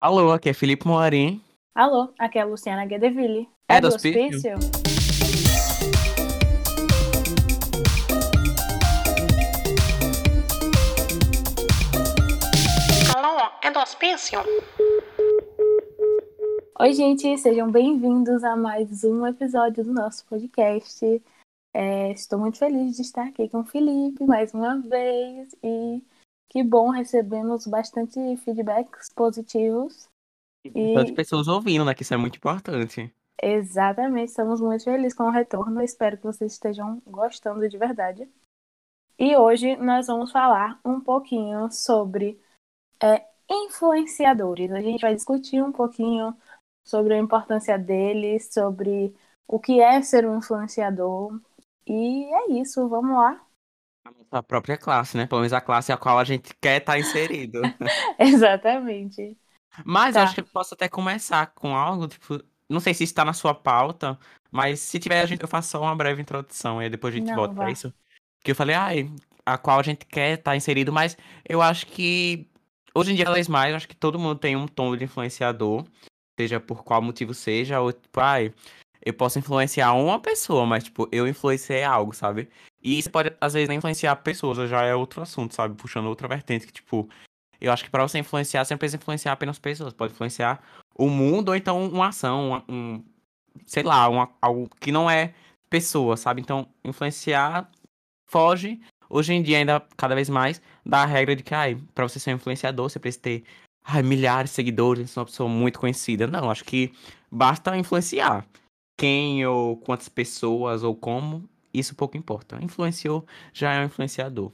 [0.00, 1.42] Alô, aqui é Felipe Moarim.
[1.74, 3.46] Alô, aqui é a Luciana Guedeville.
[3.68, 4.54] É É, do do hospício?
[4.56, 5.60] hospício?
[13.14, 14.38] Alô, é do hospício?
[16.80, 21.22] Oi, gente, sejam bem-vindos a mais um episódio do nosso podcast.
[21.74, 26.02] É, estou muito feliz de estar aqui com o Felipe mais uma vez e
[26.50, 30.08] que bom recebemos bastante feedbacks positivos.
[30.64, 31.94] E Tantas pessoas ouvindo, né?
[31.94, 33.14] Que isso é muito importante.
[33.42, 35.80] exatamente, estamos muito felizes com o retorno.
[35.80, 38.28] Espero que vocês estejam gostando de verdade.
[39.18, 42.38] E hoje nós vamos falar um pouquinho sobre
[43.02, 44.72] é, influenciadores.
[44.72, 46.36] A gente vai discutir um pouquinho
[46.84, 49.14] sobre a importância deles, sobre
[49.46, 51.40] o que é ser um influenciador.
[51.86, 53.40] E é isso, vamos lá.
[54.30, 55.26] A própria classe, né?
[55.26, 57.60] Pelo menos a classe a qual a gente quer estar inserido.
[58.18, 59.36] Exatamente.
[59.84, 60.22] Mas Tá.
[60.22, 63.54] acho que eu posso até começar com algo, tipo, não sei se está na sua
[63.54, 64.18] pauta,
[64.50, 67.18] mas se tiver, a gente, eu faço só uma breve introdução e aí depois a
[67.18, 67.62] gente Não, volta vá.
[67.62, 67.92] pra isso.
[68.38, 69.10] Porque eu falei, ai,
[69.44, 71.16] a qual a gente quer estar inserido, mas
[71.48, 72.48] eu acho que
[72.94, 75.84] hoje em dia, cada vez mais, acho que todo mundo tem um tom de influenciador,
[76.38, 78.52] seja por qual motivo seja, ou tipo, ai,
[79.02, 82.48] eu posso influenciar uma pessoa, mas tipo, eu influenciei algo, sabe?
[82.82, 85.74] E isso pode, às vezes, nem influenciar pessoas, já é outro assunto, sabe?
[85.74, 87.08] Puxando outra vertente, que tipo,
[87.60, 90.62] eu acho que pra você influenciar, você não precisa influenciar apenas pessoas, pode influenciar
[90.94, 93.02] o mundo ou então uma ação, uma- um,
[93.66, 95.34] sei lá, uma, algo que não é
[95.68, 96.40] pessoa, sabe?
[96.40, 97.70] Então, influenciar
[98.26, 102.18] foge, hoje em dia, ainda cada vez mais, da regra de que, ai, pra você
[102.20, 103.44] ser um influenciador, você precisa ter
[103.84, 106.26] ai, milhares de seguidores, ser uma pessoa muito conhecida.
[106.26, 106.92] Não, acho que
[107.30, 108.46] basta influenciar.
[109.00, 112.58] Quem ou quantas pessoas ou como, isso pouco importa.
[112.62, 114.52] Influenciou, já é um influenciador.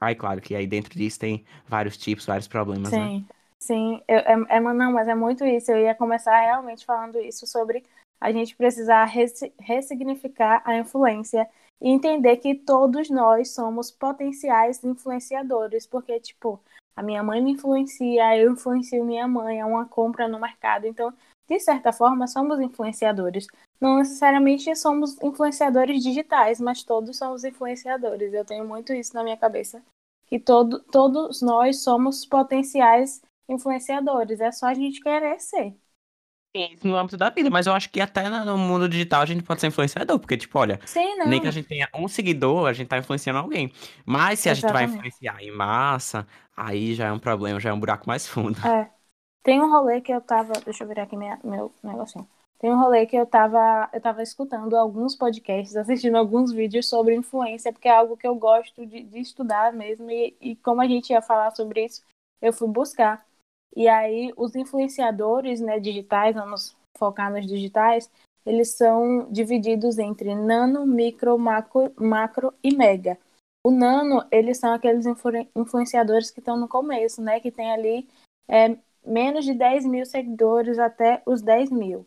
[0.00, 3.10] Aí, claro que aí dentro disso tem vários tipos, vários problemas, né?
[3.10, 3.26] Sim,
[3.58, 4.00] sim.
[4.08, 5.70] Eu, é, é- não, mas é muito isso.
[5.70, 7.84] Eu ia começar realmente falando isso sobre
[8.20, 11.48] a gente precisar resi- ressignificar a influência
[11.80, 16.60] e entender que todos nós somos potenciais influenciadores, porque, tipo,
[16.94, 20.86] a minha mãe me influencia, eu influencio minha mãe, é uma compra no mercado.
[20.86, 21.12] Então,
[21.50, 23.48] de certa forma, somos influenciadores.
[23.80, 28.32] Não necessariamente somos influenciadores digitais, mas todos somos influenciadores.
[28.32, 29.82] Eu tenho muito isso na minha cabeça
[30.28, 34.40] que todo, todos nós somos potenciais influenciadores.
[34.40, 35.74] É só a gente querer ser.
[36.56, 39.26] Sim, isso no âmbito da vida, mas eu acho que até no mundo digital a
[39.26, 41.26] gente pode ser influenciador, porque, tipo, olha, Sim, não.
[41.26, 43.72] nem que a gente tenha um seguidor, a gente tá influenciando alguém.
[44.04, 44.98] Mas se a gente vai Exatamente.
[45.08, 48.58] influenciar em massa, aí já é um problema, já é um buraco mais fundo.
[48.64, 48.99] É.
[49.42, 50.52] Tem um rolê que eu tava.
[50.64, 52.28] Deixa eu virar aqui minha, meu negocinho.
[52.58, 57.14] Tem um rolê que eu tava, eu tava escutando alguns podcasts, assistindo alguns vídeos sobre
[57.14, 60.10] influência, porque é algo que eu gosto de, de estudar mesmo.
[60.10, 62.02] E, e como a gente ia falar sobre isso,
[62.42, 63.24] eu fui buscar.
[63.74, 68.10] E aí, os influenciadores né, digitais, vamos focar nos digitais,
[68.44, 73.16] eles são divididos entre nano, micro, macro, macro e mega.
[73.64, 77.40] O nano, eles são aqueles influ- influenciadores que estão no começo, né?
[77.40, 78.08] Que tem ali
[78.48, 78.76] é,
[79.06, 82.06] menos de 10 mil seguidores até os 10 mil.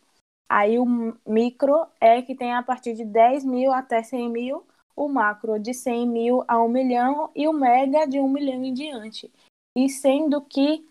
[0.50, 0.86] Aí o
[1.28, 4.66] micro é que tem a partir de 10 mil até 100 mil,
[4.96, 8.74] o macro de 100 mil a 1 milhão e o mega de 1 milhão em
[8.74, 9.32] diante.
[9.76, 10.86] E sendo que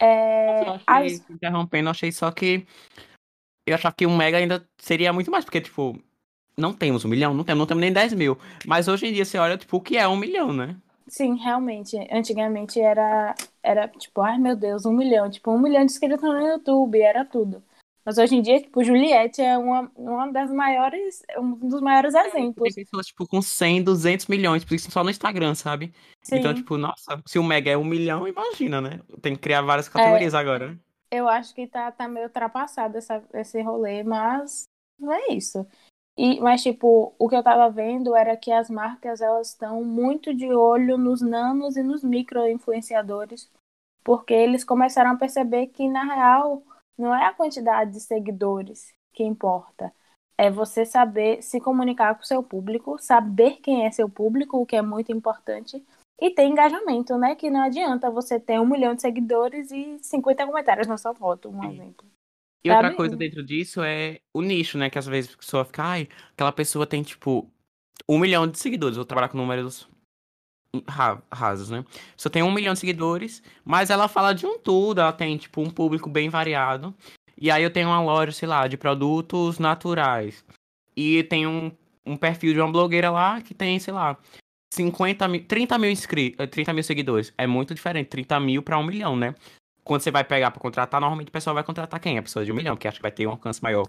[0.00, 2.66] é, Eu achei, as- interrompendo, achei só que.
[3.66, 5.98] Eu achava que um mega ainda seria muito mais, porque, tipo,
[6.56, 8.38] não temos um milhão, não temos, não temos nem 10 mil.
[8.66, 10.76] Mas hoje em dia você olha, tipo, o que é um milhão, né?
[11.08, 11.96] Sim, realmente.
[12.12, 13.34] Antigamente era,
[13.66, 15.28] era tipo, ai meu Deus, um milhão.
[15.28, 17.62] Tipo, um milhão de inscritos no YouTube, era tudo.
[18.04, 22.26] Mas hoje em dia, tipo, Juliette é uma, uma das maiores, um dos maiores Tem
[22.28, 22.72] exemplos.
[22.72, 25.92] pessoas, tipo, com 100, 200 milhões, por isso só no Instagram, sabe?
[26.32, 26.62] Então, Sim.
[26.62, 29.00] tipo, nossa, se o mega é um milhão, imagina, né?
[29.20, 30.78] Tem que criar várias categorias agora, né?
[31.10, 35.66] Eu acho que tá, tá meio ultrapassado essa, esse rolê, mas não é isso.
[36.16, 40.34] E, mas, tipo, o que eu tava vendo era que as marcas, elas estão muito
[40.34, 43.50] de olho nos nanos e nos micro-influenciadores,
[44.02, 46.62] porque eles começaram a perceber que, na real,
[46.96, 49.92] não é a quantidade de seguidores que importa.
[50.38, 54.66] É você saber se comunicar com o seu público, saber quem é seu público, o
[54.66, 55.84] que é muito importante,
[56.18, 57.34] e ter engajamento, né?
[57.34, 61.50] Que não adianta você ter um milhão de seguidores e 50 comentários na sua foto,
[61.50, 62.06] um exemplo.
[62.66, 62.96] E outra Sabe?
[62.96, 64.90] coisa dentro disso é o nicho, né?
[64.90, 67.48] Que às vezes a pessoa fica, ai, aquela pessoa tem, tipo,
[68.08, 68.96] um milhão de seguidores.
[68.96, 69.88] Vou trabalhar com números
[70.88, 71.84] ra- rasos, né?
[72.16, 75.60] Pessoa tem um milhão de seguidores, mas ela fala de um tudo, ela tem, tipo,
[75.60, 76.92] um público bem variado.
[77.38, 80.44] E aí eu tenho uma loja, sei lá, de produtos naturais.
[80.96, 81.70] E tem um,
[82.04, 84.18] um perfil de uma blogueira lá que tem, sei lá,
[84.74, 87.32] 50 mil, 30 mil inscritos, 30 mil seguidores.
[87.38, 89.34] É muito diferente, 30 mil pra um milhão, né?
[89.86, 92.18] Quando você vai pegar pra contratar, normalmente o pessoal vai contratar quem?
[92.18, 93.86] A pessoa de um milhão, porque acha que vai ter um alcance maior.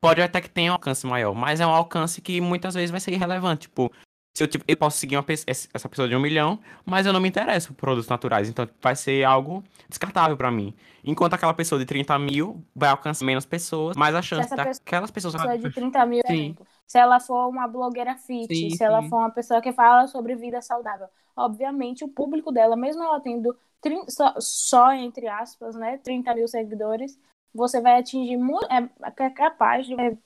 [0.00, 2.98] Pode até que tenha um alcance maior, mas é um alcance que muitas vezes vai
[2.98, 3.62] ser irrelevante.
[3.68, 3.92] Tipo,
[4.34, 7.12] se eu, tipo, eu posso seguir uma pe- essa pessoa de um milhão, mas eu
[7.12, 8.48] não me interesso por produtos naturais.
[8.48, 10.74] Então vai ser algo descartável pra mim.
[11.04, 15.34] Enquanto aquela pessoa de 30 mil vai alcançar menos pessoas, mas a chance daquelas pessoas.
[15.34, 16.56] pessoa de 30 mil, Sim.
[16.56, 16.66] exemplo.
[16.86, 19.08] Se ela for uma blogueira fit, Sim, se ela sim.
[19.08, 23.56] for uma pessoa que fala sobre vida saudável, obviamente o público dela, mesmo ela tendo
[23.80, 27.18] 30 só, só, entre aspas, né, 30 mil seguidores,
[27.54, 28.88] você vai atingir muito, é,
[29.24, 30.16] é capaz de é,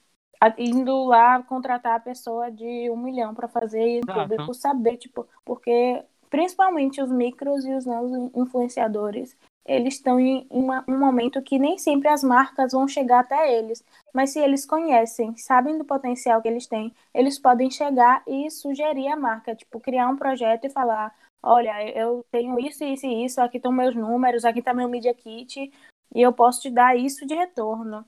[0.59, 5.27] indo lá contratar a pessoa de um milhão para fazer e o público saber, tipo,
[5.45, 11.59] porque principalmente os micros e os não influenciadores, eles estão em uma- um momento que
[11.59, 13.85] nem sempre as marcas vão chegar até eles.
[14.13, 19.09] Mas se eles conhecem, sabem do potencial que eles têm, eles podem chegar e sugerir
[19.09, 23.41] a marca, tipo, criar um projeto e falar: olha, eu tenho isso, isso e isso,
[23.41, 25.71] aqui estão meus números, aqui está meu Media Kit,
[26.15, 28.05] e eu posso te dar isso de retorno.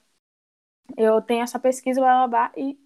[0.96, 2.78] Eu tenho essa pesquisa, blá blá blá, e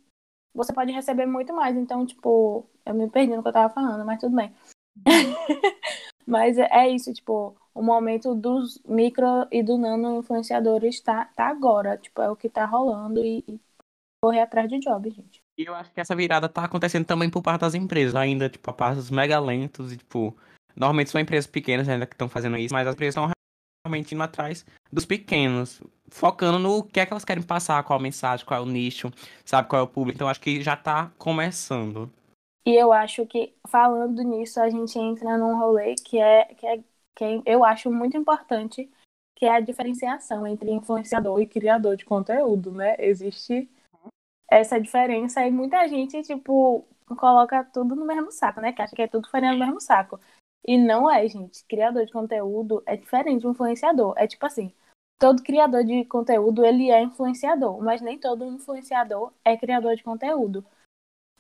[0.55, 1.77] você pode receber muito mais.
[1.77, 4.55] Então, tipo, eu me perdi no que eu tava falando, mas tudo bem.
[6.27, 11.49] mas é, é isso, tipo, o momento dos micro e do nano influenciadores tá, tá
[11.49, 11.97] agora.
[11.97, 13.61] Tipo, é o que tá rolando e, e
[14.23, 15.41] correr atrás de job, gente.
[15.57, 18.71] E eu acho que essa virada tá acontecendo também por parte das empresas, ainda, tipo,
[18.71, 20.37] a passos mega lentos e, tipo,
[20.77, 23.31] normalmente são empresas pequenas ainda que estão fazendo isso, mas as empresas estão
[23.89, 28.03] realmente indo atrás dos pequenos, focando no que é que elas querem passar, qual a
[28.03, 29.11] mensagem, qual é o nicho,
[29.45, 30.17] sabe, qual é o público.
[30.17, 32.11] Então acho que já tá começando.
[32.65, 36.79] E eu acho que, falando nisso, a gente entra num rolê que é, que é,
[37.17, 38.91] que é eu acho muito importante,
[39.35, 42.95] que é a diferenciação entre influenciador e criador de conteúdo, né?
[42.99, 43.71] Existe
[44.51, 46.87] essa diferença e muita gente, tipo,
[47.17, 48.73] coloca tudo no mesmo saco, né?
[48.73, 50.21] Que acha que é tudo farinha no mesmo saco.
[50.67, 51.65] E não é, gente.
[51.65, 54.15] Criador de conteúdo é diferente de influenciador.
[54.17, 54.73] É tipo assim,
[55.19, 60.65] todo criador de conteúdo, ele é influenciador, mas nem todo influenciador é criador de conteúdo.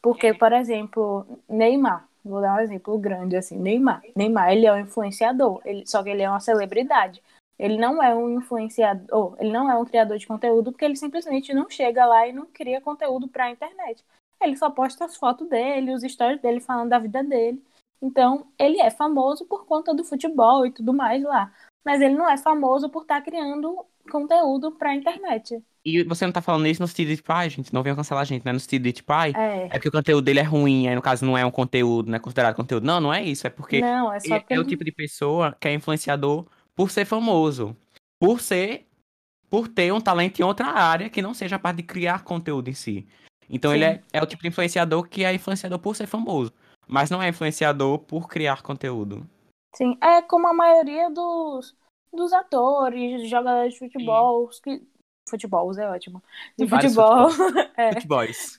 [0.02, 4.02] Porque, por exemplo, Neymar, vou dar um exemplo grande assim, Neymar.
[4.14, 7.22] Neymar, ele é um influenciador, ele, só que ele é uma celebridade.
[7.58, 11.52] Ele não é um influenciador, ele não é um criador de conteúdo, porque ele simplesmente
[11.52, 14.04] não chega lá e não cria conteúdo pra internet.
[14.40, 17.60] Ele só posta as fotos dele, os stories dele falando da vida dele.
[18.00, 21.52] Então, ele é famoso por conta do futebol e tudo mais lá.
[21.84, 25.62] Mas ele não é famoso por estar criando conteúdo pra internet.
[25.84, 28.22] E você não tá falando isso no sentido de, tipo, ai, gente, não venham cancelar
[28.22, 28.52] a gente, né?
[28.52, 29.66] No sentido de, tipo, ai, É.
[29.66, 32.16] é porque o conteúdo dele é ruim, aí no caso não é um conteúdo, não
[32.16, 32.84] é considerado conteúdo.
[32.84, 34.92] Não, não é isso, é porque Não, é só é, porque é o tipo de
[34.92, 37.76] pessoa que é influenciador por ser famoso,
[38.20, 38.86] por ser,
[39.48, 42.68] por ter um talento em outra área que não seja a parte de criar conteúdo
[42.68, 43.06] em si.
[43.48, 44.00] Então ele Sim.
[44.12, 46.52] é, é o tipo de influenciador que é influenciador por ser famoso,
[46.88, 49.28] mas não é influenciador por criar conteúdo.
[49.74, 51.76] Sim, é como a maioria dos,
[52.12, 54.82] dos atores, jogadores de futebol, que...
[55.28, 56.22] futebol é ótimo.
[56.56, 57.28] De Vários futebol,
[57.76, 58.58] é, Futeboys.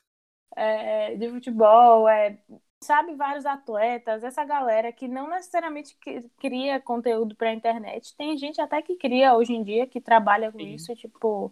[0.56, 2.38] é, de futebol, é,
[2.82, 5.98] sabe, vários atletas, essa galera que não necessariamente
[6.40, 8.16] cria conteúdo pra internet.
[8.16, 10.74] Tem gente até que cria hoje em dia, que trabalha com Sim.
[10.74, 11.52] isso, tipo,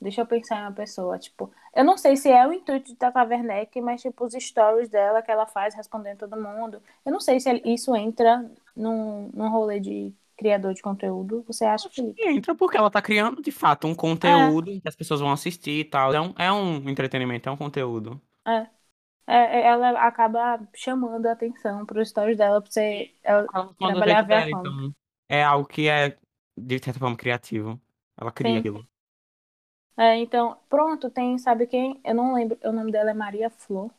[0.00, 2.96] deixa eu pensar em uma pessoa, tipo, eu não sei se é o intuito de
[2.96, 6.82] Tata Werneck, mas tipo, os stories dela que ela faz respondendo todo mundo.
[7.04, 11.42] Eu não sei se isso entra num, num rolê de criador de conteúdo.
[11.46, 12.20] Você acha, Felipe?
[12.22, 15.80] E entra porque ela tá criando, de fato, um conteúdo que as pessoas vão assistir
[15.80, 16.14] e tal.
[16.14, 18.20] É um, é um entretenimento, é um conteúdo.
[18.46, 18.66] É,
[19.26, 23.12] é, ela acaba chamando a atenção pros stories dela pra você.
[23.22, 24.62] Ela, Ela do Trabalhar dela, fama.
[24.62, 24.94] então
[25.28, 26.16] é algo que é,
[26.56, 27.80] de certa forma, criativo.
[28.16, 28.58] Ela cria Sim.
[28.58, 28.86] aquilo.
[29.96, 32.00] É, então, pronto, tem, sabe quem?
[32.04, 33.90] Eu não lembro, o nome dela é Maria Flor.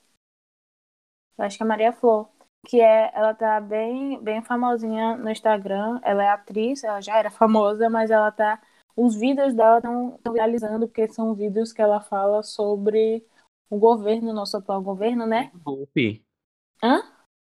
[1.37, 2.29] Eu acho que é Maria Flor.
[2.65, 5.99] Que é, ela tá bem, bem famosinha no Instagram.
[6.03, 8.61] Ela é atriz, ela já era famosa, mas ela tá.
[8.95, 13.25] Os vídeos dela estão viralizando, porque são vídeos que ela fala sobre
[13.69, 15.51] o governo, nosso atual governo, né?
[15.53, 16.23] Bupi.
[16.83, 17.01] Hã?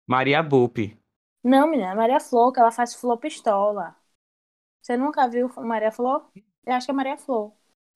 [0.07, 0.97] Maria Bupi.
[1.43, 3.95] Não, menina, é Maria Flor, que ela faz Flor Pistola.
[4.81, 6.25] Você nunca viu Maria Flor?
[6.65, 7.53] Eu acho que é Maria Flor.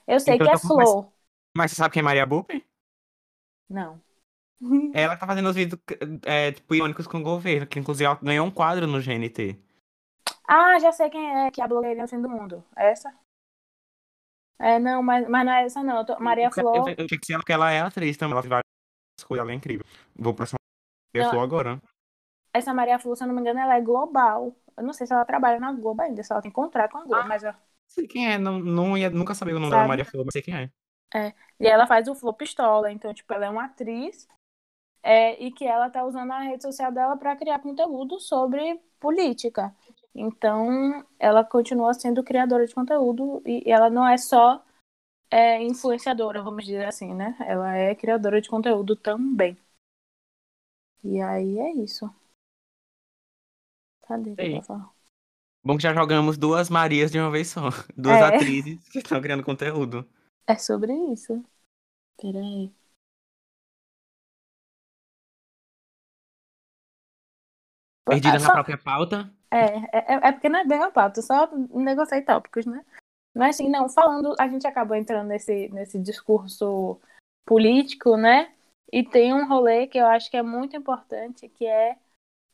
[0.08, 1.12] Eu sei Então que é eu mais- Flor.
[1.56, 2.66] Mas você sabe quem é Maria Bupi?
[3.70, 4.02] Não.
[4.94, 5.80] Ela tá fazendo os vídeos
[6.26, 9.58] é, tipo, irônicos com o governo, que inclusive ela ganhou um quadro no GNT.
[10.48, 12.64] Ah, já sei quem é, que é a blogueirinha no fim do mundo.
[12.76, 13.14] É essa?
[14.60, 15.98] É, não, mas, mas não é essa não.
[15.98, 16.90] Eu tô- Maria Porque Flor.
[16.90, 18.34] Eu, eu tinha que ser ela, porque ela é atriz também.
[18.34, 19.86] Ela faz várias coisas, ela é incrível.
[20.16, 20.56] Vou pra essa
[21.14, 21.32] Maria Não.
[21.34, 21.82] Flor agora.
[22.54, 24.56] Essa Maria Flor, se eu não me engano, ela é global.
[24.78, 27.04] Eu não sei se ela trabalha na Globo ainda, se ela tem contrato com a
[27.04, 27.28] Globo, Ah.
[27.28, 27.44] mas.
[27.44, 27.54] ó,
[27.96, 29.88] Sei quem é, não, não ia nunca saber o nome Sabe?
[29.88, 30.70] Maria Flor, mas sei quem é.
[31.60, 34.28] E ela faz o Flor Pistola, então, tipo, ela é uma atriz
[35.02, 39.74] é, e que ela tá usando a rede social dela pra criar conteúdo sobre política.
[40.14, 44.62] Então, ela continua sendo criadora de conteúdo e ela não é só
[45.32, 47.36] é, influenciadora, vamos dizer assim, né?
[47.40, 49.58] Ela é criadora de conteúdo também.
[51.04, 52.10] E aí é isso.
[54.08, 54.62] Cadê que eu Ei.
[54.64, 54.95] falar?
[55.66, 57.70] Bom que já jogamos duas Marias de uma vez só.
[57.98, 58.36] Duas É.
[58.36, 60.08] atrizes que estão criando conteúdo.
[60.48, 61.44] É sobre isso.
[62.22, 62.72] Peraí.
[68.06, 69.32] Perdidas Ah, na só- própria pauta.
[69.52, 69.66] É,
[69.98, 72.84] é, é porque não é bem a pauta, só negociei tópicos, né?
[73.34, 77.00] Mas assim, não, falando, a gente acabou entrando nesse, nesse discurso
[77.46, 78.54] político, né?
[78.92, 81.98] E tem um rolê que eu acho que é muito importante, que é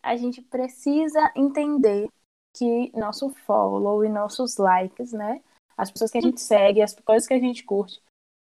[0.03, 2.07] a gente precisa entender
[2.53, 5.41] que nosso follow e nossos likes, né?
[5.77, 8.01] As pessoas que a gente segue, as coisas que a gente curte,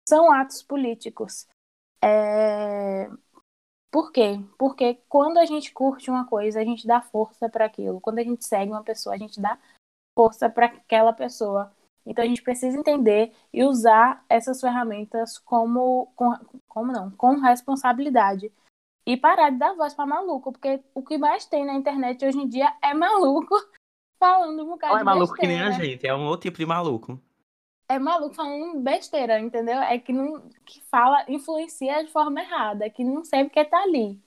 [0.07, 1.47] são atos políticos.
[2.03, 3.09] É...
[3.91, 4.39] Por quê?
[4.57, 8.01] Porque quando a gente curte uma coisa, a gente dá força para aquilo.
[8.01, 9.59] Quando a gente segue uma pessoa, a gente dá
[10.17, 11.71] força para aquela pessoa.
[12.05, 16.31] Então a gente precisa entender e usar essas ferramentas como, com,
[16.67, 18.51] como não, com responsabilidade.
[19.05, 22.39] E parar de dar voz para maluco, porque o que mais tem na internet hoje
[22.39, 23.55] em dia é maluco
[24.21, 25.71] falando um bocado Não é maluco que nem a besteira.
[25.71, 27.19] gente, é um outro tipo de maluco.
[27.89, 29.79] É maluco falando besteira, entendeu?
[29.81, 34.21] É que não que fala, influencia de forma errada, que não sabe que tá ali.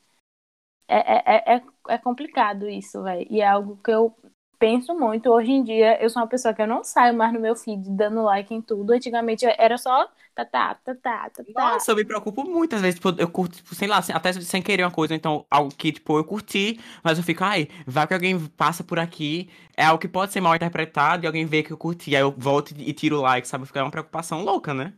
[0.88, 3.26] É, é, é, é complicado isso, velho.
[3.30, 4.14] E é algo que eu
[4.58, 5.30] penso muito.
[5.30, 7.88] Hoje em dia, eu sou uma pessoa que eu não saio mais no meu feed
[7.90, 8.92] dando like em tudo.
[8.92, 11.44] Antigamente era só tá, tá, tá, tá, tá, tá.
[11.54, 14.60] Nossa, eu me preocupo muito, às vezes, tipo, eu curto, tipo, sei lá, até sem
[14.60, 18.14] querer uma coisa, então, algo que, tipo, eu curti, mas eu fico, ai, vai que
[18.14, 21.72] alguém passa por aqui, é algo que pode ser mal interpretado e alguém vê que
[21.72, 23.66] eu curti, aí eu volto e tiro o like, sabe?
[23.66, 24.92] Fica uma preocupação louca, né?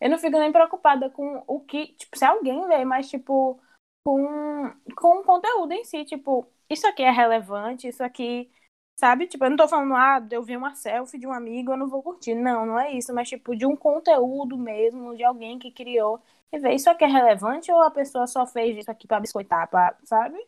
[0.00, 3.60] Eu não fico nem preocupada com o que, tipo, se alguém vê, mas, tipo,
[4.04, 8.50] com, com o conteúdo em si, tipo, isso aqui é relevante, isso aqui,
[8.98, 9.26] sabe?
[9.28, 11.88] Tipo, eu não tô falando, ah, eu vi uma selfie de um amigo, eu não
[11.88, 12.34] vou curtir.
[12.34, 16.20] Não, não é isso, mas, tipo, de um conteúdo mesmo, de alguém que criou,
[16.52, 19.68] e ver, isso aqui é relevante ou a pessoa só fez isso aqui pra biscoitar,
[19.70, 20.38] pra, sabe?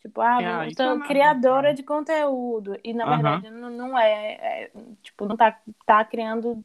[0.00, 2.78] Tipo, ah, É, isso é criadora de conteúdo.
[2.84, 6.64] E, na verdade, não, não é, é, Tipo, não tá, tá criando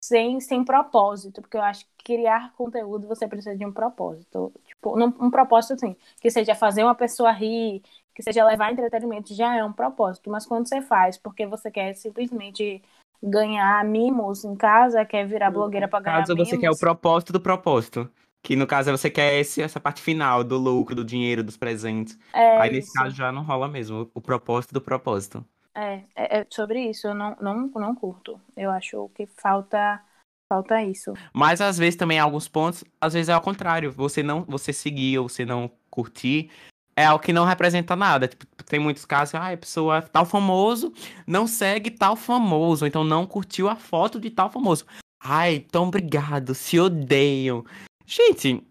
[0.00, 4.52] sem, sem propósito, porque eu acho que criar conteúdo você precisa de um propósito.
[4.66, 7.82] Tipo, num- um propósito assim, que seja fazer uma pessoa rir,
[8.14, 10.30] que seja levar entretenimento, já é um propósito.
[10.30, 12.82] Mas quando você faz porque você quer simplesmente
[13.22, 16.48] ganhar mimos em casa, quer virar blogueira pra No ganhar caso, mimos.
[16.48, 18.10] você quer o propósito do propósito.
[18.42, 22.18] Que no caso você quer esse, essa parte final do lucro, do dinheiro, dos presentes.
[22.34, 22.92] é Aí nesse isso.
[22.92, 24.10] caso já não rola mesmo.
[24.14, 25.42] O propósito do propósito.
[25.74, 28.38] É, é, é sobre isso, eu não, não, não curto.
[28.54, 30.00] Eu acho que falta,
[30.46, 31.14] falta isso.
[31.32, 33.90] Mas às vezes também alguns pontos, às vezes é ao contrário.
[33.92, 36.50] Você não, você seguir ou você não curtir
[36.96, 38.28] é algo que não representa nada.
[38.28, 40.92] Tipo, tem muitos casos que ah, a pessoa é tal famoso,
[41.26, 44.84] não segue tal famoso, então não curtiu a foto de tal famoso.
[45.22, 47.64] Ai, tão obrigado, se odeiam.
[48.06, 48.62] Gente,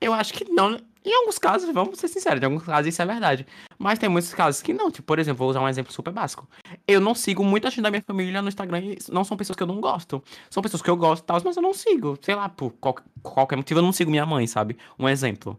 [0.00, 0.78] eu acho que não.
[1.04, 3.46] Em alguns casos, vamos ser sinceros, em alguns casos isso é verdade.
[3.78, 4.90] Mas tem muitos casos que não.
[4.90, 6.46] Tipo, por exemplo, vou usar um exemplo super básico.
[6.86, 9.62] Eu não sigo muita gente da minha família no Instagram e não são pessoas que
[9.62, 10.22] eu não gosto.
[10.50, 12.18] São pessoas que eu gosto e tal, mas eu não sigo.
[12.20, 14.76] Sei lá, por qual- qualquer motivo eu não sigo minha mãe, sabe?
[14.98, 15.58] Um exemplo.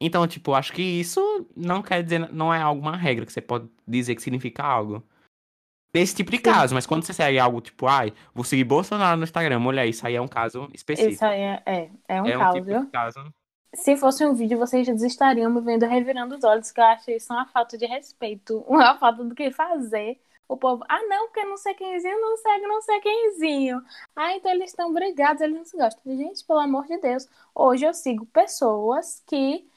[0.00, 3.68] Então, tipo, acho que isso não quer dizer, não é alguma regra que você pode
[3.86, 5.04] dizer que significa algo.
[5.92, 9.24] Nesse tipo de caso, mas quando você segue algo tipo, ai, vou seguir Bolsonaro no
[9.24, 11.14] Instagram, mulher, isso aí é um caso específico.
[11.14, 12.84] Isso aí é, é, é um é um tipo viu?
[12.84, 13.34] de caso.
[13.74, 17.10] Se fosse um vídeo, vocês já estariam me vendo revirando os olhos, que eu acho
[17.10, 20.20] isso uma falta de respeito, uma falta do que fazer.
[20.48, 23.82] O povo, ah, não, porque não sei quemzinho, não segue, não sei quemzinho.
[24.16, 26.16] Ah, então eles estão brigados, eles não se gostam.
[26.16, 27.28] Gente, pelo amor de Deus.
[27.54, 29.69] Hoje eu sigo pessoas que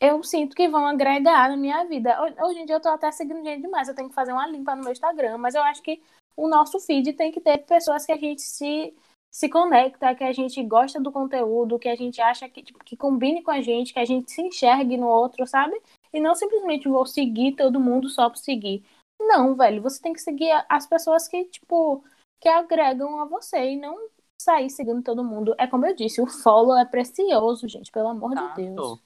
[0.00, 2.16] eu sinto que vão agregar na minha vida.
[2.22, 4.46] Ho- Hoje em dia eu tô até seguindo gente demais, eu tenho que fazer uma
[4.46, 6.00] limpa no meu Instagram, mas eu acho que
[6.36, 8.94] o nosso feed tem que ter pessoas que a gente se
[9.30, 12.96] se conecta, que a gente gosta do conteúdo, que a gente acha que, tipo, que
[12.96, 15.78] combine com a gente, que a gente se enxergue no outro, sabe?
[16.12, 18.82] E não simplesmente vou seguir todo mundo só por seguir.
[19.20, 22.02] Não, velho, você tem que seguir as pessoas que, tipo,
[22.40, 24.08] que agregam a você e não
[24.40, 25.54] sair seguindo todo mundo.
[25.58, 28.98] É como eu disse, o follow é precioso, gente, pelo amor de Deus.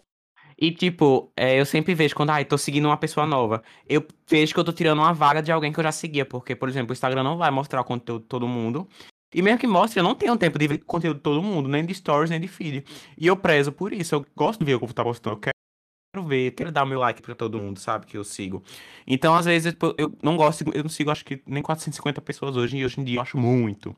[0.63, 3.65] E, tipo, é, eu sempre vejo quando, ai, tô seguindo uma pessoa nova.
[3.85, 6.25] Eu vejo que eu tô tirando uma vaga de alguém que eu já seguia.
[6.25, 8.89] Porque, por exemplo, o Instagram não vai mostrar o conteúdo de todo mundo.
[9.35, 11.85] E mesmo que mostre, eu não tenho tempo de ver conteúdo de todo mundo, nem
[11.85, 12.85] de stories, nem de feed.
[13.19, 14.15] E eu prezo por isso.
[14.15, 15.35] Eu gosto de ver o que tá postando.
[15.35, 18.07] Eu quero ver, quero dar o meu like pra todo mundo, sabe?
[18.07, 18.63] Que eu sigo.
[19.05, 22.57] Então, às vezes, tipo, eu não gosto, eu não sigo, acho que nem 450 pessoas
[22.57, 22.77] hoje.
[22.77, 23.97] E hoje em dia eu acho muito.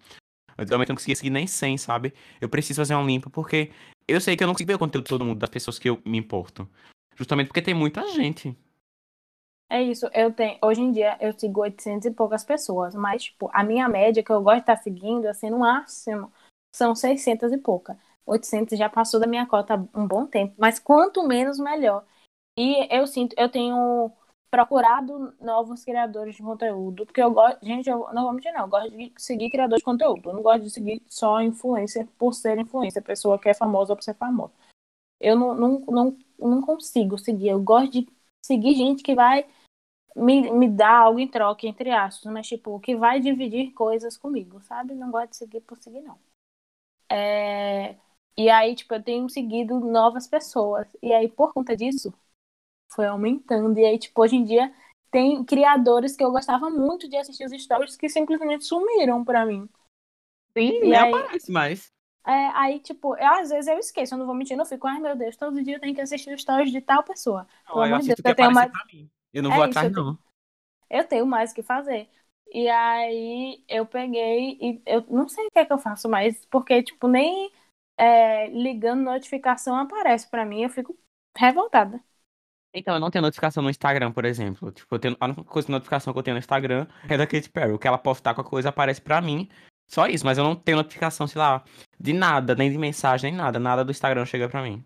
[0.57, 2.15] Eu não conseguia seguir nem 100, sabe?
[2.41, 3.71] Eu preciso fazer um limpo porque
[4.07, 5.89] eu sei que eu não consigo ver o conteúdo de todo mundo, das pessoas que
[5.89, 6.69] eu me importo.
[7.17, 8.57] Justamente porque tem muita gente.
[9.71, 13.51] É isso, eu tenho, hoje em dia eu sigo 800 e poucas pessoas, mas tipo,
[13.53, 16.33] a minha média que eu gosto de estar seguindo, assim, no máximo,
[16.75, 17.99] são 600 e pouca.
[18.27, 22.05] 800 já passou da minha cota um bom tempo, mas quanto menos melhor.
[22.59, 24.13] E eu sinto, eu tenho
[24.55, 28.69] procurado novos criadores de conteúdo, porque eu gosto, gente, eu não vou mentir não, eu
[28.69, 32.57] gosto de seguir criadores de conteúdo, eu não gosto de seguir só influencer por ser
[32.59, 34.53] influencer, pessoa que é famosa por ser famosa.
[35.21, 38.09] Eu não, não, não, não consigo seguir, eu gosto de
[38.45, 39.45] seguir gente que vai
[40.15, 44.61] me, me dar algo em troca, entre aspas, mas tipo, que vai dividir coisas comigo,
[44.63, 44.95] sabe?
[44.95, 46.19] Não gosto de seguir por seguir, não.
[47.11, 47.97] É...
[48.37, 50.89] E aí, tipo, eu tenho seguido novas pessoas.
[51.03, 52.13] E aí, por conta disso,
[52.95, 53.79] foi aumentando.
[53.79, 54.73] E aí, tipo, hoje em dia
[55.11, 59.69] tem criadores que eu gostava muito de assistir os stories que simplesmente sumiram pra mim.
[60.57, 61.93] Sim, E nem aí- aparece mais.
[62.27, 64.99] É, aí, tipo, eu, às vezes eu esqueço, eu não vou mentir, eu fico, ai
[64.99, 67.47] meu Deus, todo dia eu tenho que assistir os stories de tal pessoa.
[67.67, 69.11] Pelo Não, eu amor de assisto o Deus, que eu tenho mais- pra mim.
[69.33, 70.19] Eu não É vou isso, atrás, eu não.
[70.89, 72.09] Eu tenho mais o que fazer.
[72.53, 76.45] E aí eu peguei e eu não sei o que é que eu faço mais,
[76.47, 77.51] porque, tipo, nem
[77.99, 80.97] é, ligando notificação aparece pra mim, eu fico
[81.37, 82.03] revoltada.
[82.77, 84.73] Então, eu não tenho notificação no Instagram, por exemplo.
[84.73, 87.27] Tipo, eu tenho, a única coisa de notificação que eu tenho no Instagram é da
[87.27, 87.73] Katy Perry.
[87.73, 89.49] O que ela postar com a coisa aparece pra mim.
[89.87, 91.63] Só isso, mas eu não tenho notificação, sei lá,
[92.01, 93.61] de nada, nem de mensagem, nem nada.
[93.61, 94.85] Nada do Instagram chega pra mim.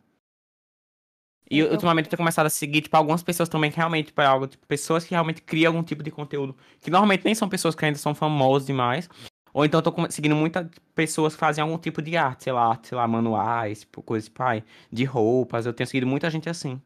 [1.50, 4.20] E Eu- ultimamente eu tenho começado a seguir, tipo, algumas pessoas também que realmente, tipo,
[4.20, 6.54] é algo, tipo, pessoas que realmente criam algum tipo de conteúdo.
[6.80, 9.08] Que normalmente nem são pessoas que ainda são famosas demais.
[9.54, 12.78] Ou então eu tô seguindo muitas pessoas que fazem algum tipo de arte, sei lá,
[12.82, 15.64] sei lá, manuais, tipo, coisa, tipo, ai, de roupas.
[15.64, 16.82] Eu tenho seguido muita gente assim.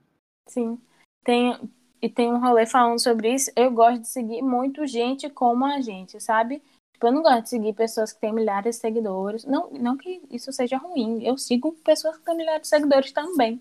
[0.48, 0.78] Sim.
[1.24, 1.56] Tem,
[2.00, 3.50] e tem um rolê falando sobre isso.
[3.56, 6.62] Eu gosto de seguir muito gente como a gente, sabe?
[6.92, 9.44] Tipo, eu não gosto de seguir pessoas que têm milhares de seguidores.
[9.44, 11.24] Não, não que isso seja ruim.
[11.24, 13.60] Eu sigo pessoas que têm milhares de seguidores também.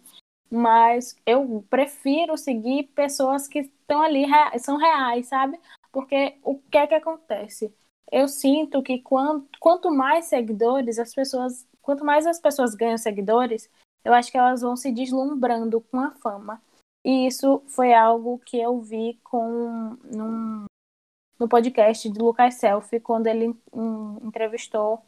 [0.50, 4.26] Mas eu prefiro seguir pessoas que estão ali,
[4.60, 5.60] são reais, sabe?
[5.92, 7.74] Porque o que é que acontece?
[8.12, 13.70] Eu sinto que quanto, quanto mais seguidores as pessoas, quanto mais as pessoas ganham seguidores,
[14.04, 16.62] eu acho que elas vão se deslumbrando com a fama.
[17.04, 20.66] E isso foi algo que eu vi com num,
[21.40, 25.02] no podcast de Lucas Selfie, quando ele hum, entrevistou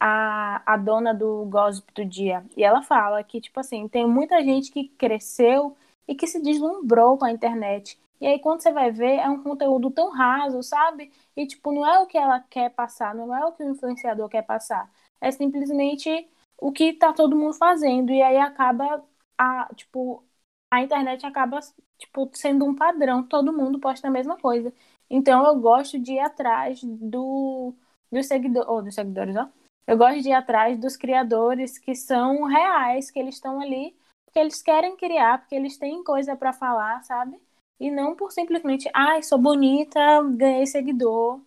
[0.00, 2.44] a, a dona do Gossip do Dia.
[2.56, 5.76] E ela fala que, tipo assim, tem muita gente que cresceu
[6.08, 7.98] e que se deslumbrou com a internet.
[8.20, 11.12] E aí, quando você vai ver, é um conteúdo tão raso, sabe?
[11.36, 14.28] E, tipo, não é o que ela quer passar, não é o que o influenciador
[14.28, 14.90] quer passar.
[15.20, 18.12] É simplesmente o que tá todo mundo fazendo.
[18.12, 19.02] E aí acaba,
[19.38, 20.24] a, tipo,
[20.70, 21.60] a internet acaba,
[21.98, 23.22] tipo, sendo um padrão.
[23.22, 24.72] Todo mundo posta a mesma coisa.
[25.08, 27.74] Então, eu gosto de ir atrás do,
[28.10, 29.48] dos seguidores, ou dos seguidores, ó.
[29.86, 33.96] Eu gosto de ir atrás dos criadores que são reais, que eles estão ali
[34.30, 37.36] porque eles querem criar, porque eles têm coisa pra falar, sabe?
[37.80, 40.00] E não por simplesmente, ai, sou bonita,
[40.36, 41.40] ganhei seguidor.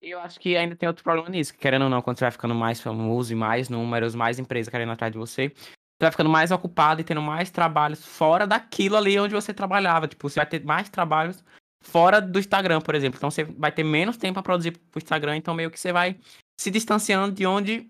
[0.00, 2.30] Eu acho que ainda tem outro problema nisso, que querendo ou não, quando você vai
[2.30, 5.52] ficando mais famoso e mais números, mais empresas querendo atrás de você,
[6.02, 10.08] você vai ficando mais ocupado e tendo mais trabalhos fora daquilo ali onde você trabalhava.
[10.08, 11.44] Tipo, você vai ter mais trabalhos
[11.80, 13.18] fora do Instagram, por exemplo.
[13.18, 16.16] Então você vai ter menos tempo para produzir pro Instagram, então meio que você vai
[16.60, 17.88] se distanciando de onde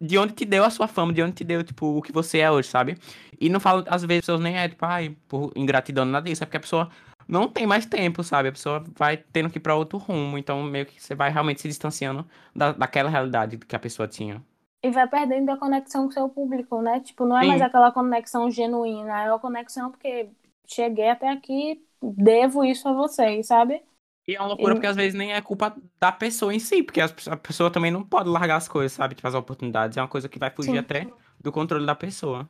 [0.00, 2.38] de onde te deu a sua fama, de onde te deu, tipo, o que você
[2.38, 2.96] é hoje, sabe?
[3.40, 6.46] E não falo, às vezes, pessoas nem é, tipo, ai, por ingratidão, nada disso, é
[6.46, 6.88] porque a pessoa
[7.26, 8.48] não tem mais tempo, sabe?
[8.48, 11.60] A pessoa vai tendo que ir pra outro rumo, então meio que você vai realmente
[11.60, 14.40] se distanciando da, daquela realidade que a pessoa tinha.
[14.82, 17.00] E vai perdendo a conexão com o seu público, né?
[17.00, 17.48] Tipo, não é Sim.
[17.48, 20.30] mais aquela conexão genuína, é uma conexão porque
[20.66, 23.82] cheguei até aqui, devo isso a vocês, sabe?
[24.28, 26.82] E é uma loucura Eu- porque às vezes nem é culpa da pessoa em si,
[26.82, 29.14] porque a pessoa também não pode largar as coisas, sabe?
[29.14, 29.96] Tipo, as oportunidades.
[29.96, 30.78] É uma coisa que vai fugir Sim.
[30.78, 31.06] até
[31.40, 32.48] do controle da pessoa.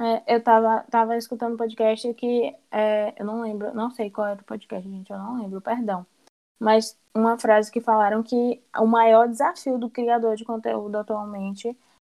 [0.00, 4.28] É, eu tava, tava escutando um podcast que é, eu não lembro, não sei qual
[4.28, 6.06] era o podcast, gente, eu não lembro, perdão.
[6.58, 11.76] Mas uma frase que falaram que o maior desafio do criador de conteúdo atualmente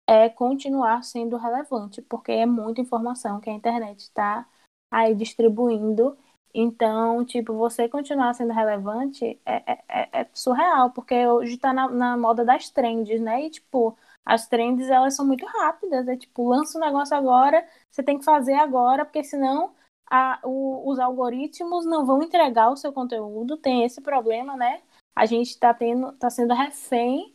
[0.06, 4.46] é continuar sendo relevante, porque é muita informação que a internet está
[4.90, 6.16] aí distribuindo.
[6.54, 11.88] Então, tipo, você continuar sendo relevante é, é, é- é surreal, porque hoje tá na,
[11.90, 13.44] na moda das trends, né?
[13.46, 16.08] E, tipo, as trends, elas são muito rápidas.
[16.08, 19.74] É tipo, lança um negócio agora, você tem que fazer agora, porque senão
[20.10, 23.56] a- o- os algoritmos não vão entregar o seu conteúdo.
[23.56, 24.82] Tem esse problema, né?
[25.16, 27.34] A gente está tendo, tá sendo refém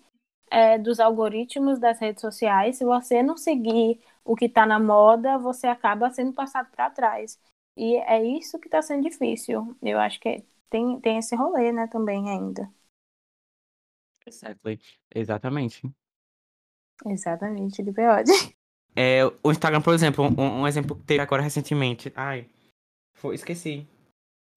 [0.52, 2.78] é, dos algoritmos das redes sociais.
[2.78, 7.40] Se você não seguir o que está na moda, você acaba sendo passado para trás.
[7.76, 9.76] E é isso que está sendo difícil.
[9.82, 12.72] Eu acho que tem, tem esse rolê, né, também ainda.
[14.26, 14.80] Exactly.
[15.14, 15.82] Exatamente.
[17.06, 18.32] Exatamente, de.
[18.96, 22.12] É, o Instagram, por exemplo, um, um exemplo que teve agora recentemente.
[22.16, 22.48] Ai,
[23.24, 23.88] Foi, esqueci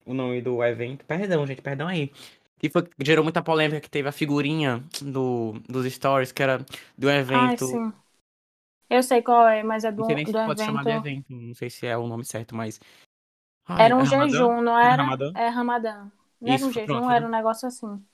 [0.05, 1.05] o nome do evento.
[1.05, 2.11] Perdão, gente, perdão aí.
[2.59, 6.65] Que foi, gerou muita polêmica que teve a figurinha do, dos stories, que era
[6.97, 7.65] do Ai, evento.
[7.67, 7.93] sim.
[8.89, 10.91] Eu sei qual é, mas é do, Não sei nem se do pode chamar de
[10.91, 11.09] evento.
[11.09, 11.25] evento.
[11.33, 12.79] Não sei se é o nome certo, mas.
[13.65, 14.49] Ai, Era um é Ramadã?
[14.49, 15.03] jejum, não Era era?
[15.03, 15.33] Ramadã?
[15.33, 16.11] É Ramadã.
[16.41, 17.11] Não era um Isso, jejum, pronto.
[17.11, 18.05] era um negócio assim.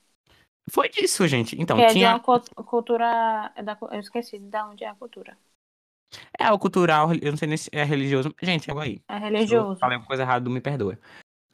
[0.70, 1.56] Foi disso, gente.
[1.60, 2.10] Então, que é de tinha.
[2.10, 3.52] uma cult- cultura.
[3.56, 3.62] é
[3.96, 5.36] eu esqueci de onde é a cultura.
[6.38, 8.34] É o cultural, eu não sei nem se é religioso.
[8.42, 9.00] Gente, água aí.
[9.08, 9.78] É Se eu religioso.
[9.80, 10.98] falei alguma coisa errada, me perdoa.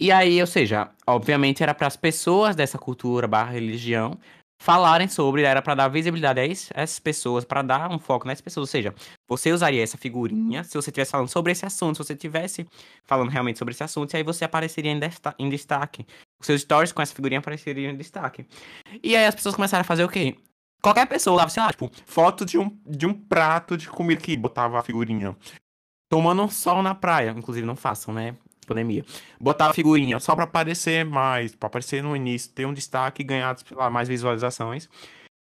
[0.01, 4.19] E aí, ou seja, obviamente era para as pessoas dessa cultura barra religião
[4.63, 8.43] falarem sobre, era para dar visibilidade a es- essas pessoas, para dar um foco nessas
[8.43, 8.65] pessoas.
[8.65, 8.95] Ou seja,
[9.29, 12.67] você usaria essa figurinha se você estivesse falando sobre esse assunto, se você estivesse
[13.07, 16.07] falando realmente sobre esse assunto, e aí você apareceria em, desta- em destaque.
[16.39, 18.47] Os seus stories com essa figurinha apareceriam em destaque.
[19.03, 20.37] E aí as pessoas começaram a fazer o quê?
[20.83, 24.79] Qualquer pessoa sei lá, tipo, Foto de um, de um prato de comida que botava
[24.79, 25.37] a figurinha.
[26.09, 27.35] tomando um sol na praia.
[27.37, 28.37] Inclusive, não façam, né?
[28.67, 29.05] Pandemia.
[29.41, 33.25] Botava a figurinha só pra aparecer mais, pra aparecer no início, ter um destaque e
[33.25, 34.89] ganhar, lá, mais visualizações.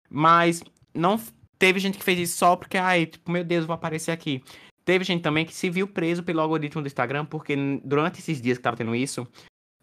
[0.10, 0.62] Mas
[0.94, 1.20] não
[1.58, 4.44] teve gente que fez isso só porque, ai, tipo, meu Deus, vou aparecer aqui.
[4.84, 8.58] Teve gente também que se viu preso pelo algoritmo do Instagram, porque durante esses dias
[8.58, 9.26] que tava tendo isso,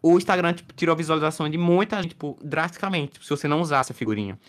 [0.01, 3.95] o Instagram tipo, tirou visualização de muita gente, tipo, drasticamente, se você não usasse a
[3.95, 4.39] figurinha.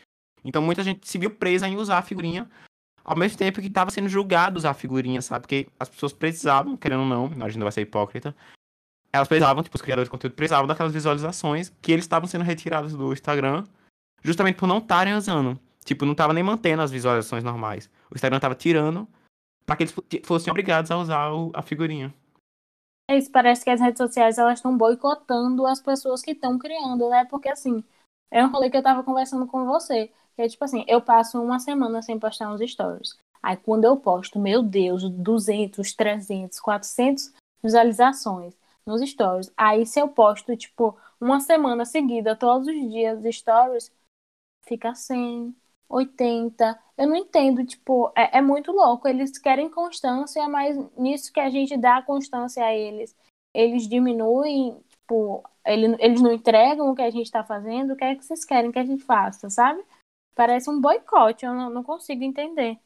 [0.45, 2.49] Então muita gente se viu presa em usar a figurinha,
[3.05, 5.43] ao mesmo tempo que tava sendo julgado usar a figurinha, sabe?
[5.43, 8.35] Porque as pessoas precisavam, querendo ou não, a gente não vai ser hipócrita,
[9.13, 12.95] elas precisavam, tipo, os criadores de conteúdo precisavam daquelas visualizações que eles estavam sendo retirados
[12.95, 13.65] do Instagram,
[14.23, 15.59] justamente por não estarem usando.
[15.85, 17.91] Tipo, não tava nem mantendo as visualizações normais.
[18.11, 19.07] O Instagram tava tirando
[19.67, 22.15] pra que eles fo- fossem obrigados a usar o- a figurinha.
[23.11, 27.09] É isso, parece que as redes sociais elas estão boicotando as pessoas que estão criando,
[27.11, 27.25] né?
[27.25, 27.85] Porque assim,
[28.33, 30.11] é um rolê que eu tava conversando com você.
[30.35, 33.17] Que é tipo assim, eu passo uma semana sem postar uns stories.
[33.43, 38.55] Aí quando eu posto, meu Deus, 200, 300, 400 visualizações
[38.87, 39.53] nos stories.
[39.57, 43.93] Aí se eu posto, tipo, uma semana seguida, todos os dias stories,
[44.63, 45.55] fica 100,
[45.89, 46.79] 80.
[46.97, 49.07] Eu não entendo, tipo, é, é muito louco.
[49.07, 53.15] Eles querem constância, mas nisso que a gente dá constância a eles,
[53.53, 57.93] eles diminuem, tipo, ele- eles não entregam o que a gente tá fazendo.
[57.93, 59.83] O que é que vocês querem que a gente faça, sabe?
[60.35, 62.79] Parece um boicote, eu não, não consigo entender.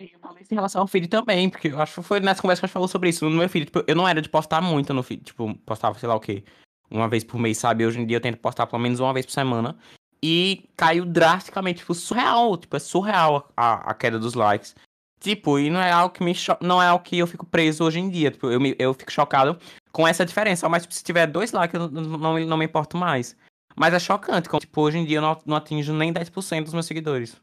[0.00, 2.60] Eu falei isso em relação ao feed também, porque eu acho que foi nessa conversa
[2.60, 3.28] que a gente falou sobre isso.
[3.28, 6.08] No meu feed, tipo, eu não era de postar muito no feed, tipo, postava, sei
[6.08, 6.44] lá o quê,
[6.90, 7.84] uma vez por mês, sabe?
[7.84, 9.76] Hoje em dia eu tento postar pelo menos uma vez por semana.
[10.22, 14.74] E caiu drasticamente, tipo, surreal, tipo, é surreal a, a queda dos likes.
[15.20, 16.56] Tipo, e não é algo que me cho...
[16.60, 18.30] não é algo que eu fico preso hoje em dia.
[18.30, 19.58] Tipo, eu, me- eu fico chocado
[19.92, 20.68] com essa diferença.
[20.68, 23.36] Mas tipo, se tiver dois likes, eu não, não, não me importo mais.
[23.76, 26.74] Mas é chocante, como, tipo, hoje em dia eu não, não atinjo nem 10% dos
[26.74, 27.40] meus seguidores.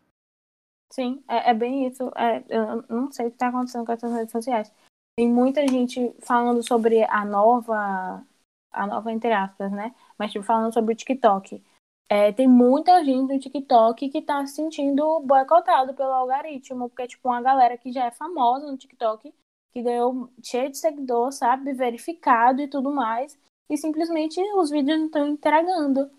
[0.92, 2.12] Sim, é, é bem isso.
[2.16, 4.72] É, eu não sei o que está acontecendo com essas redes sociais.
[5.18, 8.26] Tem muita gente falando sobre a nova,
[8.72, 9.96] a nova entre aspas, né?
[10.18, 11.64] Mas tipo, falando sobre o TikTok.
[12.08, 17.30] É, tem muita gente no TikTok que tá se sentindo boicotado pelo algoritmo, porque tipo,
[17.30, 19.34] uma galera que já é famosa no TikTok,
[19.76, 21.74] que ganhou cheio de seguidor, sabe?
[21.74, 23.38] Verificado e tudo mais,
[23.70, 26.10] e simplesmente os vídeos não estão entregando.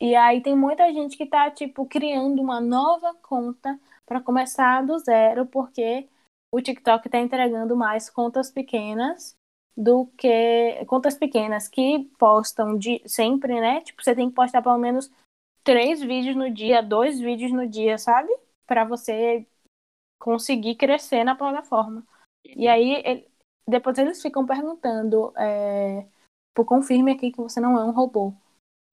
[0.00, 4.98] E aí tem muita gente que tá, tipo, criando uma nova conta para começar do
[4.98, 6.08] zero, porque
[6.52, 9.36] o TikTok está entregando mais contas pequenas
[9.76, 13.80] do que contas pequenas que postam de sempre, né?
[13.82, 15.08] Tipo, você tem que postar pelo menos
[15.62, 18.28] três vídeos no dia, dois vídeos no dia, sabe?
[18.66, 19.46] Para você
[20.18, 22.04] conseguir crescer na plataforma.
[22.48, 23.28] E aí, ele-
[23.66, 26.02] depois eles ficam perguntando, é,
[26.50, 28.34] tipo, confirme aqui que você não é um robô.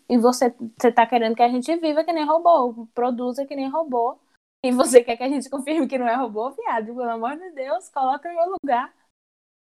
[0.09, 3.69] E você, você tá querendo que a gente viva que nem robô, produza que nem
[3.69, 4.19] robô.
[4.63, 6.87] E você quer que a gente confirme que não é robô, viado?
[6.87, 8.93] Pelo amor de Deus, coloca no meu lugar.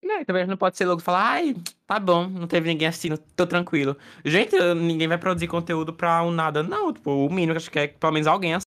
[0.03, 1.55] Não, e também não pode ser logo falar, ai,
[1.87, 3.97] tá bom, não teve ninguém assistindo, tô tranquilo.
[4.25, 6.91] Gente, ninguém vai produzir conteúdo pra um nada, não.
[6.91, 8.67] Tipo, o mínimo que acho que é que pelo menos alguém assista.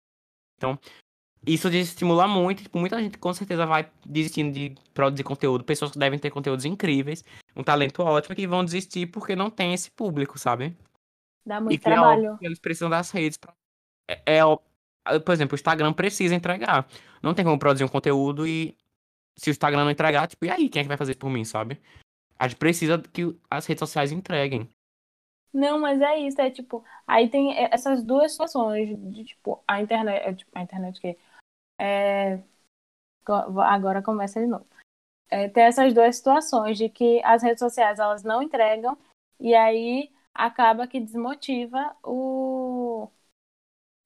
[0.58, 0.78] Então,
[1.46, 2.62] isso desestimula muito.
[2.62, 5.64] Tipo, muita gente com certeza vai desistindo de produzir conteúdo.
[5.64, 7.24] Pessoas que devem ter conteúdos incríveis,
[7.56, 10.76] um talento ótimo, que vão desistir porque não tem esse público, sabe?
[11.44, 12.38] Dá E muito que é trabalho.
[12.38, 13.36] que eles precisam das redes.
[13.36, 13.52] Pra...
[14.08, 14.58] É, é ó-
[15.24, 16.86] por exemplo, o Instagram precisa entregar.
[17.22, 18.76] Não tem como produzir um conteúdo e
[19.36, 21.44] se o Instagram não entregar, tipo, e aí, quem é que vai fazer por mim,
[21.44, 21.80] sabe?
[22.38, 24.68] A gente precisa que as redes sociais entreguem.
[25.52, 30.22] Não, mas é isso, é tipo, aí tem essas duas situações de tipo, a internet,
[30.26, 31.18] é, tipo, a internet que
[31.82, 32.38] é
[33.26, 34.66] go- agora começa de novo.
[35.30, 38.98] É, tem essas duas situações de que as redes sociais elas não entregam
[39.40, 43.08] e aí acaba que desmotiva o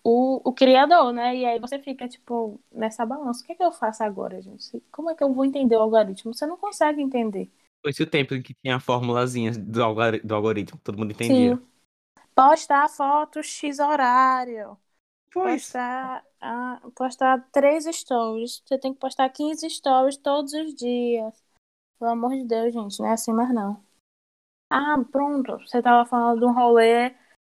[0.05, 1.37] o, o criador, né?
[1.37, 3.43] E aí você fica, tipo, nessa balança.
[3.43, 4.81] O que é que eu faço agora, gente?
[4.93, 6.33] Como é que eu vou entender o algoritmo?
[6.35, 7.51] Você não consegue entender.
[7.83, 11.59] Foi-se o tempo em que tinha formulazinhas do, algori- do algoritmo, todo mundo entendia.
[11.59, 11.67] Sim.
[12.35, 14.79] Postar foto X horário.
[15.33, 18.63] Postar, ah, postar três stories.
[18.65, 21.35] Você tem que postar 15 stories todos os dias.
[21.99, 23.83] Pelo amor de Deus, gente, não é assim mais não.
[24.71, 25.59] Ah, pronto.
[25.61, 27.15] Você tava falando do rolê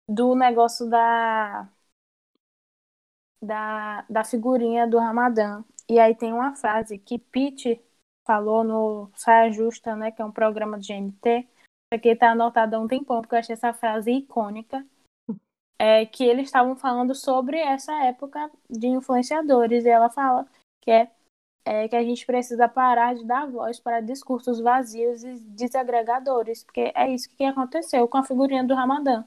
[0.07, 1.69] do negócio da,
[3.41, 5.63] da, da figurinha do Ramadã.
[5.89, 7.81] E aí tem uma frase que Pete
[8.25, 10.11] falou no Saia Justa, né?
[10.11, 11.39] Que é um programa do GNT.
[11.39, 14.85] Isso aqui tá anotado há um tempão, porque eu achei essa frase icônica.
[15.79, 19.85] É que eles estavam falando sobre essa época de influenciadores.
[19.85, 20.47] E ela fala
[20.81, 21.11] que é,
[21.65, 26.63] é que a gente precisa parar de dar voz para discursos vazios e desagregadores.
[26.63, 29.23] Porque é isso que aconteceu com a figurinha do Ramadã.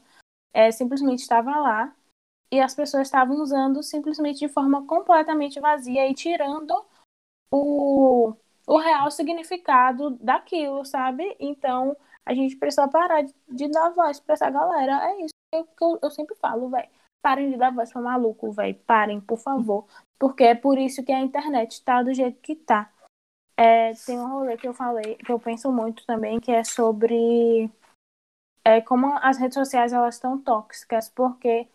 [0.53, 1.95] É, simplesmente estava lá
[2.51, 6.73] e as pessoas estavam usando simplesmente de forma completamente vazia e tirando
[7.51, 8.33] o,
[8.67, 11.35] o real significado daquilo, sabe?
[11.39, 15.11] Então a gente precisa parar de, de dar voz pra essa galera.
[15.11, 16.89] É isso eu, eu, eu sempre falo, velho.
[17.21, 18.75] Parem de dar voz pra maluco, velho.
[18.85, 19.85] Parem, por favor.
[20.19, 22.91] Porque é por isso que a internet tá do jeito que tá.
[23.57, 27.69] É, tem um rolê que eu falei, que eu penso muito também, que é sobre
[28.63, 31.67] é, como as redes sociais elas estão tóxicas, porque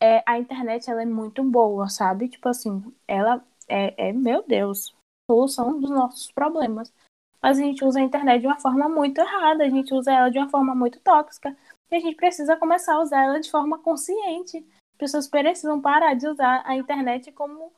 [0.00, 2.28] é, a internet ela é muito boa, sabe?
[2.28, 4.94] Tipo assim, ela é, é, meu Deus,
[5.30, 6.92] solução dos nossos problemas.
[7.40, 10.28] Mas a gente usa a internet de uma forma muito errada, a gente usa ela
[10.30, 11.56] de uma forma muito tóxica.
[11.92, 14.66] E a gente precisa começar a usar ela de forma consciente.
[14.94, 17.70] As pessoas precisam parar de usar a internet como,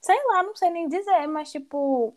[0.00, 2.16] sei lá, não sei nem dizer, mas tipo,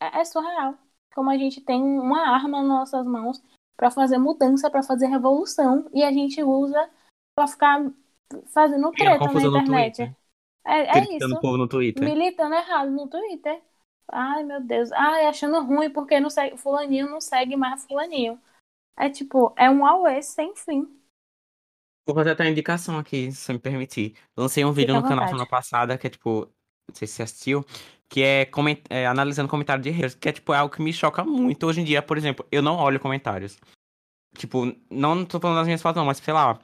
[0.00, 0.74] é, é surreal.
[1.12, 3.42] Como a gente tem uma arma nas nossas mãos
[3.76, 6.88] para fazer mudança, para fazer revolução, e a gente usa
[7.36, 7.90] para ficar
[8.46, 10.16] fazendo treta na internet.
[10.64, 11.34] É, é isso.
[11.34, 12.04] o povo no Twitter.
[12.04, 13.60] Militando errado no Twitter.
[14.06, 14.92] Ai, meu Deus.
[14.92, 18.40] Ai, achando ruim porque não segue, fulaninho não segue mais fulaninho.
[18.98, 20.86] É tipo, é um auê sem fim.
[22.06, 24.14] Vou fazer até uma indicação aqui, se me permitir.
[24.36, 26.46] Lancei um vídeo Fica no canal semana passada, que é tipo,
[26.88, 27.64] não sei se você assistiu,
[28.08, 28.78] que é, coment...
[28.88, 31.82] é, analisando comentário de haters, que é tipo, é algo que me choca muito hoje
[31.82, 32.00] em dia.
[32.02, 33.58] Por exemplo, eu não olho comentários.
[34.36, 36.58] Tipo, não tô falando das minhas fotos, não, mas sei lá,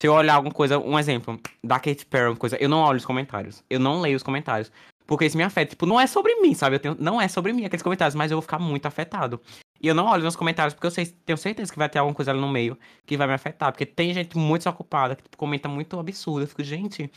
[0.00, 2.98] se eu olhar alguma coisa, um exemplo, da Katy Perry, uma coisa, eu não olho
[2.98, 3.64] os comentários.
[3.68, 4.70] Eu não leio os comentários.
[5.06, 5.70] Porque isso me afeta.
[5.70, 6.78] Tipo, não é sobre mim, sabe?
[6.78, 6.96] Tenho...
[6.98, 9.40] Não é sobre mim aqueles comentários, mas eu vou ficar muito afetado.
[9.82, 12.14] E eu não olho nos comentários, porque eu sei, tenho certeza que vai ter alguma
[12.14, 13.72] coisa ali no meio que vai me afetar.
[13.72, 16.42] Porque tem gente muito desocupada que tipo, comenta muito absurdo.
[16.42, 17.10] Eu fico, gente,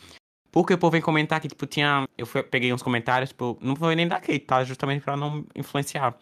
[0.50, 2.08] por que o povo vem comentar que, tipo, tinha.
[2.16, 4.64] Eu fui- peguei uns comentários, tipo, não foi nem da Kate, tá?
[4.64, 6.16] Justamente pra não influenciar.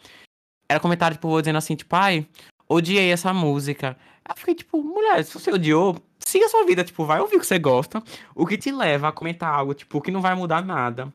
[0.69, 2.27] Era comentário, tipo, dizendo assim, tipo, ai,
[2.69, 3.97] odiei essa música.
[4.29, 7.41] Eu fiquei, tipo, mulher, se você odiou, siga a sua vida, tipo, vai ouvir o
[7.41, 8.03] que você gosta.
[8.35, 11.13] O que te leva a comentar algo, tipo, que não vai mudar nada.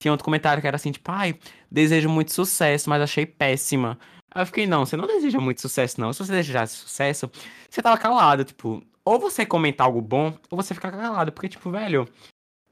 [0.00, 1.36] Tinha outro comentário que era assim, tipo, ai,
[1.70, 3.98] desejo muito sucesso, mas achei péssima.
[4.30, 6.12] Aí eu fiquei, não, você não deseja muito sucesso, não.
[6.12, 7.30] Se você desejasse sucesso,
[7.68, 11.32] você tava calado, tipo, ou você comentar algo bom, ou você ficar calado.
[11.32, 12.06] Porque, tipo, velho,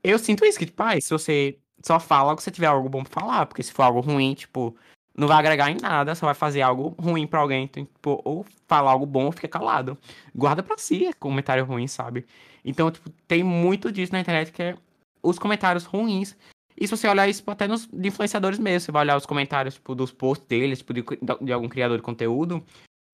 [0.05, 3.03] eu sinto isso, que, tipo, ai, se você só fala que você tiver algo bom
[3.03, 4.77] pra falar, porque se for algo ruim, tipo,
[5.17, 7.65] não vai agregar em nada, só vai fazer algo ruim pra alguém.
[7.65, 9.97] Então, tipo, ou falar algo bom ou fica calado.
[10.35, 12.27] Guarda pra si comentário ruim, sabe?
[12.65, 14.77] Então, tipo, tem muito disso na internet que é
[15.23, 16.37] os comentários ruins.
[16.79, 19.75] E se você olhar isso até nos de influenciadores mesmo, você vai olhar os comentários,
[19.75, 21.03] tipo, dos posts deles, tipo, de,
[21.41, 22.63] de algum criador de conteúdo.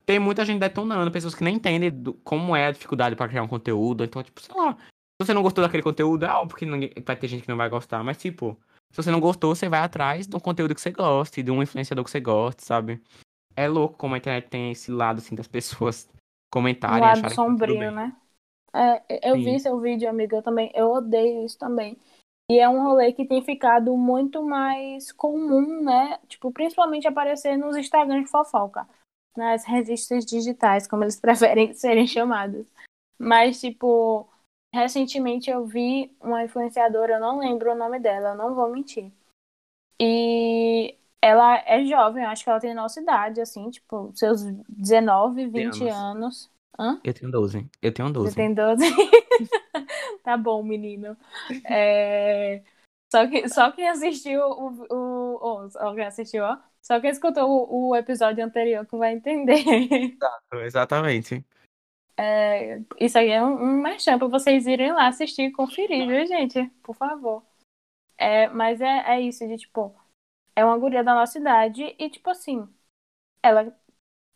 [0.04, 3.42] Tem muita gente detonando, pessoas que nem entendem do- como é a dificuldade pra criar
[3.42, 4.02] um conteúdo.
[4.02, 4.74] Então, tipo, sei lá.
[4.74, 7.56] Se você não gostou daquele conteúdo, é óbvio que ninguém, vai ter gente que não
[7.56, 8.02] vai gostar.
[8.02, 8.58] Mas, tipo,
[8.90, 11.62] se você não gostou, você vai atrás de um conteúdo que você goste, de um
[11.62, 13.00] influenciador que você goste, sabe?
[13.54, 16.18] É louco como a internet tem esse lado, assim, das pessoas Um
[16.50, 18.12] comentarem e lado tá sombrio, né?
[18.74, 19.44] É, eu Sim.
[19.44, 20.72] vi seu vídeo, amiga, eu também.
[20.74, 21.96] Eu odeio isso também.
[22.52, 26.18] E é um rolê que tem ficado muito mais comum, né?
[26.28, 28.86] Tipo, principalmente aparecer nos Instagrams de fofoca.
[29.34, 32.66] Nas revistas digitais, como eles preferem serem chamadas.
[33.18, 34.28] Mas, tipo,
[34.70, 39.10] recentemente eu vi uma influenciadora, eu não lembro o nome dela, não vou mentir.
[39.98, 45.46] E ela é jovem, eu acho que ela tem nossa idade, assim, tipo, seus 19,
[45.46, 45.94] 20 anos.
[45.94, 46.50] anos.
[46.78, 47.00] Hã?
[47.04, 47.68] Eu tenho 12.
[47.80, 48.30] Eu tenho 12.
[48.30, 48.84] Você tem 12?
[50.24, 51.16] tá bom, menino.
[51.64, 52.62] É,
[53.12, 54.86] Só, que, só quem assistiu o.
[54.90, 55.38] o...
[55.64, 56.58] oh, só quem assistiu, ó.
[56.82, 59.62] Só quem escutou o, o episódio anterior que vai entender.
[60.64, 61.44] Exatamente.
[62.16, 66.26] É, Isso aí é um, um merchan pra vocês irem lá assistir e conferir, viu,
[66.26, 66.64] gente?
[66.82, 67.42] Por favor.
[68.18, 69.94] É, mas é, é isso, de tipo,
[70.56, 72.68] é uma guria da nossa idade e, tipo assim,
[73.42, 73.76] ela,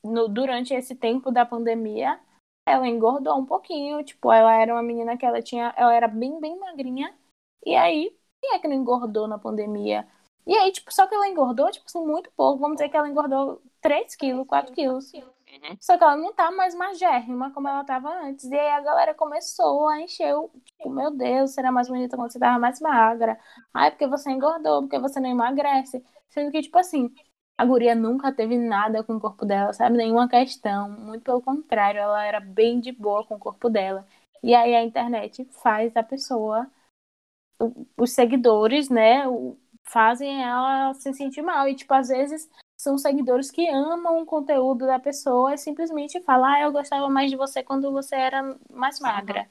[0.05, 2.21] no- durante esse tempo da pandemia,
[2.67, 6.41] ela engordou um pouquinho, tipo, ela era uma menina que ela tinha, ela era bem,
[6.41, 7.15] bem magrinha,
[7.65, 10.07] e aí, quem é que não engordou na pandemia?
[10.47, 12.61] E aí, tipo, só que ela engordou, tipo assim, muito pouco.
[12.61, 15.11] Vamos dizer que ela engordou 3 quilos, 4 quilos.
[15.81, 18.45] Só que ela não tá mais magérrima como ela tava antes.
[18.45, 22.31] E aí a galera começou a encher o, tipo, meu Deus, será mais bonita quando
[22.33, 23.39] você tava mais magra.
[23.75, 26.05] Ai, porque você engordou, porque você não emagrece.
[26.29, 27.13] Sendo que, tipo assim,
[27.59, 29.97] a guria nunca teve nada com o corpo dela, sabe?
[29.97, 30.91] Nenhuma questão.
[30.91, 34.07] Muito pelo contrário, ela era bem de boa com o corpo dela.
[34.43, 36.71] E aí a internet faz a pessoa,
[37.97, 39.25] os seguidores, né,
[39.85, 41.69] fazem ela se sentir mal.
[41.69, 46.45] E, tipo, às vezes são seguidores que amam o conteúdo da pessoa e simplesmente falam,
[46.47, 49.49] ah, eu gostava mais de você quando você era mais magra.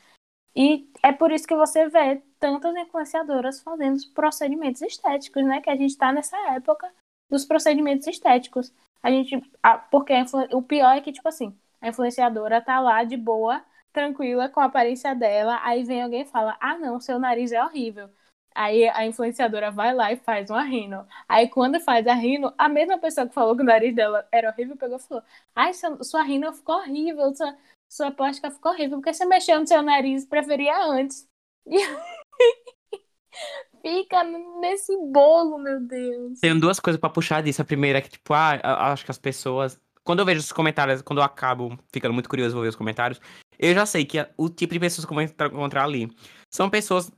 [0.56, 5.62] E é por isso que você vê tantas influenciadoras fazendo os procedimentos estéticos, né?
[5.62, 6.90] Que a gente tá nessa época
[7.36, 8.74] dos procedimentos estéticos.
[9.04, 9.42] A gente.
[9.64, 13.18] a- porque a influ- o pior é que, tipo assim, a influenciadora tá lá de
[13.18, 17.52] boa, tranquila, com a aparência dela, aí vem alguém e fala, ah não, seu nariz
[17.52, 18.10] é horrível.
[18.54, 21.06] Aí a influenciadora vai lá e faz uma rino.
[21.28, 24.50] Aí quando faz a rino, a mesma pessoa que falou que o nariz dela era
[24.50, 27.58] horrível pegou e falou: Ai, sua, sua rino ficou horrível, sua,
[27.90, 31.28] sua plástica ficou horrível, porque você mexeu no seu nariz preferia antes.
[31.68, 31.80] E
[33.86, 34.24] fica
[34.60, 36.40] nesse bolo, meu Deus.
[36.40, 37.62] Tenho duas coisas pra puxar disso.
[37.62, 38.60] A primeira é que, tipo, ah,
[38.92, 39.80] acho que as pessoas.
[40.04, 43.20] Quando eu vejo os comentários, quando eu acabo ficando muito curioso, vou ver os comentários,
[43.60, 46.12] eu já sei que o tipo de pessoas que eu vou encontrar- ali
[46.50, 47.12] são pessoas,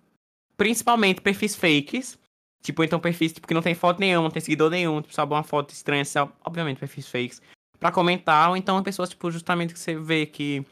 [0.56, 2.18] principalmente perfis fakes.
[2.62, 5.34] Tipo, então perfis tipo, que não tem foto nenhuma, não tem seguidor nenhum, tipo, sabe,
[5.34, 7.42] uma foto estranha, só, obviamente, perfis fakes,
[7.80, 10.66] pra comentar, ou então pessoas, tipo, justamente que você vê que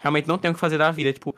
[0.00, 1.34] realmente não tem o que fazer da vida, tipo,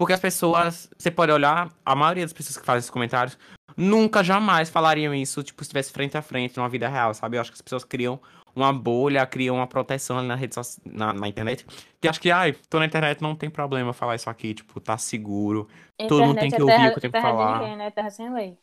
[0.00, 3.36] porque as pessoas, você pode olhar, a maioria das pessoas que fazem esses comentários
[3.76, 7.36] nunca, jamais falariam isso, tipo, se estivesse frente a frente numa vida real, sabe?
[7.36, 8.18] Eu acho que as pessoas criam
[8.56, 11.66] uma bolha, criam uma proteção ali na rede soci- na, na internet.
[12.00, 14.96] Que acho que, ai, tô na internet, não tem problema falar isso aqui, tipo, tá
[14.96, 15.68] seguro.
[16.08, 17.58] Todo mundo tem Internet que é ouvir terra- o que eu tenho que falar.
[17.58, 17.90] ninguém, né?
[17.90, 18.56] Terra sem lei.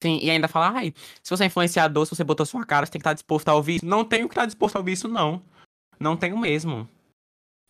[0.00, 2.92] Sim, e ainda falar, ai, se você é influenciador, se você botou sua cara, você
[2.92, 3.86] tem que estar disposto a ouvir isso.
[3.86, 5.42] Não tenho que estar disposto a ouvir isso, não.
[5.98, 6.88] Não tenho mesmo.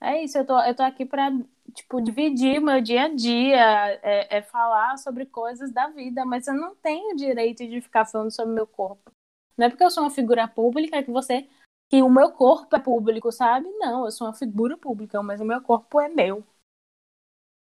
[0.00, 1.30] É isso, eu tô, eu tô aqui pra,
[1.74, 3.56] tipo, dividir meu dia a dia,
[4.02, 8.30] é, é falar sobre coisas da vida, mas eu não tenho direito de ficar falando
[8.30, 9.10] sobre meu corpo.
[9.56, 11.48] Não é porque eu sou uma figura pública que você.
[11.90, 13.68] que o meu corpo é público, sabe?
[13.78, 16.44] Não, eu sou uma figura pública, mas o meu corpo é meu.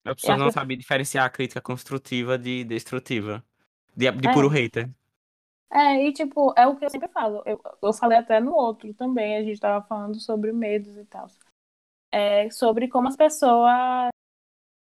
[0.06, 3.44] A pessoa acho não que- sabe diferenciar a crítica construtiva de destrutiva.
[3.96, 4.30] De, de É.
[4.30, 4.90] puro hater.
[5.72, 7.42] É, e tipo, é o que eu sempre falo.
[7.46, 11.28] Eu, eu falei até no outro também, a gente tava falando sobre medos e tal.
[12.16, 14.10] É sobre como as pessoas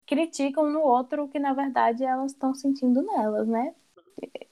[0.05, 3.73] criticam no outro o que na verdade elas estão sentindo nelas, né?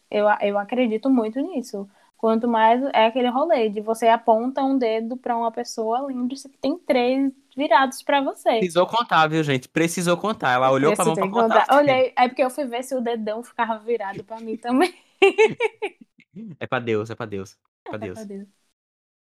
[0.09, 1.87] Eu, eu acredito muito nisso.
[2.17, 6.57] Quanto mais é aquele rolê de você aponta um dedo pra uma pessoa, lembre-se que
[6.57, 8.57] tem três virados pra você.
[8.57, 9.69] Precisou contar, viu, gente?
[9.69, 10.53] Precisou contar.
[10.53, 11.67] Ela olhou pra mão pra contar.
[11.67, 11.77] contar.
[11.77, 14.91] Olhei, é porque eu fui ver se o dedão ficava virado pra mim também.
[16.59, 17.55] É pra Deus, é pra Deus.
[17.85, 18.17] É pra Deus.
[18.17, 18.47] Meu Deus.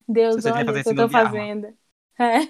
[0.06, 1.74] Deus, olha o que eu tô fazendo.
[2.20, 2.40] É.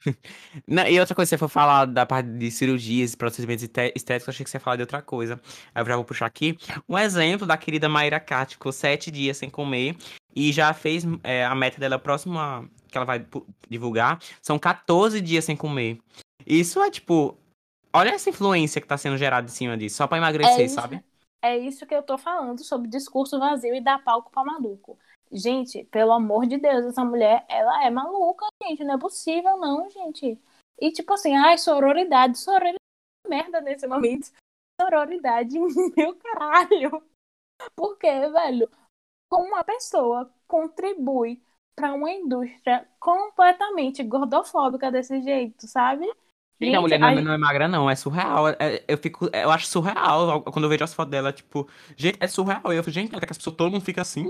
[0.66, 4.32] Não, e outra coisa, você for falar da parte de cirurgias, procedimentos esté- estéticos, eu
[4.32, 5.38] achei que você ia falar de outra coisa.
[5.74, 6.56] Aí eu já vou puxar aqui.
[6.88, 9.96] Um exemplo da querida Maíra Cat, ficou sete dias sem comer
[10.34, 13.24] e já fez é, a meta dela próxima, que ela vai
[13.68, 15.98] divulgar, são 14 dias sem comer.
[16.46, 17.36] Isso é tipo.
[17.92, 20.76] Olha essa influência que tá sendo gerada em cima disso, só pra emagrecer, É isso.
[20.76, 21.02] sabe?
[21.42, 24.98] É isso que eu tô falando sobre discurso vazio e dar palco pra maluco.
[25.32, 28.82] Gente, pelo amor de Deus, essa mulher, ela é maluca, gente.
[28.84, 30.38] Não é possível, não, gente.
[30.80, 32.38] E tipo assim, ai, sororidade.
[32.38, 32.78] Sororidade
[33.28, 34.30] merda nesse momento.
[34.80, 35.56] Sororidade,
[35.96, 37.02] meu caralho.
[37.76, 38.68] Porque, velho,
[39.30, 41.40] como uma pessoa contribui
[41.76, 46.10] pra uma indústria completamente gordofóbica desse jeito, sabe?
[46.60, 48.48] Gente, a mulher não, a- é- não é magra, não, é surreal.
[48.48, 52.18] É- é- eu, fico, eu acho surreal quando eu vejo as fotos dela, tipo, gente,
[52.20, 52.72] é surreal.
[52.72, 54.26] Eu fico, gente, é que as pessoas, todo mundo fica assim.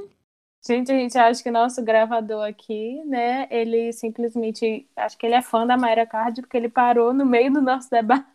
[0.66, 5.40] Gente, a gente acha que nosso gravador aqui, né, ele simplesmente, acho que ele é
[5.40, 8.26] fã da Mayra Card porque ele parou no meio do nosso debate.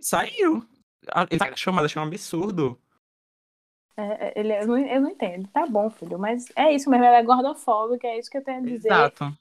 [0.00, 0.66] Saiu.
[1.08, 2.78] Ah, Ele tá chamado, achei um absurdo.
[3.96, 5.48] É, é, ele, eu, não, eu não entendo.
[5.48, 8.58] Tá bom, filho, mas é isso mesmo, ela é gordofóbica, é isso que eu tenho
[8.58, 8.88] a dizer.
[8.88, 9.32] Exato.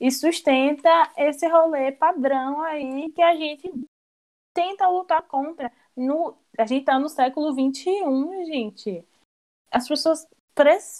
[0.00, 3.70] E sustenta esse rolê padrão aí que a gente
[4.52, 5.70] tenta lutar contra.
[5.96, 9.04] No, a gente tá no século XXI, gente.
[9.70, 10.26] As pessoas.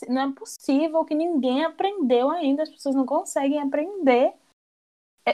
[0.08, 4.32] Não é possível que ninguém aprendeu ainda, as pessoas não conseguem aprender.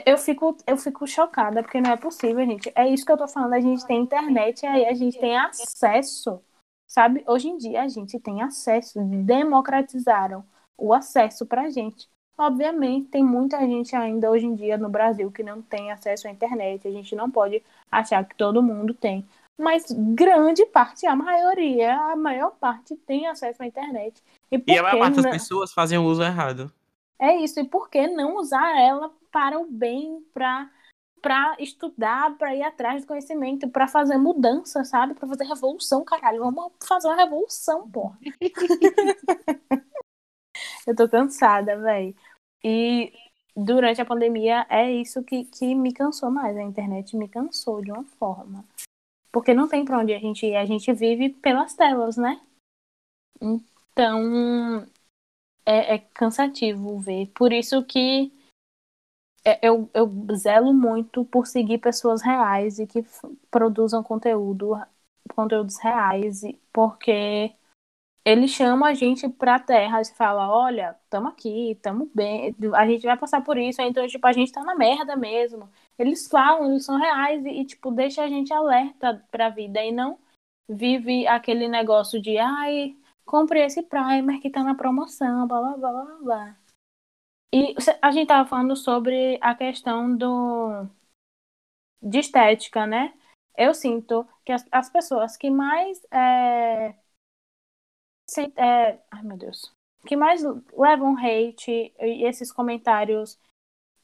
[0.05, 2.71] Eu fico, eu fico chocada, porque não é possível, gente.
[2.75, 3.53] É isso que eu tô falando.
[3.53, 6.41] A gente tem internet, aí a gente tem acesso.
[6.87, 7.23] Sabe?
[7.27, 8.99] Hoje em dia a gente tem acesso.
[8.99, 10.43] Democratizaram
[10.77, 12.07] o acesso pra gente.
[12.37, 16.31] Obviamente, tem muita gente ainda hoje em dia no Brasil que não tem acesso à
[16.31, 16.87] internet.
[16.87, 17.61] A gente não pode
[17.91, 19.27] achar que todo mundo tem.
[19.59, 24.23] Mas grande parte, a maioria, a maior parte tem acesso à internet.
[24.49, 26.71] E, por E a maior parte das não- pessoas fazem o uso errado.
[27.19, 30.69] É isso, e por que não usar ela para o bem, para
[31.21, 35.13] para estudar, para ir atrás do conhecimento, para fazer mudança, sabe?
[35.13, 36.39] Para fazer revolução, caralho.
[36.39, 38.17] Vamos fazer uma revolução, porra.
[40.87, 42.15] Eu tô cansada, velho.
[42.63, 43.11] E
[43.55, 46.55] durante a pandemia é isso que, que me cansou mais.
[46.55, 48.63] A internet me cansou de uma forma.
[49.31, 50.55] Porque não tem pra onde a gente ir.
[50.55, 52.41] A gente vive pelas telas, né?
[53.41, 54.87] Então
[55.65, 57.27] é, é cansativo ver.
[57.35, 58.31] Por isso que
[59.45, 63.03] é, eu, eu zelo muito por seguir pessoas reais e que
[63.49, 64.73] produzam conteúdo,
[65.35, 66.41] conteúdos reais,
[66.73, 67.53] porque
[68.25, 73.03] eles chamam a gente pra terra e fala, olha, tamo aqui, tamo bem, a gente
[73.03, 75.69] vai passar por isso, então, tipo, a gente tá na merda mesmo.
[75.99, 79.91] Eles falam, eles são reais e, e, tipo, deixa a gente alerta pra vida e
[79.91, 80.17] não
[80.69, 82.95] vive aquele negócio de, ai,
[83.25, 86.57] compre esse primer que tá na promoção, blá blá blá blá blá.
[87.53, 90.87] E a gente tava falando sobre a questão do
[92.01, 93.13] de estética, né?
[93.57, 96.95] Eu sinto que as, as pessoas que mais é,
[98.27, 99.71] se- é, ai meu Deus,
[100.07, 100.41] que mais
[100.77, 103.37] levam hate e esses comentários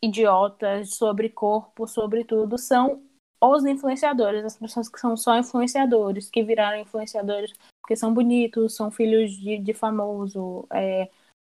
[0.06, 3.04] idiotas sobre corpo, sobre tudo, são
[3.42, 8.90] os influenciadores, as pessoas que são só influenciadores, que viraram influenciadores porque são bonitos, são
[8.90, 11.08] filhos de, de famoso, é,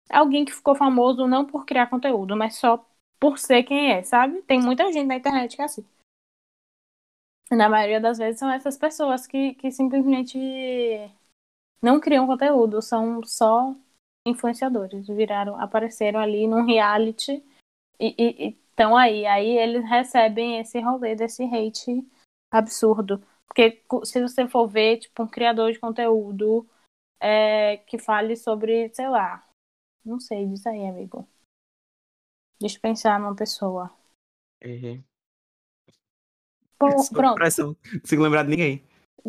[0.10, 2.86] alguém que ficou famoso não por criar conteúdo, mas só
[3.20, 4.42] por ser quem é, sabe?
[4.44, 5.86] Tem muita gente na internet que é assim.
[7.52, 10.40] Na maioria das vezes são essas pessoas que, que simplesmente
[11.82, 13.76] não criam conteúdo, são só
[14.26, 17.44] influenciadores, viraram, apareceram ali num reality
[18.02, 19.26] e estão aí.
[19.26, 22.06] Aí eles recebem esse rolê desse hate
[22.50, 23.22] absurdo.
[23.48, 26.68] Porque se você for ver, tipo, um criador de conteúdo
[27.20, 29.46] é, que fale sobre, sei lá,
[30.04, 31.28] não sei, diz aí, amigo.
[32.60, 33.92] Deixa eu pensar numa pessoa.
[34.62, 35.04] Errei.
[36.78, 37.76] Pô, pronto, pressão.
[37.92, 38.84] Não consigo lembrar de ninguém.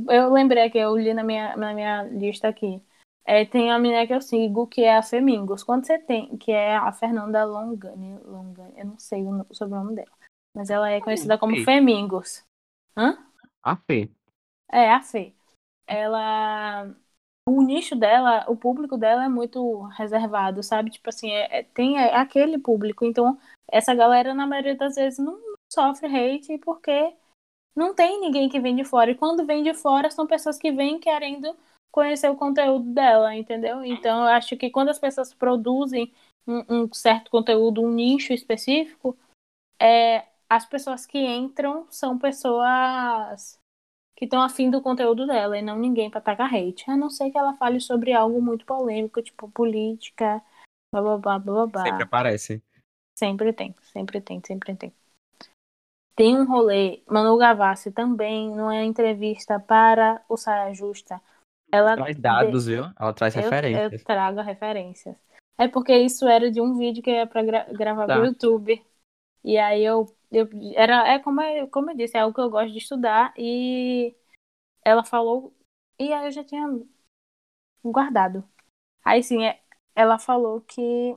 [0.09, 2.83] eu lembrei que eu li na minha, na minha lista aqui.
[3.25, 5.63] É, tem uma menina que eu sigo que é a Femingos.
[5.63, 9.55] Quando você tem, que é a Fernanda Longani, Longani eu não sei o no- o
[9.55, 10.11] sobrenome dela,
[10.55, 11.65] mas ela é conhecida como sei.
[11.65, 12.45] Femingos.
[12.97, 13.17] Hã?
[13.63, 14.11] A Fê.
[14.71, 15.33] É, a Fê.
[15.87, 16.95] Ela.
[17.49, 20.91] O nicho dela, o público dela é muito reservado, sabe?
[20.91, 23.05] Tipo assim, é- é- tem aquele público.
[23.05, 23.39] Então,
[23.71, 25.39] essa galera, na maioria das vezes, não
[25.73, 27.15] sofre hate porque
[27.77, 29.11] não tem ninguém que vem de fora.
[29.11, 31.57] E quando vem de fora, são pessoas que vêm querendo
[31.93, 33.85] conhecer o conteúdo dela, entendeu?
[33.85, 36.13] Então, eu acho que quando as pessoas produzem
[36.47, 39.17] um, um certo conteúdo, um nicho específico,
[39.79, 43.59] é, as pessoas que entram são pessoas
[44.17, 46.91] que estão afim do conteúdo dela e não ninguém pra tacar hate.
[46.91, 50.43] A não ser que ela fale sobre algo muito polêmico, tipo política,
[50.93, 51.85] blá blá blá blá blá.
[51.85, 52.63] Sempre aparece.
[53.19, 54.93] Sempre tem, sempre tem, sempre tem.
[56.15, 61.21] Tem um rolê, Manu Gavassi também, numa entrevista para o Saia Justa,
[61.73, 62.85] ela Traz dados, viu?
[62.99, 63.93] Ela traz eu, referências.
[64.01, 65.17] eu trago referências.
[65.59, 68.15] É porque isso era de um vídeo que eu ia pra gra- gravar Tá.
[68.17, 68.85] pro YouTube.
[69.45, 72.51] E aí eu, eu era é como eu, como eu disse, é algo que eu
[72.51, 74.15] gosto de estudar e
[74.85, 75.55] ela falou
[75.99, 76.67] e aí eu já tinha
[77.85, 78.45] guardado.
[79.05, 79.61] Aí sim, é,
[79.95, 81.17] ela falou que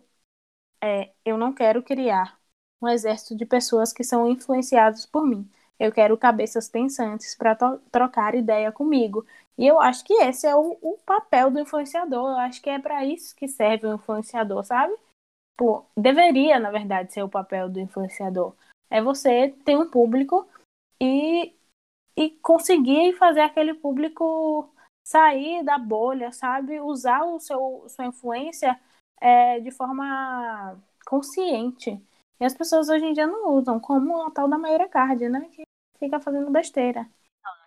[0.81, 2.39] é, eu não quero criar
[2.81, 5.49] um exército de pessoas que são influenciadas por mim.
[5.79, 7.55] Eu quero cabeças pensantes para
[7.91, 9.25] trocar ideia comigo.
[9.57, 12.31] E eu acho que esse é o, o papel do influenciador.
[12.31, 14.93] Eu acho que é para isso que serve o influenciador, sabe?
[15.57, 18.53] Pô, deveria, na verdade, ser o papel do influenciador.
[18.89, 20.47] É você ter um público
[21.01, 21.55] e,
[22.17, 24.69] e conseguir fazer aquele público
[25.07, 26.79] sair da bolha, sabe?
[26.81, 28.79] Usar o seu sua influência
[29.21, 32.01] é, de forma consciente.
[32.39, 35.47] E as pessoas hoje em dia não usam, como a tal da Mayra Card, né?
[35.51, 35.63] Que
[35.97, 37.09] fica fazendo besteira.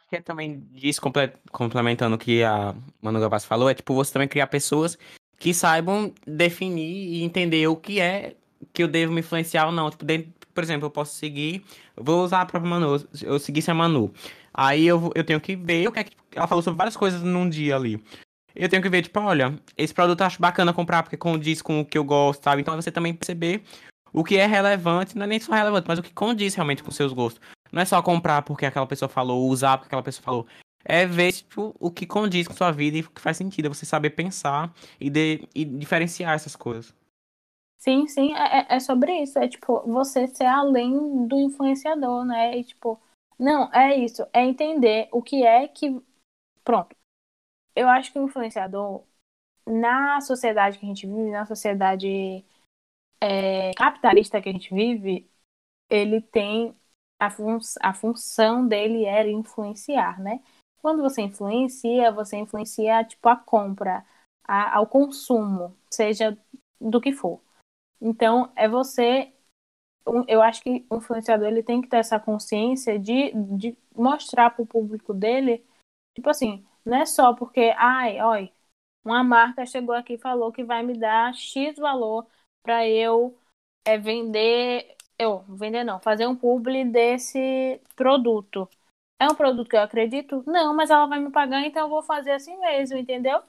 [0.09, 4.13] Que é também disso, comple- complementando o que a Manu Gavassi falou, é tipo você
[4.13, 4.99] também criar pessoas
[5.39, 8.35] que saibam definir e entender o que é
[8.73, 9.91] que eu devo me influenciar ou não.
[9.91, 11.63] Tipo, dentro- por exemplo, eu posso seguir,
[11.97, 14.13] vou usar a própria Manu, eu seguisse a Manu.
[14.53, 17.23] Aí eu, eu tenho que ver o que é que ela falou sobre várias coisas
[17.23, 18.03] num dia ali.
[18.57, 21.81] Eu tenho que ver, tipo, olha, esse produto eu acho bacana comprar porque condiz com
[21.81, 22.63] o que eu gosto, sabe?
[22.63, 23.63] Então você também perceber
[24.13, 26.91] o que é relevante, não é nem só relevante, mas o que condiz realmente com
[26.91, 27.41] seus gostos.
[27.73, 30.47] Não é só comprar porque aquela pessoa falou, usar porque aquela pessoa falou.
[30.85, 33.67] É ver tipo, o que condiz com sua vida e o que faz sentido.
[33.67, 36.95] É você saber pensar e, de- e diferenciar essas coisas.
[37.79, 39.39] Sim, sim, é, é- é sobre isso.
[39.39, 42.57] É tipo, você ser além do influenciador, né?
[42.59, 43.01] E tipo,
[43.39, 44.27] Não, é isso.
[44.33, 46.01] É entender o que é que.
[46.65, 46.97] Pronto.
[47.77, 49.05] Eu acho que o influenciador,
[49.67, 52.45] na sociedade que a gente vive, na sociedade
[53.21, 55.31] é, capitalista que a gente vive,
[55.91, 56.78] ele tem.
[57.19, 60.41] A, fun a função dele era influenciar, né?
[60.81, 64.05] Quando você influencia, você influencia, tipo, a compra,
[64.45, 66.39] a, ao consumo, seja
[66.81, 67.41] do que for.
[68.01, 69.33] Então, é você.
[70.27, 74.63] Eu acho que o influenciador ele tem que ter essa consciência de, de mostrar para
[74.63, 75.65] o público dele,
[76.15, 78.51] tipo assim, não é só porque, ai, olha,
[79.05, 82.27] uma marca chegou aqui e falou que vai me dar X valor
[82.63, 83.39] para eu
[83.87, 88.69] é, vender, eu vender não, fazer um publi desse produto.
[89.21, 90.45] É um produto que eu acredito?
[90.47, 93.43] Não, mas ela vai me pagar, então eu vou fazer assim mesmo, entendeu?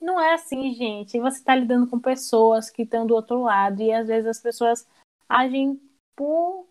[0.00, 1.18] Não é assim, gente.
[1.18, 4.86] Você está lidando com pessoas que estão do outro lado e às vezes as pessoas
[5.28, 5.80] agem
[6.14, 6.68] por.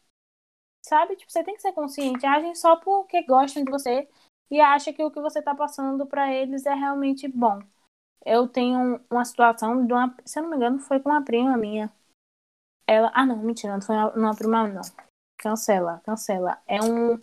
[0.85, 1.15] Sabe?
[1.15, 2.25] Tipo, você tem que ser consciente.
[2.25, 4.07] Agem só porque gostam de você
[4.51, 7.59] e acham que o que você está passando para eles é realmente bom.
[8.25, 10.15] Eu tenho uma situação de uma.
[10.25, 11.91] Se eu não me engano, foi com uma prima minha.
[12.87, 13.11] Ela.
[13.13, 14.81] Ah, não, mentira, não foi uma prima, não.
[15.37, 16.61] Cancela, cancela.
[16.67, 17.19] É um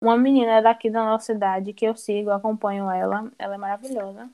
[0.00, 4.30] uma menina daqui da nossa cidade que eu sigo, acompanho ela, ela é maravilhosa.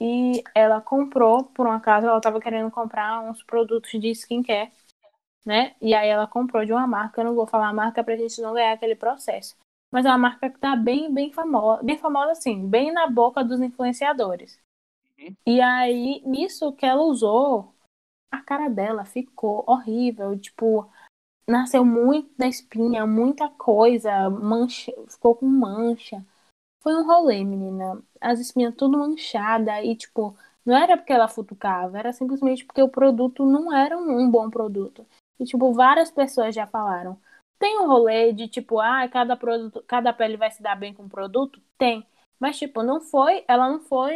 [0.00, 4.70] E ela comprou, por um acaso, ela estava querendo comprar uns produtos de skincare,
[5.44, 5.74] né?
[5.80, 8.40] E aí ela comprou de uma marca, eu não vou falar a marca pra gente
[8.40, 9.56] não ganhar aquele processo.
[9.90, 13.42] Mas é uma marca que tá bem, bem famosa, bem famosa assim, bem na boca
[13.42, 14.60] dos influenciadores.
[15.18, 15.34] Uhum.
[15.46, 17.74] E aí, nisso que ela usou,
[18.30, 20.90] a cara dela ficou horrível, tipo,
[21.48, 26.24] nasceu muito da espinha, muita coisa, mancha, ficou com mancha.
[26.82, 28.02] Foi um rolê, menina.
[28.20, 32.88] As espinhas tudo manchada e, tipo, não era porque ela futucava, era simplesmente porque o
[32.88, 35.06] produto não era um bom produto.
[35.40, 37.18] E, tipo, várias pessoas já falaram.
[37.58, 41.04] Tem um rolê de, tipo, ah, cada produto, cada pele vai se dar bem com
[41.04, 41.60] o produto?
[41.76, 42.06] Tem.
[42.38, 44.14] Mas, tipo, não foi, ela não foi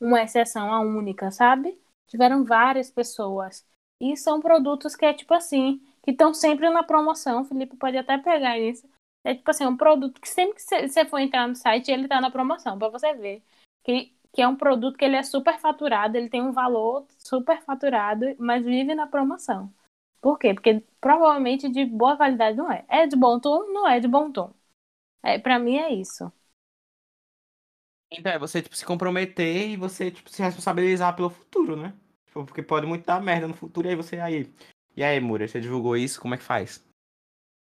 [0.00, 1.78] uma exceção, a única, sabe?
[2.06, 3.66] Tiveram várias pessoas.
[4.00, 7.42] E são produtos que é, tipo assim, que estão sempre na promoção.
[7.42, 8.88] O Felipe pode até pegar isso.
[9.24, 12.20] É tipo assim, um produto que sempre que você for entrar no site, ele tá
[12.20, 13.42] na promoção, para você ver.
[13.82, 17.62] Que, que é um produto que ele é super faturado, ele tem um valor super
[17.62, 19.72] faturado, mas vive na promoção.
[20.20, 20.54] Por quê?
[20.54, 22.84] Porque provavelmente de boa qualidade não é.
[22.88, 23.72] É de bom tom?
[23.72, 24.52] Não é de bom tom.
[25.22, 26.32] É, para mim é isso.
[28.18, 31.94] Então é você tipo, se comprometer e você tipo, se responsabilizar pelo futuro, né?
[32.26, 34.52] Tipo, porque pode muito dar merda no futuro e aí você aí
[34.96, 36.20] e aí, Múria, você divulgou isso?
[36.20, 36.84] Como é que faz?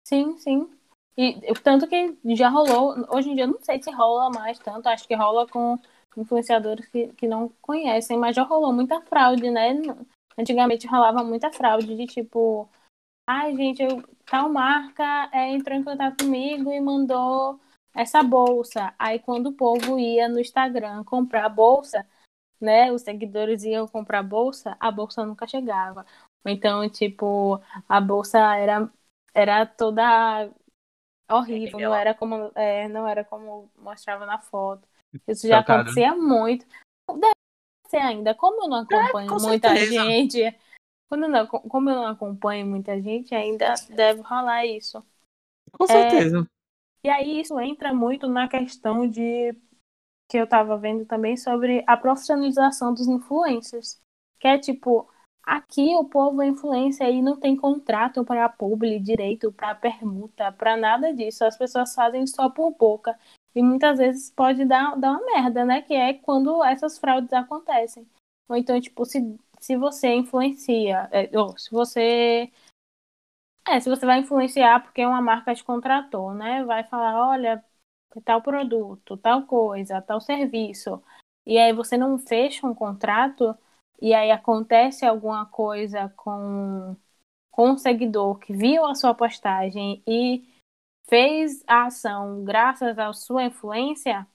[0.03, 0.69] Sim, sim.
[1.15, 4.87] E tanto que já rolou, hoje em dia eu não sei se rola mais tanto,
[4.87, 5.79] acho que rola com
[6.17, 9.73] influenciadores que, que não conhecem, mas já rolou muita fraude, né?
[10.37, 12.69] Antigamente rolava muita fraude de tipo,
[13.27, 17.59] ai gente, eu, tal marca é, entrou em contato comigo e mandou
[17.93, 18.93] essa bolsa.
[18.97, 22.05] Aí quando o povo ia no Instagram comprar a bolsa,
[22.59, 22.91] né?
[22.91, 26.05] Os seguidores iam comprar a bolsa, a bolsa nunca chegava.
[26.45, 28.91] Então, tipo, a bolsa era,
[29.33, 30.49] era toda
[31.29, 34.87] horrível, não era como, é, não era como mostrava na foto.
[35.27, 35.81] Isso já Chocado.
[35.81, 36.65] acontecia muito.
[37.07, 37.33] Deve
[37.87, 38.33] ser ainda.
[38.33, 39.91] Como eu não acompanho muita certeza.
[39.91, 40.59] gente,
[41.09, 45.03] quando não, como eu não acompanho muita gente, ainda deve rolar isso.
[45.71, 46.39] Com certeza.
[46.39, 46.52] É,
[47.05, 49.55] e aí isso entra muito na questão de
[50.29, 54.01] que eu tava vendo também sobre a profissionalização dos influencers.
[54.39, 55.07] Que é tipo,
[55.45, 60.77] Aqui o povo é influência e não tem contrato para publi, direito para permuta, para
[60.77, 61.43] nada disso.
[61.43, 63.19] As pessoas fazem só por boca.
[63.53, 65.81] E muitas vezes pode dar, dar uma merda, né?
[65.81, 68.07] Que é quando essas fraudes acontecem.
[68.47, 72.49] Ou então, tipo, se, se você influencia, é, ou se você.
[73.67, 76.63] É, se você vai influenciar porque uma marca te contratou, né?
[76.65, 77.63] Vai falar, olha,
[78.25, 81.01] tal produto, tal coisa, tal serviço.
[81.45, 83.57] E aí você não fecha um contrato
[84.01, 86.95] e aí acontece alguma coisa com,
[87.51, 90.45] com um seguidor que viu a sua postagem e
[91.09, 94.27] fez a ação graças à sua influência,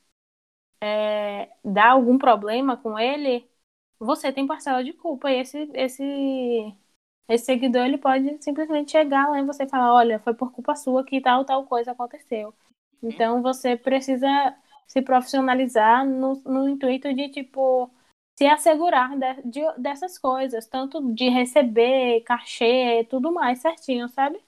[0.80, 3.48] é, dá algum problema com ele,
[3.98, 5.30] você tem parcela de culpa.
[5.30, 6.74] E esse, esse,
[7.28, 11.04] esse seguidor ele pode simplesmente chegar lá e você falar, olha, foi por culpa sua
[11.04, 12.54] que tal, tal coisa aconteceu.
[13.02, 14.26] Então você precisa
[14.86, 17.90] se profissionalizar no, no intuito de, tipo,
[18.38, 24.40] se assegurar de, de, dessas coisas, tanto de receber, cachê, tudo mais certinho, sabe?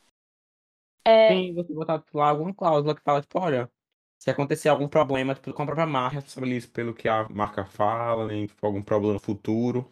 [1.04, 1.30] É...
[1.30, 3.70] Sim, você botar lá alguma cláusula que fala, tipo, olha,
[4.18, 8.26] se acontecer algum problema tipo, com a própria marca, responsabiliza pelo que a marca fala,
[8.26, 9.88] nem né, algum problema futuro.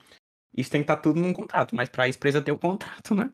[0.56, 3.14] Isso tem que estar tá tudo num contrato, mas para isso precisa ter o contrato,
[3.14, 3.32] né?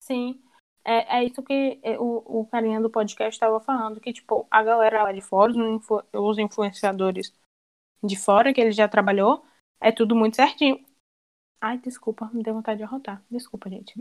[0.00, 0.40] Sim.
[0.84, 5.02] é, é isso que o, o carinha do podcast estava falando, que, tipo, a galera
[5.02, 7.34] lá de fora, os influ- os influenciadores
[8.02, 9.44] de fora, que ele já trabalhou,
[9.80, 10.84] é tudo muito certinho.
[11.60, 13.22] Ai, desculpa, me deu vontade de arrotar.
[13.30, 13.94] Desculpa, gente.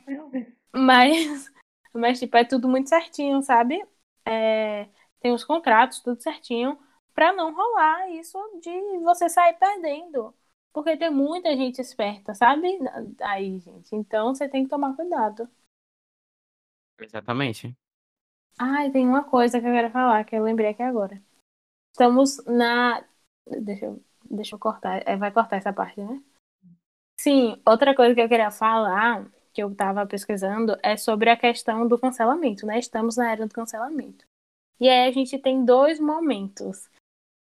[0.73, 1.51] Mas,
[1.93, 3.83] mas tipo, é tudo muito certinho, sabe?
[4.25, 4.87] É,
[5.19, 6.77] tem os contratos, tudo certinho,
[7.13, 10.33] pra não rolar isso de você sair perdendo.
[10.75, 12.67] Porque tem muita gente esperta, sabe?
[13.21, 13.95] Aí, gente.
[13.95, 15.49] Então você tem que tomar cuidado.
[16.99, 17.73] Exatamente.
[18.59, 21.23] Ai, tem uma coisa que eu quero falar, que eu lembrei aqui agora.
[21.93, 23.05] Estamos na.
[23.61, 25.01] Deixa eu, deixa eu cortar.
[25.07, 26.21] É, vai cortar essa parte, né?
[27.21, 31.87] Sim, outra coisa que eu queria falar, que eu estava pesquisando, é sobre a questão
[31.87, 32.79] do cancelamento, né?
[32.79, 34.25] Estamos na era do cancelamento.
[34.77, 36.89] E aí a gente tem dois momentos,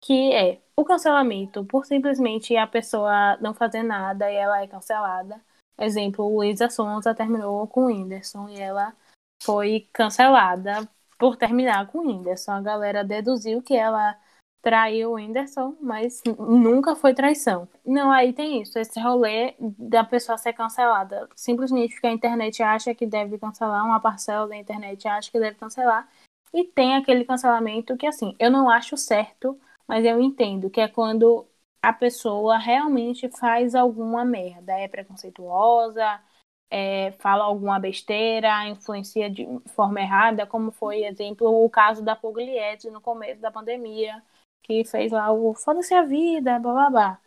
[0.04, 5.42] que é o cancelamento por simplesmente a pessoa não fazer nada e ela é cancelada.
[5.80, 8.94] Exemplo, Luísa Sonza terminou com o Whindersson e ela
[9.42, 10.88] foi cancelada
[11.18, 12.52] por terminar com o Whindersson.
[12.52, 14.20] A galera deduziu que ela
[14.62, 17.66] traiu o Whindersson, mas nunca foi traição.
[17.86, 21.30] Não, aí tem isso, esse rolê da pessoa ser cancelada.
[21.34, 25.58] Simplesmente porque a internet acha que deve cancelar, uma parcela da internet acha que deve
[25.58, 26.10] cancelar.
[26.54, 29.60] E tem aquele cancelamento que, assim, eu não acho certo,
[29.94, 31.48] mas eu entendo, que é quando
[31.80, 36.20] a pessoa realmente faz alguma merda, é preconceituosa,
[36.68, 42.90] é, fala alguma besteira, influencia de forma errada, como foi, exemplo, o caso da Pugliese
[42.90, 44.20] no começo da pandemia,
[44.64, 47.22] que fez lá o foda-se a vida, blá blá blá.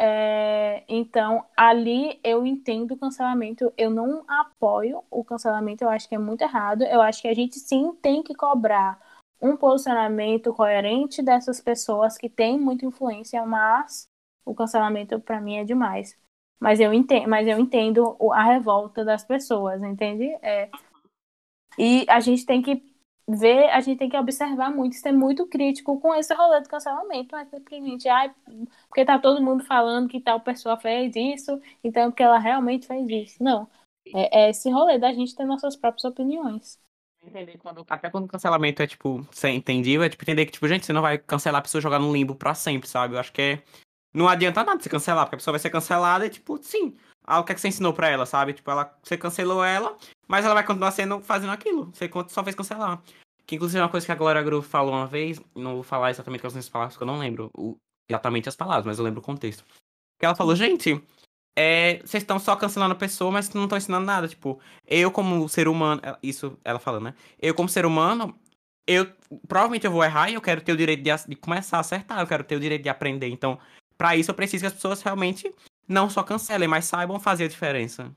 [0.00, 6.16] É, então, ali eu entendo o cancelamento, eu não apoio o cancelamento, eu acho que
[6.16, 8.98] é muito errado, eu acho que a gente sim tem que cobrar
[9.40, 14.08] um posicionamento coerente dessas pessoas que têm muita influência, mas
[14.44, 16.16] o cancelamento para mim é demais.
[16.60, 20.26] Mas eu entendo, mas eu entendo a revolta das pessoas, entende?
[20.42, 20.68] É.
[21.78, 22.82] E a gente tem que
[23.28, 27.32] ver, a gente tem que observar muito, ser muito crítico com esse rolê do cancelamento.
[27.32, 28.34] Não é simplesmente, ai,
[28.88, 33.08] porque tá todo mundo falando que tal pessoa fez isso, então porque ela realmente fez
[33.08, 33.42] isso.
[33.42, 33.68] Não.
[34.14, 36.78] É, é esse rolê da gente ter nossas próprias opiniões.
[37.22, 40.68] Entender quando, até quando o cancelamento é, tipo, sem entendível, é tipo entender que, tipo,
[40.68, 43.14] gente, você não vai cancelar a pessoa jogar no limbo pra sempre, sabe?
[43.14, 43.62] Eu acho que é.
[44.14, 46.96] Não adianta nada você cancelar, porque a pessoa vai ser cancelada e, tipo, sim.
[47.24, 48.54] Ah, o que é que você ensinou pra ela, sabe?
[48.54, 49.96] Tipo, ela, você cancelou ela,
[50.26, 51.90] mas ela vai continuar sendo, fazendo aquilo.
[51.92, 53.02] Você só fez cancelar.
[53.46, 56.10] Que inclusive é uma coisa que a Glória Groove falou uma vez, não vou falar
[56.10, 57.50] exatamente as palavras, porque eu não lembro
[58.08, 59.64] exatamente as palavras, mas eu lembro o contexto.
[60.18, 61.02] Que ela falou, gente,
[61.60, 64.28] é, vocês estão só cancelando a pessoa, mas não estão ensinando nada.
[64.28, 67.14] Tipo, eu como ser humano, isso ela falando, né?
[67.42, 68.32] Eu como ser humano,
[68.86, 69.10] eu
[69.48, 72.20] provavelmente eu vou errar e eu quero ter o direito de, de começar a acertar,
[72.20, 73.26] eu quero ter o direito de aprender.
[73.26, 73.58] Então,
[73.96, 75.52] pra isso eu preciso que as pessoas realmente
[75.88, 78.14] não só cancelem, mas saibam fazer a diferença.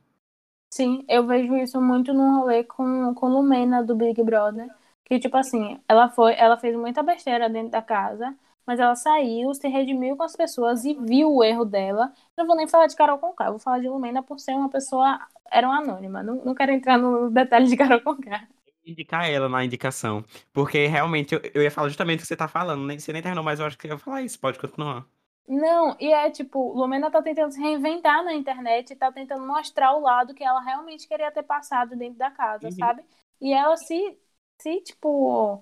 [0.71, 4.69] Sim, eu vejo isso muito no rolê com, com Lumena do Big Brother.
[5.03, 8.35] Que, tipo assim, ela foi, ela fez muita besteira dentro da casa,
[8.65, 12.11] mas ela saiu, se redimiu com as pessoas e viu o erro dela.
[12.37, 14.69] Não vou nem falar de Carol Conká, eu vou falar de Lumena por ser uma
[14.69, 15.19] pessoa.
[15.51, 16.23] Era uma anônima.
[16.23, 18.47] Não, não quero entrar no detalhe de Carol Conká.
[18.85, 20.23] Indicar ela na indicação.
[20.53, 22.85] Porque realmente eu, eu ia falar justamente o que você tá falando.
[22.85, 24.39] Nem, você nem terminou, mas eu acho que eu ia falar isso.
[24.39, 25.05] Pode continuar.
[25.47, 29.99] Não, e é tipo, Lumena tá tentando se reinventar na internet tá tentando mostrar o
[29.99, 32.71] lado que ela realmente queria ter passado dentro da casa, Uhum.
[32.71, 33.03] sabe?
[33.41, 34.17] E ela se,
[34.59, 35.61] se, tipo,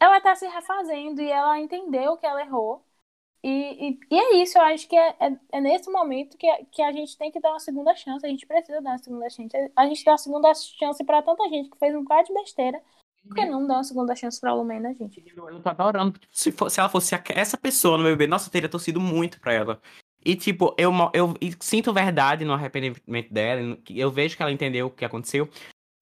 [0.00, 2.84] ela tá se refazendo e ela entendeu que ela errou.
[3.44, 6.80] E, e, e é isso, eu acho que é, é, é nesse momento que, que
[6.80, 9.56] a gente tem que dar uma segunda chance, a gente precisa dar uma segunda chance.
[9.76, 12.80] A gente dá uma segunda chance pra tanta gente que fez um bocado de besteira.
[13.26, 15.22] Por que não dar uma segunda chance pra Lumena, gente?
[15.36, 16.18] Eu, eu tô adorando.
[16.30, 19.52] Se, for- se ela fosse essa pessoa no bebê, nossa, eu teria torcido muito pra
[19.52, 19.80] ela.
[20.24, 23.78] E, tipo, eu, eu e sinto verdade no arrependimento dela.
[23.90, 25.48] Eu vejo que ela entendeu o que aconteceu.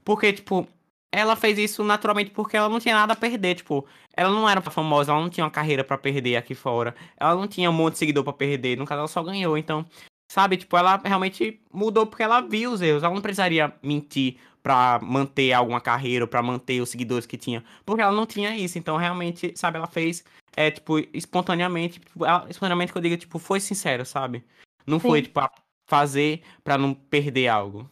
[0.05, 0.67] Porque, tipo,
[1.13, 3.57] ela fez isso naturalmente porque ela não tinha nada a perder.
[3.57, 3.87] Tipo,
[4.17, 6.95] ela não era famosa, ela não tinha uma carreira pra perder aqui fora.
[7.17, 8.77] Ela não tinha um monte de seguidor pra perder.
[8.77, 9.59] No caso, ela só ganhou.
[9.59, 9.85] Então,
[10.31, 13.03] sabe, tipo, ela realmente mudou porque ela viu os erros.
[13.03, 17.65] Ela não precisaria mentir pra manter alguma carreira, ou pra manter os seguidores que tinha.
[17.85, 18.79] Porque ela não tinha isso.
[18.79, 20.23] Então, realmente, sabe, ela fez,
[20.57, 21.99] é, tipo, espontaneamente.
[21.99, 24.45] Tipo, ela, espontaneamente que eu digo, tipo, foi sincera, sabe?
[24.87, 25.25] Não foi, Sim.
[25.25, 25.51] tipo, a
[25.89, 27.91] fazer pra não perder algo.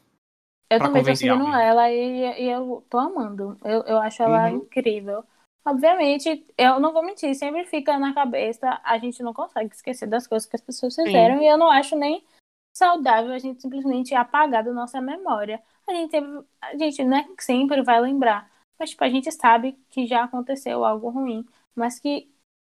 [0.71, 1.61] Eu também tô seguindo alguém.
[1.62, 3.57] ela e, e eu tô amando.
[3.64, 4.57] Eu, eu acho ela Uhum.
[4.59, 5.25] incrível.
[5.64, 10.27] Obviamente, eu não vou mentir, sempre fica na cabeça, a gente não consegue esquecer das
[10.27, 12.25] coisas que as pessoas fizeram, e eu não acho nem
[12.75, 15.62] saudável a gente simplesmente apagar da nossa memória.
[15.87, 16.16] A gente,
[16.62, 20.25] a gente não é que sempre vai lembrar, mas tipo, a gente sabe que já
[20.25, 21.45] aconteceu algo ruim,
[21.75, 22.33] mas que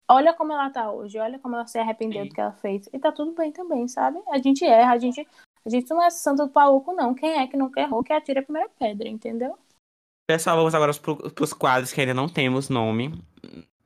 [0.08, 2.30] olha como ela tá hoje, olha como ela se arrependeu Sim.
[2.30, 4.22] do que ela fez, e tá tudo bem também, sabe?
[4.28, 5.28] A gente erra, a gente
[5.66, 7.14] a gente não é santo do pauco, não.
[7.14, 9.58] Quem é que nunca errou, que atira a primeira pedra, entendeu?
[10.28, 13.12] Pessoal, vamos agora para os quadros que ainda não temos nome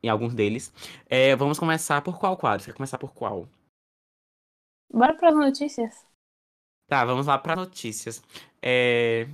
[0.02, 0.72] em alguns deles.
[1.08, 2.64] É, vamos começar por qual quadro?
[2.64, 3.48] Você quer começar por qual?
[4.92, 6.08] Bora para as notícias.
[6.88, 8.24] Tá, vamos lá para notícias.
[8.62, 9.26] É...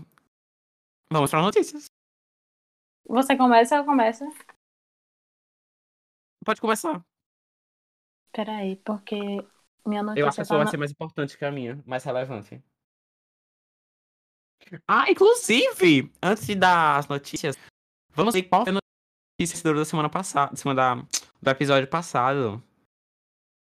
[1.10, 1.86] Vamos para notícias.
[3.08, 4.26] Você começa ou começa?
[6.44, 7.06] Pode começar.
[8.32, 9.16] Peraí, porque
[9.86, 11.52] minha notícia Eu acho que a tá sua vai na- ser mais importante que a
[11.52, 12.62] minha, mais relevante.
[14.88, 17.58] Ah, inclusive, antes de dar as notícias,
[18.12, 18.80] vamos ver qual foi a
[19.42, 21.08] notícia da semana passada, semana da,
[21.42, 22.64] do episódio passado.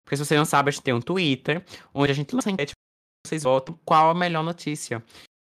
[0.04, 1.64] Porque se você não sabe, a gente tem um Twitter,
[1.94, 2.72] onde a gente lança enquete,
[3.26, 5.04] vocês votam qual a melhor notícia.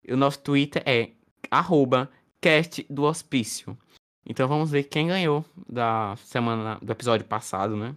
[0.04, 1.12] E o nosso Twitter é
[1.50, 2.12] arroba
[2.42, 3.78] cast do hospício.
[4.26, 7.96] Então vamos ver quem ganhou da semana do episódio passado, né?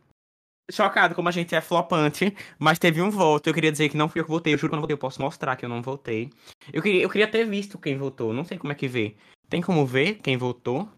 [0.71, 3.49] Chocado como a gente é flopante, mas teve um voto.
[3.49, 4.55] Eu queria dizer que não fui eu que votei.
[4.55, 4.95] Eu juro que eu não votei.
[4.95, 6.31] Eu posso mostrar que eu não votei.
[6.73, 8.33] Eu queria, eu queria ter visto quem votou.
[8.33, 9.17] Não sei como é que vê.
[9.49, 10.89] Tem como ver quem votou?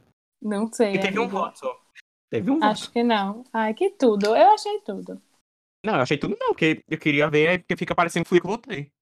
[0.40, 0.94] Não sei.
[0.94, 1.38] E teve um amigo.
[1.38, 1.80] voto só.
[2.30, 2.64] Teve um voto.
[2.64, 3.44] Acho que não.
[3.52, 4.34] Ai, que tudo.
[4.36, 5.20] Eu achei tudo.
[5.84, 8.38] Não, eu achei tudo não, porque eu queria ver, aí porque fica parecendo que fui
[8.38, 8.92] eu que votei.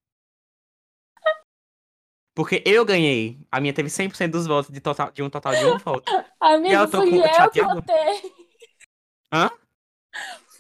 [2.34, 3.38] Porque eu ganhei.
[3.50, 6.10] A minha teve 100% dos votos de, total, de um total de um voto.
[6.40, 8.32] Amigo, eu tô fui com- eu que votei.
[9.32, 9.50] Hã?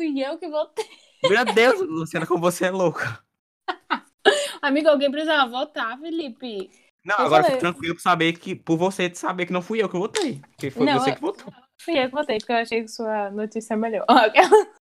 [0.00, 0.88] Fui eu que votei.
[1.28, 3.22] Meu Deus, Luciana, como você é louca.
[4.62, 6.70] Amigo, alguém precisava votar, Felipe.
[7.04, 7.58] Não, Eu agora falei.
[7.58, 8.54] fico tranquilo por saber que.
[8.54, 10.40] Por você saber que não fui eu que votei.
[10.56, 11.52] Que foi Não, você eu- que votou.
[11.82, 14.06] Fui eu que votei, porque eu achei que sua notícia é melhor.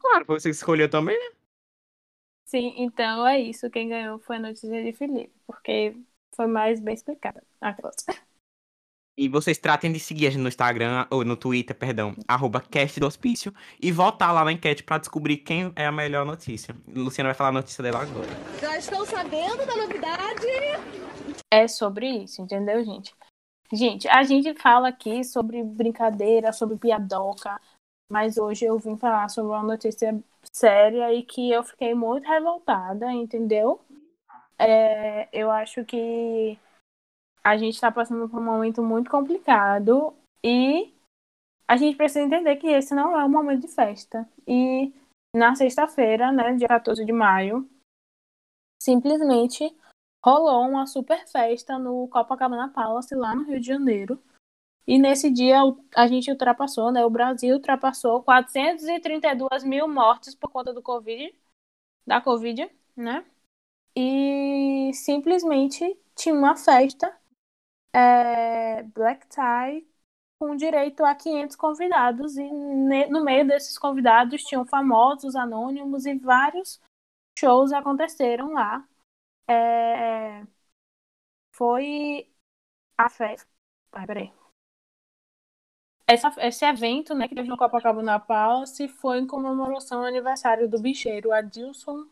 [0.00, 1.36] Claro, foi você que escolheu também, né?
[2.46, 3.70] Sim, então é isso.
[3.70, 5.96] Quem ganhou foi a notícia de Felipe, porque
[6.34, 7.44] foi mais bem explicada.
[7.60, 7.94] Aquelas.
[9.18, 13.00] E vocês tratem de seguir a gente no Instagram, ou no Twitter, perdão, arroba cast
[13.00, 13.52] do hospício,
[13.82, 16.72] e votar lá na enquete pra descobrir quem é a melhor notícia.
[16.86, 18.28] Luciana vai falar a notícia dela agora.
[18.60, 20.46] Já estão sabendo da novidade?
[21.52, 23.12] É sobre isso, entendeu, gente?
[23.72, 27.60] Gente, a gente fala aqui sobre brincadeira, sobre piadoca,
[28.08, 30.16] mas hoje eu vim falar sobre uma notícia
[30.52, 33.80] séria e que eu fiquei muito revoltada, entendeu?
[34.56, 36.56] É, eu acho que
[37.48, 40.92] a gente está passando por um momento muito complicado e
[41.66, 44.28] a gente precisa entender que esse não é um momento de festa.
[44.46, 44.92] E
[45.34, 47.68] na sexta-feira, né, dia 14 de maio,
[48.82, 49.74] simplesmente
[50.24, 54.22] rolou uma super festa no Copacabana Palace, lá no Rio de Janeiro.
[54.86, 55.60] E nesse dia
[55.94, 57.04] a gente ultrapassou, né?
[57.04, 61.34] O Brasil ultrapassou 432 mil mortes por conta do Covid,
[62.06, 63.24] da Covid, né?
[63.94, 67.14] E simplesmente tinha uma festa
[67.92, 69.86] é, black tie
[70.38, 76.80] com direito a 500 convidados e no meio desses convidados tinham famosos, anônimos e vários
[77.38, 78.86] shows aconteceram lá.
[79.48, 80.44] É,
[81.54, 82.30] foi
[82.96, 83.48] a festa.
[83.90, 84.32] Peraí.
[86.06, 90.80] Essa, esse evento, né, que teve no Copacabana Palace, foi em comemoração ao aniversário do
[90.80, 92.06] bicheiro Adilson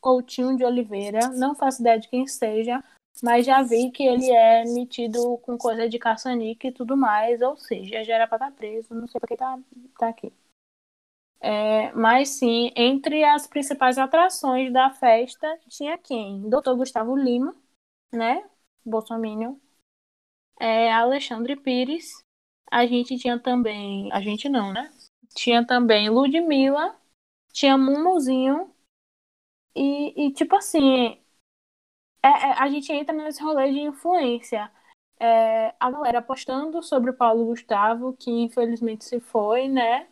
[0.00, 1.28] Coutinho de Oliveira.
[1.30, 2.82] Não faço ideia de quem seja,
[3.22, 7.56] mas já vi que ele é metido com coisa de caça-níquel e tudo mais, ou
[7.56, 9.58] seja, já era pra estar preso, não sei porque tá,
[9.98, 10.32] tá aqui.
[11.42, 16.48] É, mas sim, entre as principais atrações da festa tinha quem?
[16.48, 16.76] Dr.
[16.76, 17.54] Gustavo Lima,
[18.12, 18.44] né?
[18.84, 19.60] Bolsonaro.
[20.60, 22.12] É, Alexandre Pires.
[22.70, 24.12] A gente tinha também.
[24.12, 24.90] A gente não, né?
[25.34, 26.96] Tinha também Ludmilla.
[27.52, 28.72] Tinha Mumuzinho.
[29.74, 31.18] E, e tipo assim.
[32.22, 34.70] É- é, a gente entra nesse rolê de influência.
[35.18, 40.06] É, a galera postando sobre o Paulo Gustavo, que infelizmente se foi, né?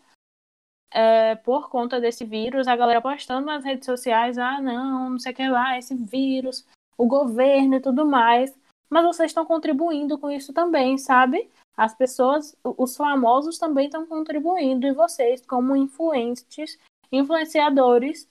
[0.90, 5.32] é, por conta desse vírus, a galera postando nas redes sociais, ah, não, não sei
[5.32, 8.56] o que lá, esse vírus, o governo e tudo mais.
[8.90, 11.50] Mas vocês estão contribuindo com isso também, sabe?
[11.76, 16.78] As pessoas, os famosos também estão contribuindo, e vocês, como influentes,
[17.12, 18.28] influenciadores,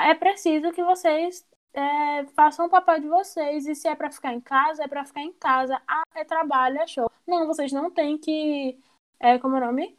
[0.00, 3.66] é preciso que vocês é, façam o papel de vocês.
[3.66, 5.80] E se é para ficar em casa, é para ficar em casa.
[5.86, 7.10] Ah, é trabalho, é show.
[7.26, 8.78] Não, vocês não têm que.
[9.20, 9.98] É, como é o nome?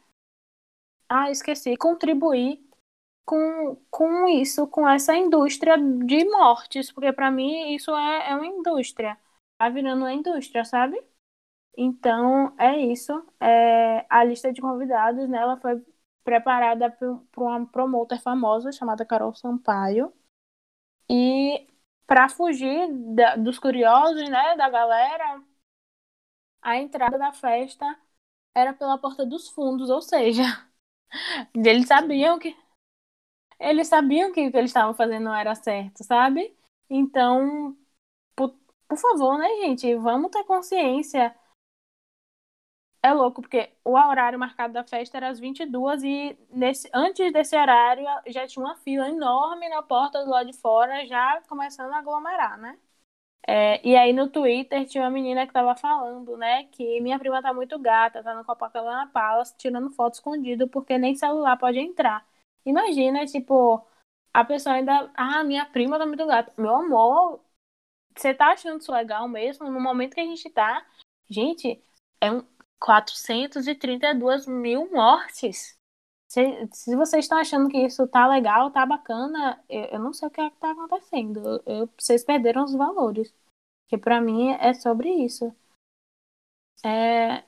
[1.08, 1.76] Ah, esqueci.
[1.76, 2.64] Contribuir
[3.24, 8.46] com, com isso, com essa indústria de mortes, porque para mim isso é, é uma
[8.46, 9.18] indústria.
[9.58, 11.00] Tá virando uma indústria, sabe?
[11.76, 13.12] Então, é isso.
[13.40, 15.82] É, a lista de convidados, né, ela foi
[16.24, 20.12] preparada por, por uma promoter famosa chamada Carol Sampaio.
[21.10, 21.68] E
[22.08, 25.42] para fugir da- dos curiosos, né, da galera,
[26.62, 27.84] a entrada da festa
[28.54, 30.42] era pela porta dos fundos, ou seja,
[31.54, 32.56] eles sabiam que
[33.58, 36.54] eles sabiam que o que eles estavam fazendo não era certo, sabe?
[36.88, 37.76] Então,
[38.36, 38.54] por,
[38.88, 41.34] por favor, né, gente, vamos ter consciência.
[43.02, 47.56] É louco, porque o horário marcado da festa era às 22 e nesse, antes desse
[47.56, 51.98] horário já tinha uma fila enorme na porta do lado de fora, já começando a
[51.98, 52.78] aglomerar, né?
[53.48, 57.42] É, e aí no Twitter tinha uma menina que tava falando, né, que minha prima
[57.42, 62.26] tá muito gata, tá no Copacabana Palace tirando foto escondido porque nem celular pode entrar.
[62.66, 63.84] Imagina, tipo,
[64.32, 66.52] a pessoa ainda, ah, minha prima tá muito gata.
[66.58, 67.40] Meu amor,
[68.16, 69.70] você tá achando isso legal mesmo?
[69.70, 70.86] No momento que a gente tá,
[71.28, 71.82] gente,
[72.20, 72.44] é um
[72.80, 75.78] 432 mil mortes.
[76.28, 80.28] Se, se vocês estão achando que isso tá legal, tá bacana, eu, eu não sei
[80.28, 81.62] o que é que tá acontecendo.
[81.66, 83.34] Eu, vocês perderam os valores.
[83.88, 85.54] Que pra mim é sobre isso.
[86.84, 87.44] É,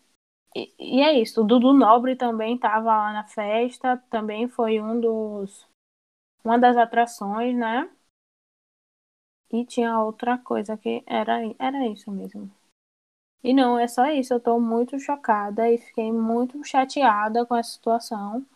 [0.56, 1.42] e, e é isso.
[1.42, 5.66] O Dudu Nobre também tava lá na festa, também foi um dos
[6.44, 7.90] uma das atrações, né?
[9.52, 12.50] E tinha outra coisa que era, era isso mesmo.
[13.42, 14.34] E não, é só isso.
[14.34, 18.46] Eu tô muito chocada e fiquei muito chateada com essa situação.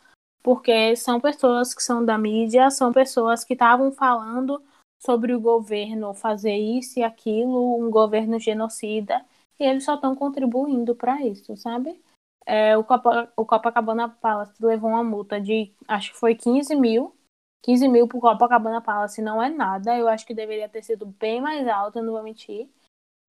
[0.43, 4.63] Porque são pessoas que são da mídia, são pessoas que estavam falando
[4.99, 9.25] sobre o governo fazer isso e aquilo, um governo genocida,
[9.59, 12.01] e eles só estão contribuindo para isso, sabe?
[12.47, 17.15] É, o, Copa, o Copacabana Palace levou uma multa de, acho que foi 15 mil.
[17.63, 19.97] 15 mil pro Copacabana Palace não é nada.
[19.99, 22.69] Eu acho que deveria ter sido bem mais alto, eu não vou mentir.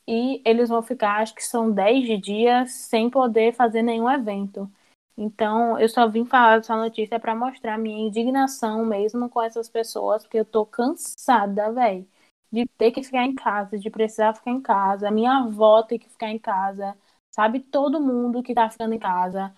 [0.08, 4.72] E eles vão ficar, acho que são 10 dias sem poder fazer nenhum evento.
[5.18, 10.24] Então, eu só vim falar dessa notícia para mostrar minha indignação mesmo com essas pessoas,
[10.24, 12.08] porque eu tô cansada, velho,
[12.51, 16.10] de ter que ficar em casa, de precisar ficar em casa, minha avó ter que
[16.10, 16.95] ficar em casa,
[17.32, 17.60] sabe?
[17.60, 19.53] Todo mundo que tá ficando em casa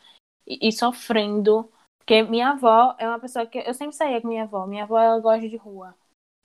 [0.48, 1.72] e, e sofrendo.
[2.00, 4.66] Porque minha avó é uma pessoa que eu sempre saía com minha avó.
[4.68, 5.96] Minha avó ela gosta de rua.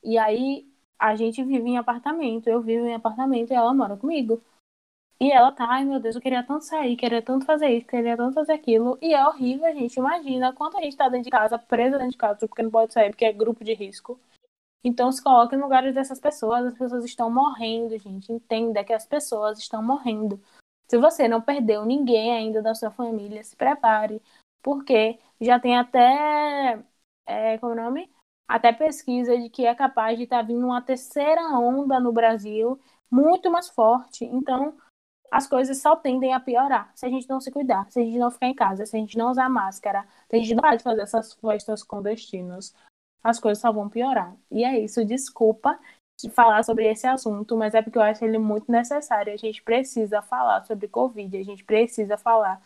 [0.03, 4.43] E aí a gente vive em apartamento, eu vivo em apartamento e ela mora comigo.
[5.21, 8.17] E ela tá, ai meu Deus, eu queria tanto sair, queria tanto fazer isso, queria
[8.17, 8.99] tanto fazer aquilo.
[9.01, 9.97] E é horrível, gente.
[9.97, 12.93] Imagina quanto a gente tá dentro de casa, presa dentro de casa, porque não pode
[12.93, 14.21] sair, porque é grupo de risco.
[14.85, 16.67] Então se coloque no lugar dessas pessoas.
[16.67, 18.31] As pessoas estão morrendo, gente.
[18.33, 20.41] Entenda que as pessoas estão morrendo.
[20.89, 24.21] Se você não perdeu ninguém ainda da sua família, se prepare.
[24.63, 26.79] Porque já tem até.
[27.27, 28.14] É, como é o nome?
[28.47, 32.79] Até pesquisa de que é capaz de estar vindo uma terceira onda no Brasil,
[33.11, 34.25] muito mais forte.
[34.25, 34.77] Então,
[35.31, 38.19] as coisas só tendem a piorar se a gente não se cuidar, se a gente
[38.19, 40.77] não ficar em casa, se a gente não usar máscara, se a gente não parar
[40.77, 42.75] de fazer essas festas clandestinas,
[43.23, 44.37] as coisas só vão piorar.
[44.51, 45.79] E é isso, desculpa
[46.21, 49.33] de falar sobre esse assunto, mas é porque eu acho ele muito necessário.
[49.33, 52.63] A gente precisa falar sobre Covid, a gente precisa falar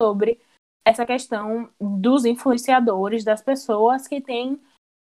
[0.00, 0.40] sobre
[0.84, 4.60] essa questão dos influenciadores, das pessoas que têm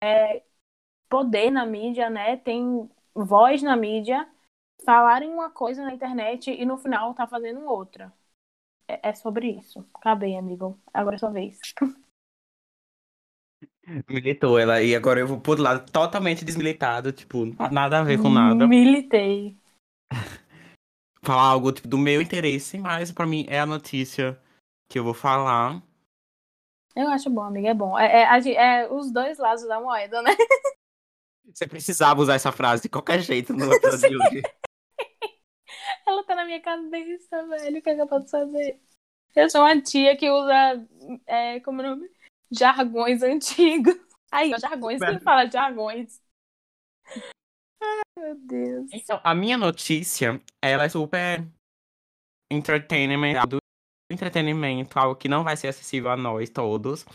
[0.03, 0.43] é,
[1.09, 2.35] poder na mídia, né?
[2.37, 4.27] Tem voz na mídia,
[4.85, 8.11] falarem uma coisa na internet e no final tá fazendo outra.
[8.87, 9.85] É, é sobre isso.
[9.93, 10.77] Acabei, amigo.
[10.93, 11.57] Agora é sua vez.
[14.09, 18.29] Militou ela, e agora eu vou outro lado totalmente desmilitado, tipo, nada a ver com
[18.29, 18.65] nada.
[18.65, 19.57] Militei.
[21.21, 24.39] Falar algo tipo, do meu interesse, mas pra mim é a notícia
[24.89, 25.81] que eu vou falar.
[26.95, 27.97] Eu acho bom, amiga, é bom.
[27.97, 30.31] É, é, é os dois lados da moeda, né?
[31.45, 34.41] Você precisava usar essa frase de qualquer jeito no episódio de hoje.
[36.05, 37.79] Ela tá na minha cabeça, velho.
[37.79, 38.79] O que é que eu posso fazer?
[39.35, 40.87] Eu sou uma tia que usa,
[41.25, 42.09] é, como é o nome?
[42.51, 43.95] Jargões antigos.
[44.31, 44.99] Aí, jargões.
[44.99, 46.21] Quem fala jargões?
[47.81, 48.89] Ai, meu Deus.
[48.91, 51.45] Então, a minha notícia, ela é super
[52.51, 53.33] entertainment,
[54.09, 57.05] entretenimento, algo que não vai ser acessível a nós todos.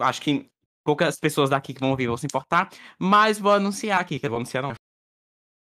[0.00, 0.48] Acho que
[0.84, 4.36] poucas pessoas daqui que vão ouvir vão se importar, mas vou anunciar aqui, que vou
[4.36, 4.72] anunciar não.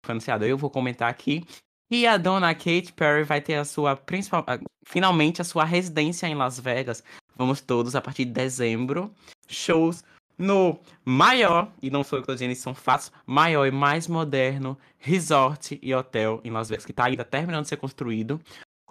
[0.04, 1.44] Foi anunciado, eu vou comentar aqui.
[1.90, 4.44] E a dona Katy Perry vai ter a sua principal,
[4.84, 7.04] finalmente a sua residência em Las Vegas.
[7.36, 9.14] Vamos todos a partir de dezembro,
[9.46, 10.02] shows
[10.38, 15.78] no maior, e não sou eu que dizendo, são fatos, maior e mais moderno resort
[15.82, 18.40] e hotel em Las Vegas, que tá ainda terminando de ser construído,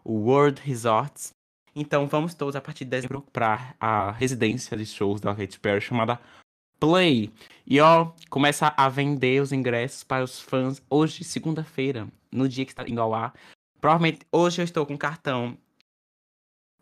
[0.04, 1.34] o World Resorts.
[1.76, 5.82] Então vamos todos a partir de dezembro para a residência de shows da Katy Perry
[5.82, 6.20] chamada
[6.80, 7.32] Play.
[7.66, 12.72] E ó, começa a vender os ingressos para os fãs hoje, segunda-feira, no dia que
[12.72, 13.34] está indo ao ar.
[13.80, 15.58] Provavelmente hoje eu estou com cartão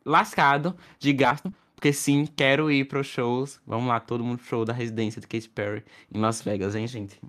[0.06, 3.62] lascado de gasto, porque sim, quero ir para os shows.
[3.66, 5.84] Vamos lá, todo mundo show da residência de Katy Perry
[6.14, 7.20] em Las Vegas, hein, gente?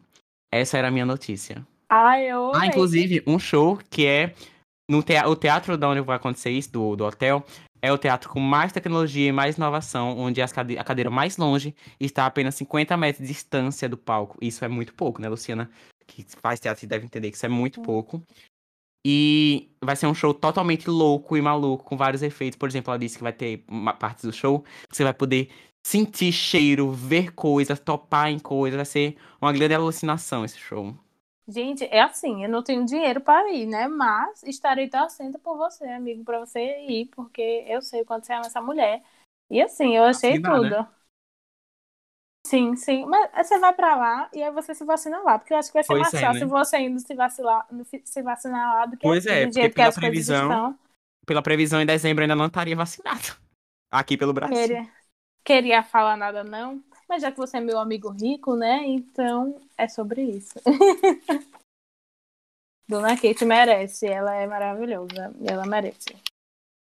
[0.50, 1.66] Essa era a minha notícia.
[1.88, 4.34] Ai, eu Ah, inclusive, um show que é
[4.91, 7.45] no tea- o teatro da onde vai acontecer isso, do, do hotel,
[7.80, 11.74] é o teatro com mais tecnologia e mais inovação, onde cade- a cadeira mais longe
[11.99, 14.36] está a apenas 50 metros de distância do palco.
[14.43, 15.70] Isso é muito pouco, né, Luciana?
[16.07, 18.20] Que faz teatro e deve entender que isso é muito pouco.
[19.07, 22.59] E vai ser um show totalmente louco e maluco, com vários efeitos.
[22.59, 25.49] Por exemplo, ela disse que vai ter uma parte do show que você vai poder
[25.86, 28.76] sentir cheiro, ver coisas, topar em coisas.
[28.76, 30.95] Vai ser uma grande alucinação esse show.
[31.51, 33.88] Gente, é assim, eu não tenho dinheiro para ir, né?
[33.88, 38.32] Mas estarei torcendo por você, amigo, para você ir, porque eu sei o quanto você
[38.34, 39.03] ama essa mulher.
[39.51, 40.70] E assim, eu achei Vacinar, tudo.
[40.70, 40.88] né?
[42.46, 43.05] Sim, sim.
[43.07, 45.38] Mas você vai pra lá e aí você se vacina lá.
[45.38, 46.51] Porque eu acho que vai ser mais é, fácil né?
[46.51, 47.66] você indo se vacilar,
[48.05, 50.51] se vacinar lá do que Pois aqui, é, do jeito que pela as coisas previsão-
[50.51, 50.78] estão.
[51.26, 53.20] Pela previsão, em dezembro ainda não estaria vacinado.
[53.90, 54.55] Aqui pelo Brasil.
[54.55, 54.88] Queria,
[55.44, 56.82] queria falar nada, não.
[57.11, 58.86] Mas já que você é meu amigo rico, né?
[58.86, 60.54] Então é sobre isso.
[62.88, 65.34] Dona Kate merece, ela é maravilhosa.
[65.44, 66.16] Ela merece.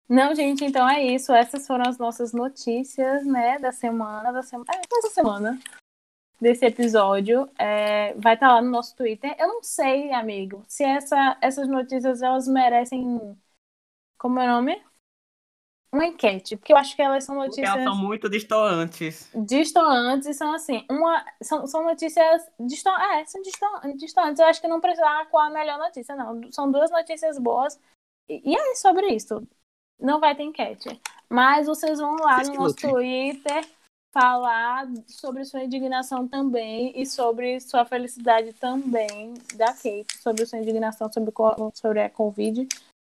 [0.08, 1.32] Não, gente, então é isso.
[1.32, 5.60] Essas foram as nossas notícias, né, da semana, da semana, é, dessa semana,
[6.40, 7.48] desse episódio.
[7.56, 9.32] É, vai estar lá no nosso Twitter.
[9.38, 13.38] Eu não sei, amigo, se essa, essas notícias elas merecem,
[14.18, 14.84] como é o nome?
[15.96, 19.30] Uma enquete, porque eu acho que elas são Porque notícias elas são muito distantes.
[19.34, 24.38] distantes e são assim, uma são, são notícias distan é, são distan distantes.
[24.38, 26.52] Eu acho que não precisa qual a melhor notícia, não.
[26.52, 27.80] São duas notícias boas.
[28.28, 29.42] E, e é sobre isso.
[29.98, 31.00] Não vai ter enquete.
[31.30, 32.90] Mas vocês vão lá Vocês no nosso lutem.
[32.90, 33.66] Twitter
[34.12, 41.10] falar sobre sua indignação também e sobre sua felicidade também da Kate, sobre sua indignação
[41.10, 41.32] sobre,
[41.74, 42.66] sobre a Covid,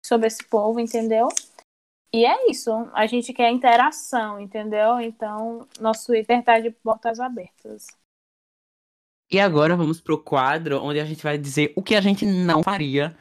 [0.04, 1.28] sobre esse povo, entendeu?
[2.12, 2.70] E é isso.
[2.92, 5.00] A gente quer interação, entendeu?
[5.00, 7.86] Então, nosso Twitter tá de portas abertas.
[9.30, 12.62] E agora vamos pro quadro onde a gente vai dizer o que a gente não
[12.62, 13.14] faria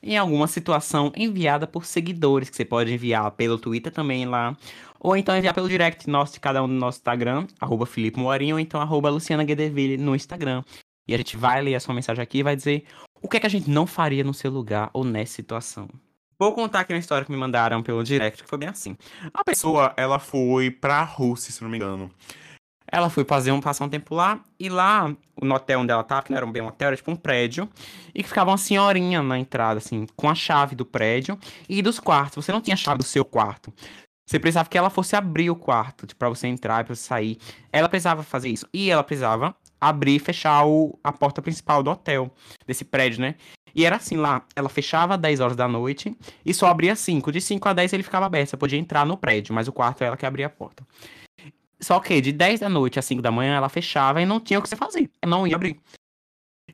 [0.00, 4.56] em alguma situação enviada por seguidores, que você pode enviar pelo Twitter também lá,
[5.00, 8.54] ou então enviar pelo direct nosso de cada um no nosso Instagram, arroba Felipe Moarinho,
[8.54, 10.62] ou então arroba Luciana Guedeville no Instagram.
[11.08, 12.84] E a gente vai ler a sua mensagem aqui e vai dizer
[13.20, 15.88] o que é que a gente não faria no seu lugar ou nessa situação.
[16.40, 18.96] Vou contar aqui uma história que me mandaram pelo direct, que foi bem assim.
[19.34, 22.08] A pessoa, ela foi pra Rússia, se não me engano.
[22.90, 25.12] Ela foi fazer um, passar um tempo lá, e lá,
[25.42, 27.68] no hotel onde ela tava, que não era bem um hotel, era tipo um prédio,
[28.14, 31.36] e que ficava uma senhorinha na entrada, assim, com a chave do prédio
[31.68, 32.44] e dos quartos.
[32.44, 33.74] Você não tinha chave do seu quarto.
[34.24, 37.02] Você precisava que ela fosse abrir o quarto, tipo, pra você entrar e pra você
[37.02, 37.38] sair.
[37.72, 38.66] Ela precisava fazer isso.
[38.72, 42.30] E ela precisava abrir e fechar o, a porta principal do hotel,
[42.66, 43.34] desse prédio, né?
[43.78, 46.12] E era assim lá, ela fechava às 10 horas da noite
[46.44, 47.30] e só abria 5.
[47.30, 50.02] De 5 a 10 ele ficava aberto, você podia entrar no prédio, mas o quarto
[50.02, 50.84] é ela que abria a porta.
[51.78, 54.58] Só que de 10 da noite a 5 da manhã ela fechava e não tinha
[54.58, 55.08] o que você fazer.
[55.24, 55.80] Não ia abrir.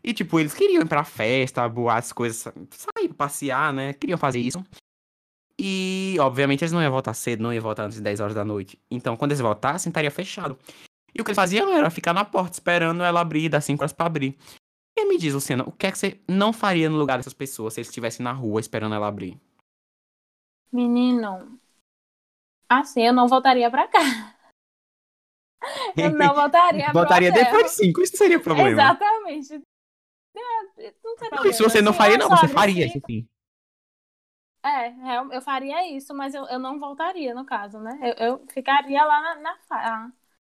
[0.03, 3.93] E tipo, eles queriam ir pra festa, boates, coisas, sair, passear, né?
[3.93, 4.65] Queriam fazer isso.
[5.61, 8.47] E, obviamente, eles não iam voltar cedo, não iam voltar antes de 10 horas da
[8.47, 8.79] noite.
[8.91, 10.59] Então, quando eles voltassem, estaria fechado.
[11.15, 13.93] E o que eles faziam era ficar na porta, esperando ela abrir, dar 5 horas
[13.93, 14.39] pra abrir.
[14.97, 17.75] E me diz, Luciana, o que é que você não faria no lugar dessas pessoas
[17.75, 19.41] se eles estivessem na rua esperando ela abrir?
[20.73, 21.59] Menino,
[22.69, 24.01] assim, eu não voltaria pra cá.
[25.97, 27.43] Eu não voltaria Botaria hotel.
[27.45, 28.71] depois de 5, isso seria o problema.
[28.71, 29.63] Exatamente.
[30.35, 30.93] Não, tem
[31.31, 31.95] Não, se você não problema.
[31.95, 32.99] faria, não, você faria, cinco.
[33.11, 33.29] enfim.
[34.63, 34.91] É,
[35.35, 37.99] eu faria isso, mas eu, eu não voltaria, no caso, né?
[38.03, 40.13] Eu, eu ficaria lá na, na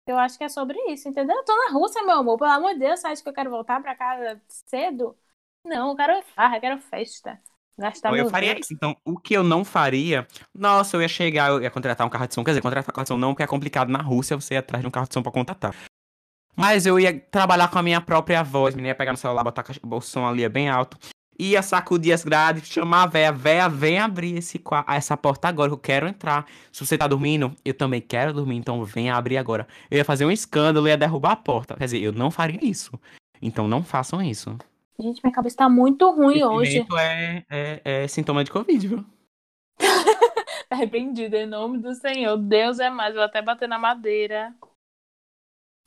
[0.07, 1.37] Eu acho que é sobre isso, entendeu?
[1.37, 2.39] Eu tô na Rússia, meu amor.
[2.39, 5.17] Pelo amor de Deus, você acha que eu quero voltar pra casa cedo?
[5.65, 7.41] Não, eu quero farra, eu quero festa.
[7.77, 8.73] Gastar Então, eu faria isso.
[8.73, 12.27] Então, o que eu não faria, nossa, eu ia chegar, eu ia contratar um carro
[12.27, 12.45] de som.
[12.45, 14.59] Quer dizer, contratar um carro de som não, porque é complicado na Rússia você ir
[14.59, 15.75] atrás de um carro de som pra contratar.
[16.55, 19.65] Mas eu ia trabalhar com a minha própria voz, menina, ia pegar no celular, botar
[19.83, 20.97] o som ali é bem alto.
[21.39, 25.75] Ia sacudir as grades, chamar a véia, véia, vem abrir esse, essa porta agora, que
[25.75, 26.47] eu quero entrar.
[26.73, 29.69] Se você tá dormindo, eu também quero dormir, então vem abrir agora.
[29.91, 31.77] Eu ia fazer um escândalo, ia derrubar a porta.
[31.77, 32.99] Quer dizer, eu não faria isso.
[33.41, 34.57] Então não façam isso.
[34.99, 36.87] Gente, minha cabeça tá muito ruim hoje.
[36.99, 39.05] É, é, é sintoma de Covid, viu?
[40.71, 42.37] Arrependido em nome do Senhor.
[42.39, 43.15] Deus é mais.
[43.15, 44.55] Vou até bater na madeira.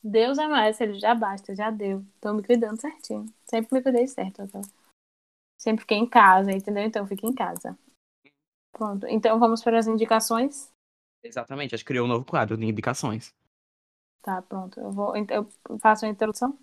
[0.04, 0.80] Deus é mais.
[0.80, 2.06] Ele já basta, já deu.
[2.22, 3.26] Tô me cuidando certinho.
[3.46, 4.44] Sempre me cuidei certo.
[4.44, 4.62] Então.
[5.60, 6.84] Sempre fiquei em casa, entendeu?
[6.84, 7.78] Então fique em casa.
[8.72, 9.06] Pronto.
[9.08, 10.72] Então vamos para as indicações.
[11.22, 13.36] Exatamente, a gente criou um novo quadro de indicações.
[14.22, 14.80] Tá, pronto.
[14.80, 15.14] Eu vou.
[15.16, 15.50] Eu
[15.82, 16.58] faço a introdução.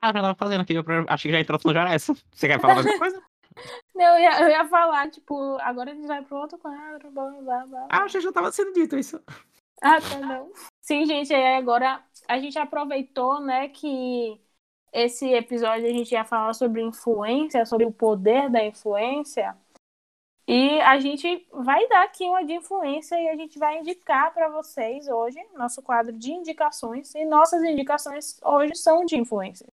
[0.00, 2.14] Ah, eu já tava fazendo aqui, eu achei que já a introdução já era essa.
[2.32, 3.22] Você quer falar alguma coisa?
[3.94, 7.10] Não, eu ia, eu ia falar, tipo, agora a gente vai pro outro quadro.
[7.10, 7.88] Blá, blá, blá.
[7.90, 9.20] Ah, já já tava sendo dito isso.
[9.82, 10.52] Ah, tá não.
[10.80, 14.40] Sim, gente, aí agora a gente aproveitou, né, que
[14.92, 19.56] esse episódio a gente ia falar sobre influência, sobre o poder da influência.
[20.46, 24.48] E a gente vai dar aqui uma de influência e a gente vai indicar para
[24.48, 27.14] vocês hoje, nosso quadro de indicações.
[27.14, 29.66] E nossas indicações hoje são de influência.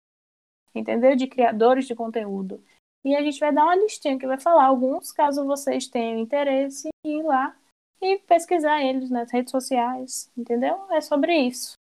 [0.75, 1.15] Entendeu?
[1.15, 2.63] De criadores de conteúdo.
[3.03, 6.89] E a gente vai dar uma listinha que vai falar alguns, caso vocês tenham interesse,
[7.03, 7.57] ir lá
[8.01, 10.85] e pesquisar eles nas redes sociais, entendeu?
[10.91, 11.73] É sobre isso.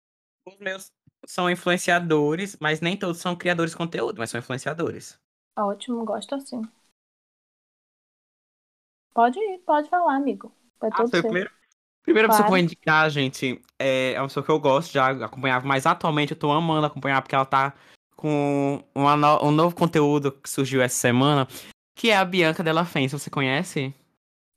[0.47, 0.89] Os meus
[1.27, 5.19] são influenciadores, mas nem todos são criadores de conteúdo, mas são influenciadores.
[5.57, 6.61] Ótimo, gosto assim.
[9.13, 10.49] Pode ir, pode falar, amigo.
[10.89, 11.49] Ah, foi o primeiro?
[12.03, 15.09] Primeira pessoa que eu vou indicar, gente, é é uma pessoa que eu gosto, já
[15.25, 17.73] acompanhava, mas atualmente eu tô amando acompanhar porque ela tá
[18.15, 21.47] com no- um novo conteúdo que surgiu essa semana,
[21.95, 23.17] que é a Bianca Della Fence.
[23.19, 23.93] Você conhece?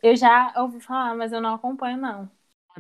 [0.03, 2.31] Eu já ouvi falar, mas eu não acompanho, não.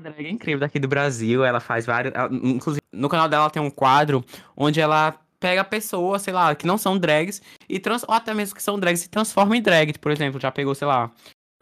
[0.00, 2.14] Drag incrível daqui do Brasil, ela faz vários.
[2.14, 4.24] ela- inclusive, no canal dela tem um quadro
[4.56, 8.54] onde ela pega pessoas, sei lá, que não são drags, e trans, ou até mesmo
[8.54, 9.98] que são drags, se transforma em drag.
[9.98, 11.10] Por exemplo, já pegou, sei lá,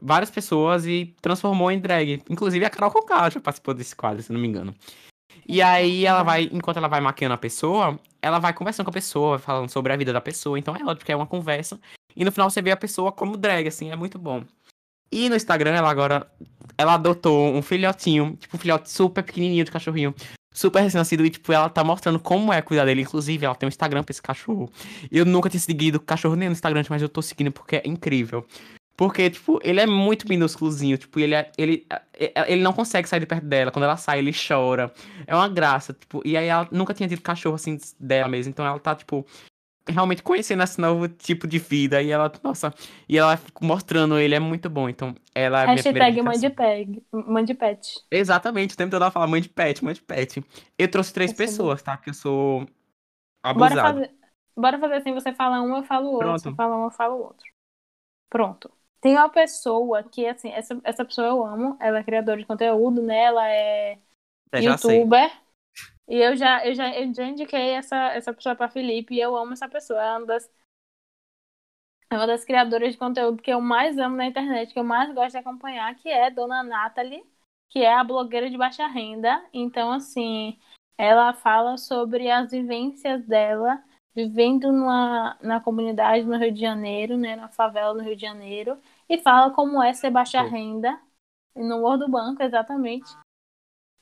[0.03, 2.23] várias pessoas e transformou em drag.
[2.29, 4.75] Inclusive a Carol Conká já participou desse quadro, se não me engano.
[5.47, 8.93] E aí ela vai, enquanto ela vai maquiando a pessoa, ela vai conversando com a
[8.93, 10.59] pessoa, falando sobre a vida da pessoa.
[10.59, 11.79] Então é ótimo, porque é uma conversa.
[12.17, 14.43] E no final você vê a pessoa como drag, assim, é muito bom.
[15.11, 16.27] E no Instagram, ela agora
[16.77, 20.15] ela adotou um filhotinho, tipo um filhote super pequenininho de cachorrinho,
[20.53, 23.03] super recém-nascido, e tipo, ela tá mostrando como é cuidar dele.
[23.03, 24.71] Inclusive, ela tem um Instagram pra esse cachorro.
[25.11, 28.47] Eu nunca tinha seguido cachorro nem no Instagram, mas eu tô seguindo porque é incrível.
[28.97, 33.21] Porque, tipo, ele é muito minúsculozinho, tipo, ele, é- ele, é- ele não consegue sair
[33.21, 33.71] de perto dela.
[33.71, 34.93] Quando ela sai, ele chora.
[35.25, 38.67] É uma graça, tipo, e aí ela nunca tinha tido cachorro assim dela mesmo, então
[38.67, 39.25] ela tá, tipo,
[39.89, 42.03] realmente conhecendo esse novo tipo de vida.
[42.03, 42.73] E ela, nossa,
[43.09, 44.89] e ela mostrando ele, é muito bom.
[44.89, 48.05] Então, ela é Hashtag de, peg, mãe de pet.
[48.11, 50.43] Exatamente, o tempo todo ela fala mãe de pet, mãe de pet.
[50.79, 51.97] Eu trouxe três Essa é pessoas, tá?
[51.97, 52.67] Porque eu sou
[53.53, 53.95] Bora abusado.
[53.95, 54.15] fazer,
[54.57, 56.19] bora fazer assim, você fala um, eu falo outro.
[56.19, 56.41] Pronto.
[56.43, 57.47] Você fala um, eu falo outro.
[58.31, 58.71] Pronto.
[59.01, 63.03] Tem uma pessoa que, assim, essa, essa pessoa eu amo, ela é criadora de conteúdo,
[63.03, 63.25] né?
[63.25, 63.99] Ela é
[64.53, 65.05] Eu já sei.
[66.09, 69.37] E eu já, eu já, eu já indiquei essa, essa pessoa pra Felipe e eu
[69.37, 70.03] amo essa pessoa.
[70.03, 70.51] É uma das,
[72.11, 75.13] é uma das criadoras de conteúdo que eu mais amo na internet, que eu mais
[75.15, 77.25] gosto de acompanhar, que é Dona Nathalie,
[77.69, 79.45] que é a blogueira de baixa renda.
[79.53, 80.59] Então, assim,
[80.97, 83.83] ela fala sobre as vivências dela
[84.15, 88.77] vivendo numa, na comunidade no Rio de Janeiro, né, na favela no Rio de Janeiro,
[89.09, 90.99] e fala como é ser baixa renda
[91.55, 93.09] no World do Banco, exatamente.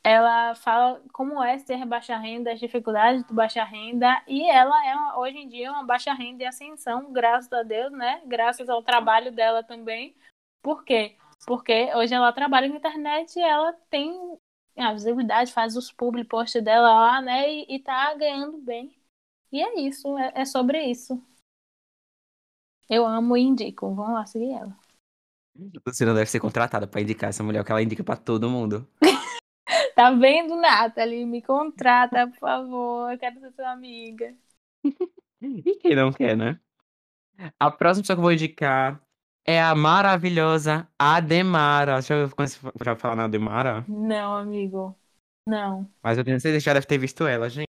[0.09, 4.95] Ela fala como é ser baixa renda, as dificuldades do baixa renda, e ela é
[4.95, 8.23] uma- hoje em dia uma baixa renda em ascensão, graças a Deus, né?
[8.25, 10.15] Graças ao trabalho dela também.
[10.63, 11.17] Por quê?
[11.45, 14.39] Porque hoje ela trabalha na internet e ela tem
[14.77, 17.53] a visibilidade, faz os public posts dela lá, né?
[17.53, 18.97] E, e tá ganhando bem.
[19.51, 21.21] E é isso, é, é sobre isso.
[22.89, 23.93] Eu amo e indico.
[23.93, 24.77] Vamos lá seguir ela.
[25.85, 28.87] Você não deve ser contratada pra indicar essa mulher, que ela indica pra todo mundo.
[29.97, 31.25] Tá vendo, Nathalie?
[31.25, 33.13] Me contrata, por favor.
[33.13, 34.35] Eu quero ser sua amiga.
[35.41, 36.61] E quem não quer, né?
[37.59, 39.01] A próxima pessoa que eu vou indicar
[39.47, 42.03] é a maravilhosa Ademara.
[42.03, 42.37] Já ouviu
[42.85, 43.85] já falar na Ademara?
[43.89, 44.95] Não, amigo.
[45.47, 45.91] Não.
[46.03, 47.67] Mas eu tenho certeza que já deve ter visto ela, gente.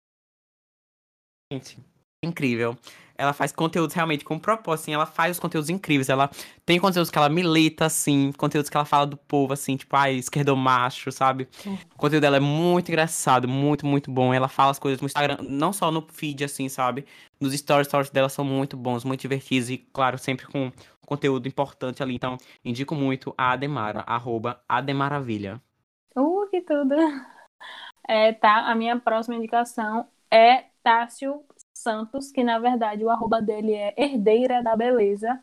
[2.23, 2.77] Incrível.
[3.17, 6.09] Ela faz conteúdos realmente com propósito, assim, ela faz os conteúdos incríveis.
[6.09, 6.31] Ela
[6.65, 10.15] tem conteúdos que ela milita, assim, conteúdos que ela fala do povo, assim, tipo, ai,
[10.15, 11.47] esquerdomacho, sabe?
[11.51, 11.79] Sim.
[11.95, 14.33] O conteúdo dela é muito engraçado, muito, muito bom.
[14.33, 17.05] Ela fala as coisas no Instagram, não só no feed, assim, sabe?
[17.39, 20.73] Nos stories, stories dela são muito bons, muito divertidos e, claro, sempre com
[21.05, 22.15] conteúdo importante ali.
[22.15, 25.61] Então, indico muito a Ademara, arroba Ademaravilha.
[26.17, 26.95] Uh, que tudo.
[28.09, 31.45] É, tá, a minha próxima indicação é Tássio
[31.81, 35.43] Santos, que na verdade o arroba dele é Herdeira da Beleza.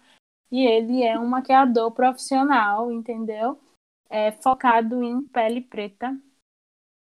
[0.52, 3.60] E ele é um maquiador profissional, entendeu?
[4.10, 6.18] É focado em pele preta.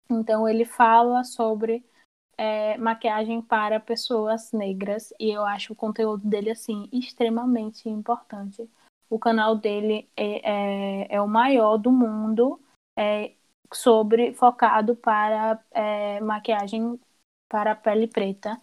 [0.10, 1.86] Então ele fala sobre
[2.38, 5.14] é, maquiagem para pessoas negras.
[5.20, 8.70] E eu acho o conteúdo dele, assim, extremamente importante.
[9.10, 12.60] O canal dele é, é, é o maior do mundo.
[12.98, 13.34] É,
[13.74, 17.00] sobre focado para é, maquiagem
[17.48, 18.60] para pele preta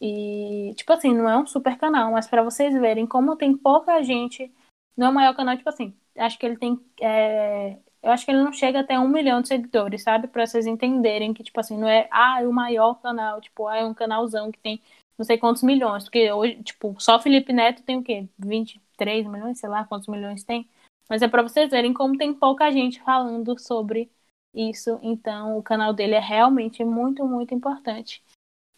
[0.00, 4.02] e tipo assim não é um super canal mas para vocês verem como tem pouca
[4.02, 4.52] gente
[4.96, 8.30] não é o maior canal tipo assim acho que ele tem é, eu acho que
[8.30, 11.76] ele não chega até um milhão de seguidores sabe para vocês entenderem que tipo assim
[11.78, 14.80] não é ah é o maior canal tipo ah, é um canalzão que tem
[15.18, 19.58] não sei quantos milhões porque hoje tipo só Felipe Neto tem o quê 23 milhões
[19.58, 20.68] sei lá quantos milhões tem
[21.08, 24.10] mas é para vocês verem como tem pouca gente falando sobre
[24.54, 24.98] isso.
[25.02, 28.22] Então, o canal dele é realmente muito, muito importante.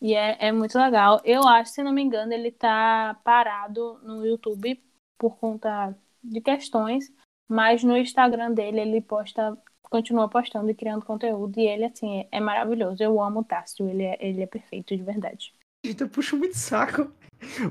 [0.01, 1.21] E é, é muito legal.
[1.25, 4.81] Eu acho, se não me engano, ele tá parado no YouTube
[5.19, 7.13] por conta de questões,
[7.49, 11.59] mas no Instagram dele ele posta, continua postando e criando conteúdo.
[11.61, 13.03] E ele, assim, é, é maravilhoso.
[13.03, 15.53] Eu amo o Tássio, ele é, ele é perfeito, de verdade.
[15.85, 17.11] Gente, eu puxo muito saco.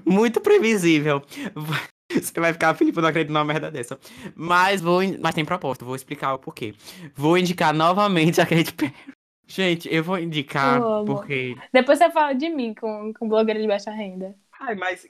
[0.06, 1.22] Muito previsível.
[2.12, 4.00] Você vai ficar, Felipe, eu não acredito numa merda dessa.
[4.36, 5.02] Mas vou.
[5.04, 6.74] in- Mas tem propósito, vou explicar o porquê.
[7.16, 8.94] Vou indicar novamente a Katy Perry.
[9.50, 11.58] Gente, eu vou indicar Eu porque.
[11.74, 14.36] Depois você fala de mim com, com blogueira de baixa renda.
[14.60, 15.08] Ai, mas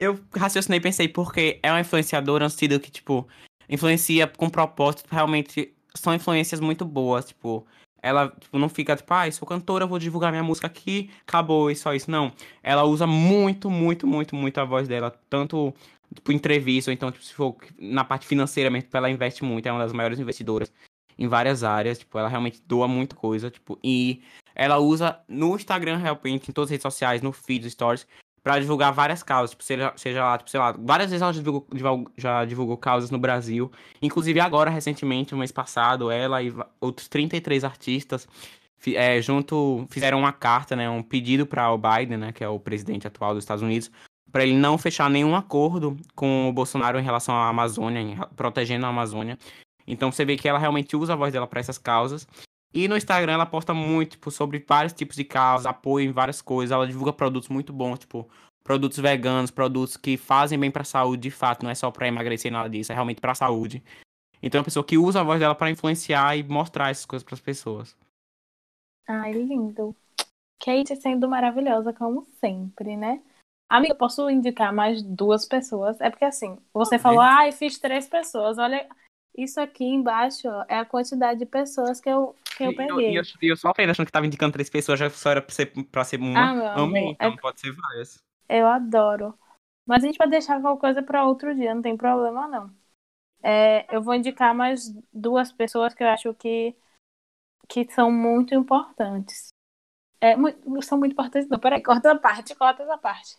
[0.00, 3.28] eu raciocinei e pensei, porque é uma influenciadora sentido que, tipo,
[3.68, 7.66] influencia com propósito, realmente são influências muito boas, tipo,
[8.02, 11.76] ela tipo, não fica, tipo, ah, sou cantora, vou divulgar minha música aqui, acabou, e
[11.76, 12.10] só isso.
[12.10, 12.32] Não.
[12.62, 15.74] Ela usa muito, muito, muito, muito a voz dela, tanto
[16.14, 19.72] tipo, entrevista, ou então, tipo, se for na parte financeira mesmo, ela investe muito, é
[19.72, 20.72] uma das maiores investidoras
[21.18, 24.22] em várias áreas, tipo, ela realmente doa muita coisa, tipo, e
[24.54, 28.06] ela usa no Instagram, realmente, em todas as redes sociais, no feed, stories,
[28.42, 31.40] pra divulgar várias causas, tipo, seja, seja lá, tipo, sei lá, várias vezes ela já
[31.40, 37.08] divulgou, já divulgou causas no Brasil, inclusive agora, recentemente, no mês passado, ela e outros
[37.08, 38.28] 33 artistas
[38.94, 42.60] é, junto, fizeram uma carta, né, um pedido para o Biden, né, que é o
[42.60, 43.90] presidente atual dos Estados Unidos,
[44.30, 48.90] para ele não fechar nenhum acordo com o Bolsonaro em relação à Amazônia, protegendo a
[48.90, 49.38] Amazônia.
[49.86, 52.26] Então você vê que ela realmente usa a voz dela para essas causas.
[52.74, 56.42] E no Instagram ela posta muito tipo, sobre vários tipos de causas, apoio em várias
[56.42, 56.72] coisas.
[56.72, 58.28] Ela divulga produtos muito bons, tipo
[58.66, 62.08] produtos veganos, produtos que fazem bem para a saúde, de fato, não é só para
[62.08, 63.80] emagrecer nada disso, é realmente para a saúde.
[64.42, 67.24] Então é uma pessoa que usa a voz dela para influenciar e mostrar essas coisas
[67.24, 67.96] para as pessoas.
[69.06, 69.94] Ai, lindo.
[70.58, 73.22] Kate sendo maravilhosa, como sempre, né?
[73.68, 76.00] Amiga, posso indicar mais duas pessoas?
[76.00, 78.58] É porque assim, você falou, ai, fiz três pessoas.
[78.58, 78.88] Olha,
[79.36, 83.12] isso aqui embaixo ó, é a quantidade de pessoas que eu, que eu peguei.
[83.12, 85.42] E eu, e eu só apenas achando que tava indicando três pessoas, já só era
[85.42, 86.50] pra ser, pra ser uma.
[86.50, 88.18] Ah, meu Amei, amor, então é- pode ser várias.
[88.48, 89.38] Eu adoro.
[89.86, 92.74] Mas a gente pode deixar qualquer coisa para outro dia, não tem problema não.
[93.42, 96.76] É, eu vou indicar mais duas pessoas que eu acho que,
[97.68, 99.48] que são muito importantes.
[100.20, 103.36] É, mu- são muito importantes, não, peraí, corta essa parte, corta essa parte.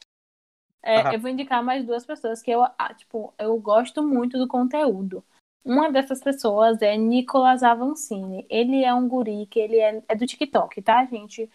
[0.83, 1.15] É, Aham.
[1.15, 5.23] eu vou indicar mais duas pessoas que eu, ah, tipo, eu gosto muito do conteúdo.
[5.67, 8.45] Uma dessas pessoas é Nicolas Avancini.
[8.49, 11.49] Ele é um guri que ele é, é do TikTok, tá, gente?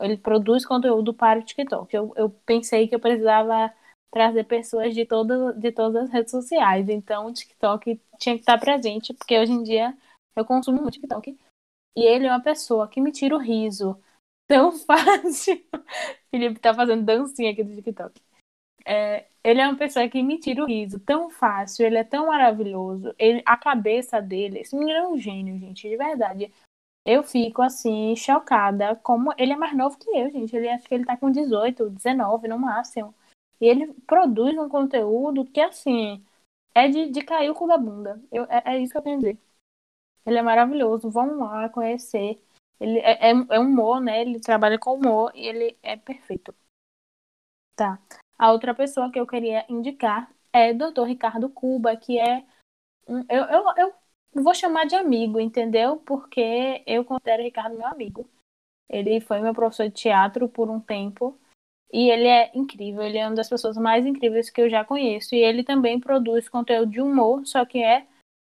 [0.00, 1.94] Ele produz conteúdo para o TikTok.
[1.94, 3.70] Eu, eu pensei que eu precisava
[4.10, 6.88] trazer pessoas de, toda, de todas as redes sociais.
[6.88, 9.94] Então, o TikTok tinha que estar presente, porque hoje em dia
[10.34, 11.38] eu consumo muito TikTok.
[11.94, 14.00] E ele é uma pessoa que me tira o riso
[14.48, 15.62] tão fácil.
[16.30, 18.18] Felipe tá fazendo dancinha aqui do TikTok.
[18.88, 22.28] É, ele é uma pessoa que me tira o riso tão fácil, ele é tão
[22.28, 23.14] maravilhoso.
[23.18, 26.50] Ele, a cabeça dele, esse menino é um gênio, gente, de verdade.
[27.04, 30.56] Eu fico assim, chocada, como ele é mais novo que eu, gente.
[30.56, 33.14] Ele acho que ele tá com 18, 19 no máximo.
[33.60, 36.24] E ele produz um conteúdo que, assim,
[36.74, 38.22] é de, de cair o cu da bunda.
[38.32, 39.38] Eu, é, é isso que eu tenho a dizer.
[40.26, 42.40] Ele é maravilhoso, vão lá conhecer.
[42.80, 44.22] Ele é, é, é humor, né?
[44.22, 46.54] Ele trabalha com humor e ele é perfeito.
[47.76, 47.98] Tá.
[48.38, 51.04] A outra pessoa que eu queria indicar é o Dr.
[51.04, 52.44] Ricardo Cuba, que é
[53.08, 55.96] um, eu, eu, eu vou chamar de amigo, entendeu?
[55.98, 58.28] Porque eu considero o Ricardo meu amigo.
[58.88, 61.38] Ele foi meu professor de teatro por um tempo.
[61.92, 65.34] E ele é incrível, ele é uma das pessoas mais incríveis que eu já conheço.
[65.34, 68.06] E ele também produz conteúdo de humor, só que é.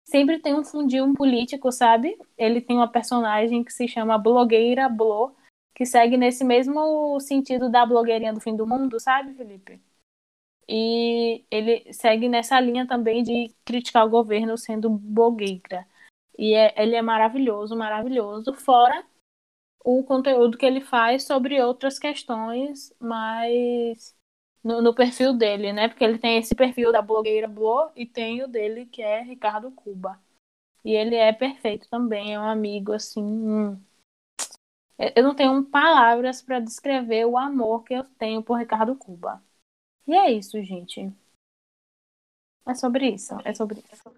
[0.03, 2.17] Sempre tem um fundinho político, sabe?
[2.37, 5.33] Ele tem uma personagem que se chama Blogueira Blo,
[5.73, 9.81] que segue nesse mesmo sentido da blogueirinha do fim do mundo, sabe, Felipe?
[10.67, 15.87] E ele segue nessa linha também de criticar o governo sendo blogueira.
[16.37, 18.53] E é, ele é maravilhoso, maravilhoso.
[18.53, 19.05] Fora
[19.83, 24.15] o conteúdo que ele faz sobre outras questões, mas
[24.63, 25.87] no, no perfil dele, né?
[25.89, 29.71] Porque ele tem esse perfil da blogueira Blo e tem o dele que é Ricardo
[29.71, 30.19] Cuba.
[30.85, 33.77] E ele é perfeito também, é um amigo assim.
[35.01, 39.41] Eu eu não tenho palavras para descrever o amor que eu tenho por Ricardo Cuba.
[40.07, 41.11] E é isso, gente.
[42.67, 44.13] É sobre isso, é sobre isso.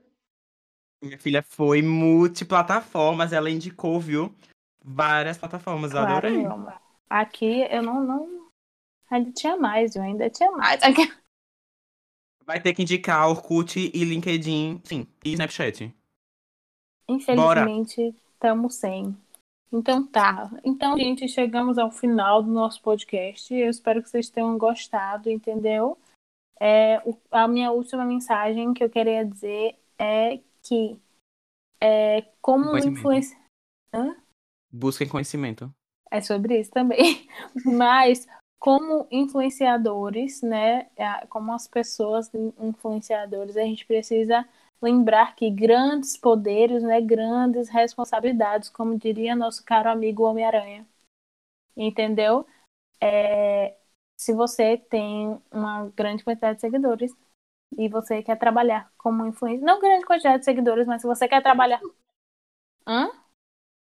[1.01, 4.33] Minha filha foi multiplataformas, ela indicou, viu?
[4.83, 6.45] Várias plataformas, eu Claro, adorei.
[6.45, 6.73] amor.
[7.09, 8.49] Aqui eu não, não.
[9.09, 10.81] Ainda tinha mais, eu ainda tinha mais.
[10.83, 11.01] Aqui...
[12.45, 15.93] Vai ter que indicar Orkut e LinkedIn, sim, e Snapchat.
[17.07, 19.15] Infelizmente, estamos sem.
[19.73, 20.51] Então tá.
[20.63, 23.51] Então, gente, chegamos ao final do nosso podcast.
[23.51, 25.97] Eu espero que vocês tenham gostado, entendeu?
[26.61, 27.01] É,
[27.31, 31.01] a minha última mensagem que eu queria dizer é que
[31.81, 33.35] é, como influência.
[34.71, 35.73] Busquem conhecimento.
[36.11, 37.27] É sobre isso também.
[37.65, 38.27] Mas
[38.59, 40.87] como influenciadores, né?
[40.95, 44.47] é, Como as pessoas influenciadores, a gente precisa
[44.83, 47.01] lembrar que grandes poderes, né?
[47.01, 50.87] Grandes responsabilidades, como diria nosso caro amigo Homem-Aranha.
[51.75, 52.45] Entendeu?
[53.01, 53.75] É,
[54.17, 57.15] se você tem uma grande quantidade de seguidores,
[57.77, 61.41] e você quer trabalhar como influencer, não grande quantidade de seguidores, mas se você quer
[61.43, 61.81] trabalhar.
[62.85, 63.09] Hã?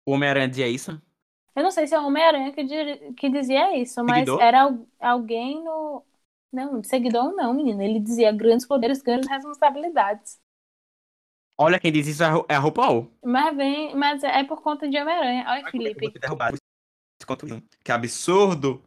[0.04, 1.00] O Homem-Aranha dizia isso?
[1.54, 4.38] Eu não sei se é o Homem-Aranha que, que dizia isso, mas Seguidor?
[4.38, 6.04] era al- alguém no.
[6.52, 7.82] Não, seguidor não, menino.
[7.82, 10.40] Ele dizia grandes poderes, grandes responsabilidades.
[11.62, 13.10] Olha, quem diz isso é a é a RuPaul.
[13.22, 15.44] Mas vem, mas é por conta de Homem-Aranha.
[15.46, 16.06] Olha, eu vou Felipe.
[16.06, 17.62] isso.
[17.84, 18.82] Que absurdo.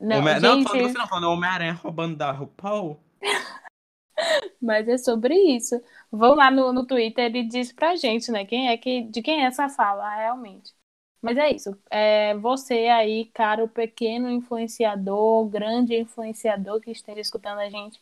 [0.00, 3.00] Não, Homem- não, gente, falando você não, falando Homem-Aranha roubando da RuPaul.
[4.60, 5.80] mas é sobre isso.
[6.10, 8.44] Vão lá no, no Twitter e diz pra gente, né?
[8.44, 10.72] Quem é que, de quem é essa fala, realmente.
[11.20, 11.76] Mas é isso.
[11.90, 18.01] É, você aí, cara, o pequeno influenciador, grande influenciador que esteja escutando a gente,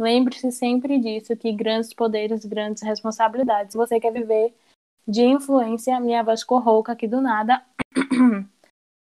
[0.00, 3.72] lembre-se sempre disso, que grandes poderes, grandes responsabilidades.
[3.72, 4.54] Se você quer viver
[5.06, 7.64] de influência, minha voz ficou rouca aqui do nada.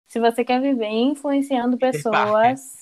[0.08, 2.78] Se você quer viver influenciando pessoas.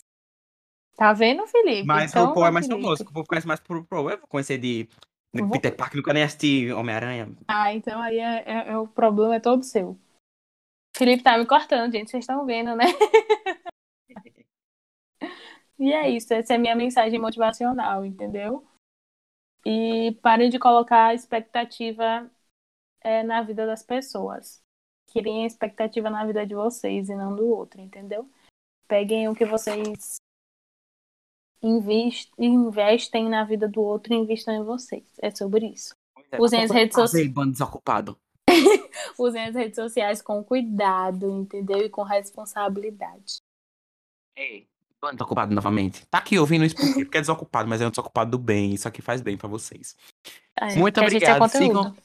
[0.96, 1.84] Tá vendo, Felipe?
[1.86, 2.82] Mas Então, RuPaul é mais Felipe.
[2.82, 3.02] famoso.
[3.04, 4.10] O povo conhece mais por RuPaul.
[4.10, 4.88] Eu vou conhecer de
[5.34, 7.32] de Vou- Peter Parker, nunca nem assisti Homem-Aranha.
[7.48, 9.96] Ah, então aí é, é- é o problema é todo seu.
[10.94, 12.10] Felipe tá me cortando, gente.
[12.10, 12.84] Vocês estão vendo, né?
[15.82, 16.32] e é isso.
[16.32, 18.64] Essa é a minha mensagem motivacional, entendeu?
[19.66, 22.30] E parem de colocar expectativa
[23.00, 24.62] é, na vida das pessoas.
[25.12, 28.30] Criem expectativa na vida de vocês e não do outro, entendeu?
[28.86, 30.18] Peguem o que vocês
[31.60, 35.04] investem na vida do outro e invistam em vocês.
[35.20, 35.96] É sobre isso.
[36.38, 37.32] Usem as redes sociais.
[37.50, 38.16] Desocupado.
[39.18, 41.78] Usem as redes sociais com cuidado, entendeu?
[41.78, 43.38] E com responsabilidade.
[44.36, 44.68] Ei,
[45.02, 46.06] bando desocupado novamente.
[46.06, 47.04] Tá aqui ouvindo isso por quê?
[47.04, 48.72] Porque é desocupado, mas é um desocupado do bem.
[48.72, 49.96] Isso aqui faz bem pra vocês.
[50.58, 51.48] É, Muito é obrigado.
[51.50, 51.96] Sigam.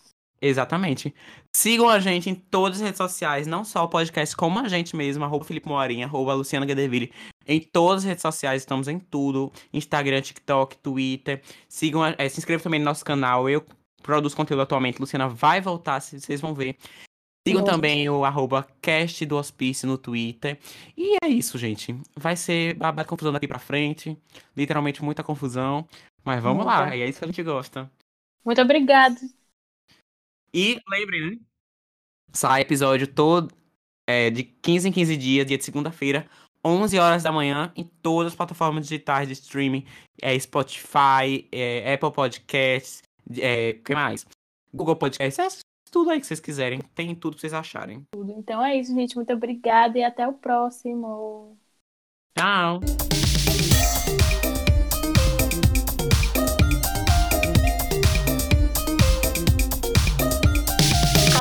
[0.41, 1.14] Exatamente.
[1.56, 4.95] Sigam a gente em todas as redes sociais, não só o podcast, como a gente
[4.95, 7.11] mesmo, arroba Felipe Moarinha, arroba Luciana Guedeville.
[7.48, 9.52] Em todas as redes sociais, estamos em tudo.
[9.74, 11.41] Instagram, TikTok, Twitter.
[11.68, 13.49] Sigam, a- eh, se inscrevam também no nosso canal.
[13.49, 13.64] Eu
[14.03, 14.99] produzo conteúdo atualmente.
[14.99, 16.78] Luciana vai voltar, se- vocês vão ver.
[17.48, 20.60] Sigam também o arroba cast do hospício no Twitter.
[20.95, 21.95] E é isso, gente.
[22.15, 24.18] Vai ser babado confusão daqui pra frente.
[24.56, 25.88] Literalmente muita confusão.
[26.24, 26.95] Mas vamos lá, Muita.
[26.98, 27.90] e é isso que a gente gosta.
[28.44, 29.15] Muito obrigada.
[30.53, 31.40] E lembrem, né?
[32.34, 33.53] Sai episódio todo
[34.06, 36.28] é, de 15 em 15 dias, dia de segunda-feira,
[36.64, 39.86] 11 horas da manhã, em todas as plataformas digitais de streaming.
[40.22, 43.03] É Spotify, é, Apple Podcasts,
[43.38, 44.26] é, que mais?
[44.74, 45.60] Google Podcasts,
[45.98, 46.80] tudo aí que vocês quiserem.
[46.94, 48.06] Tem tudo que vocês acharem.
[48.11, 48.32] Tudo.
[48.38, 49.15] Então é isso, gente.
[49.15, 51.57] Muito obrigada e até o próximo.
[52.38, 52.82] Tchau!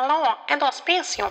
[0.01, 1.25] Alô, é do hospício?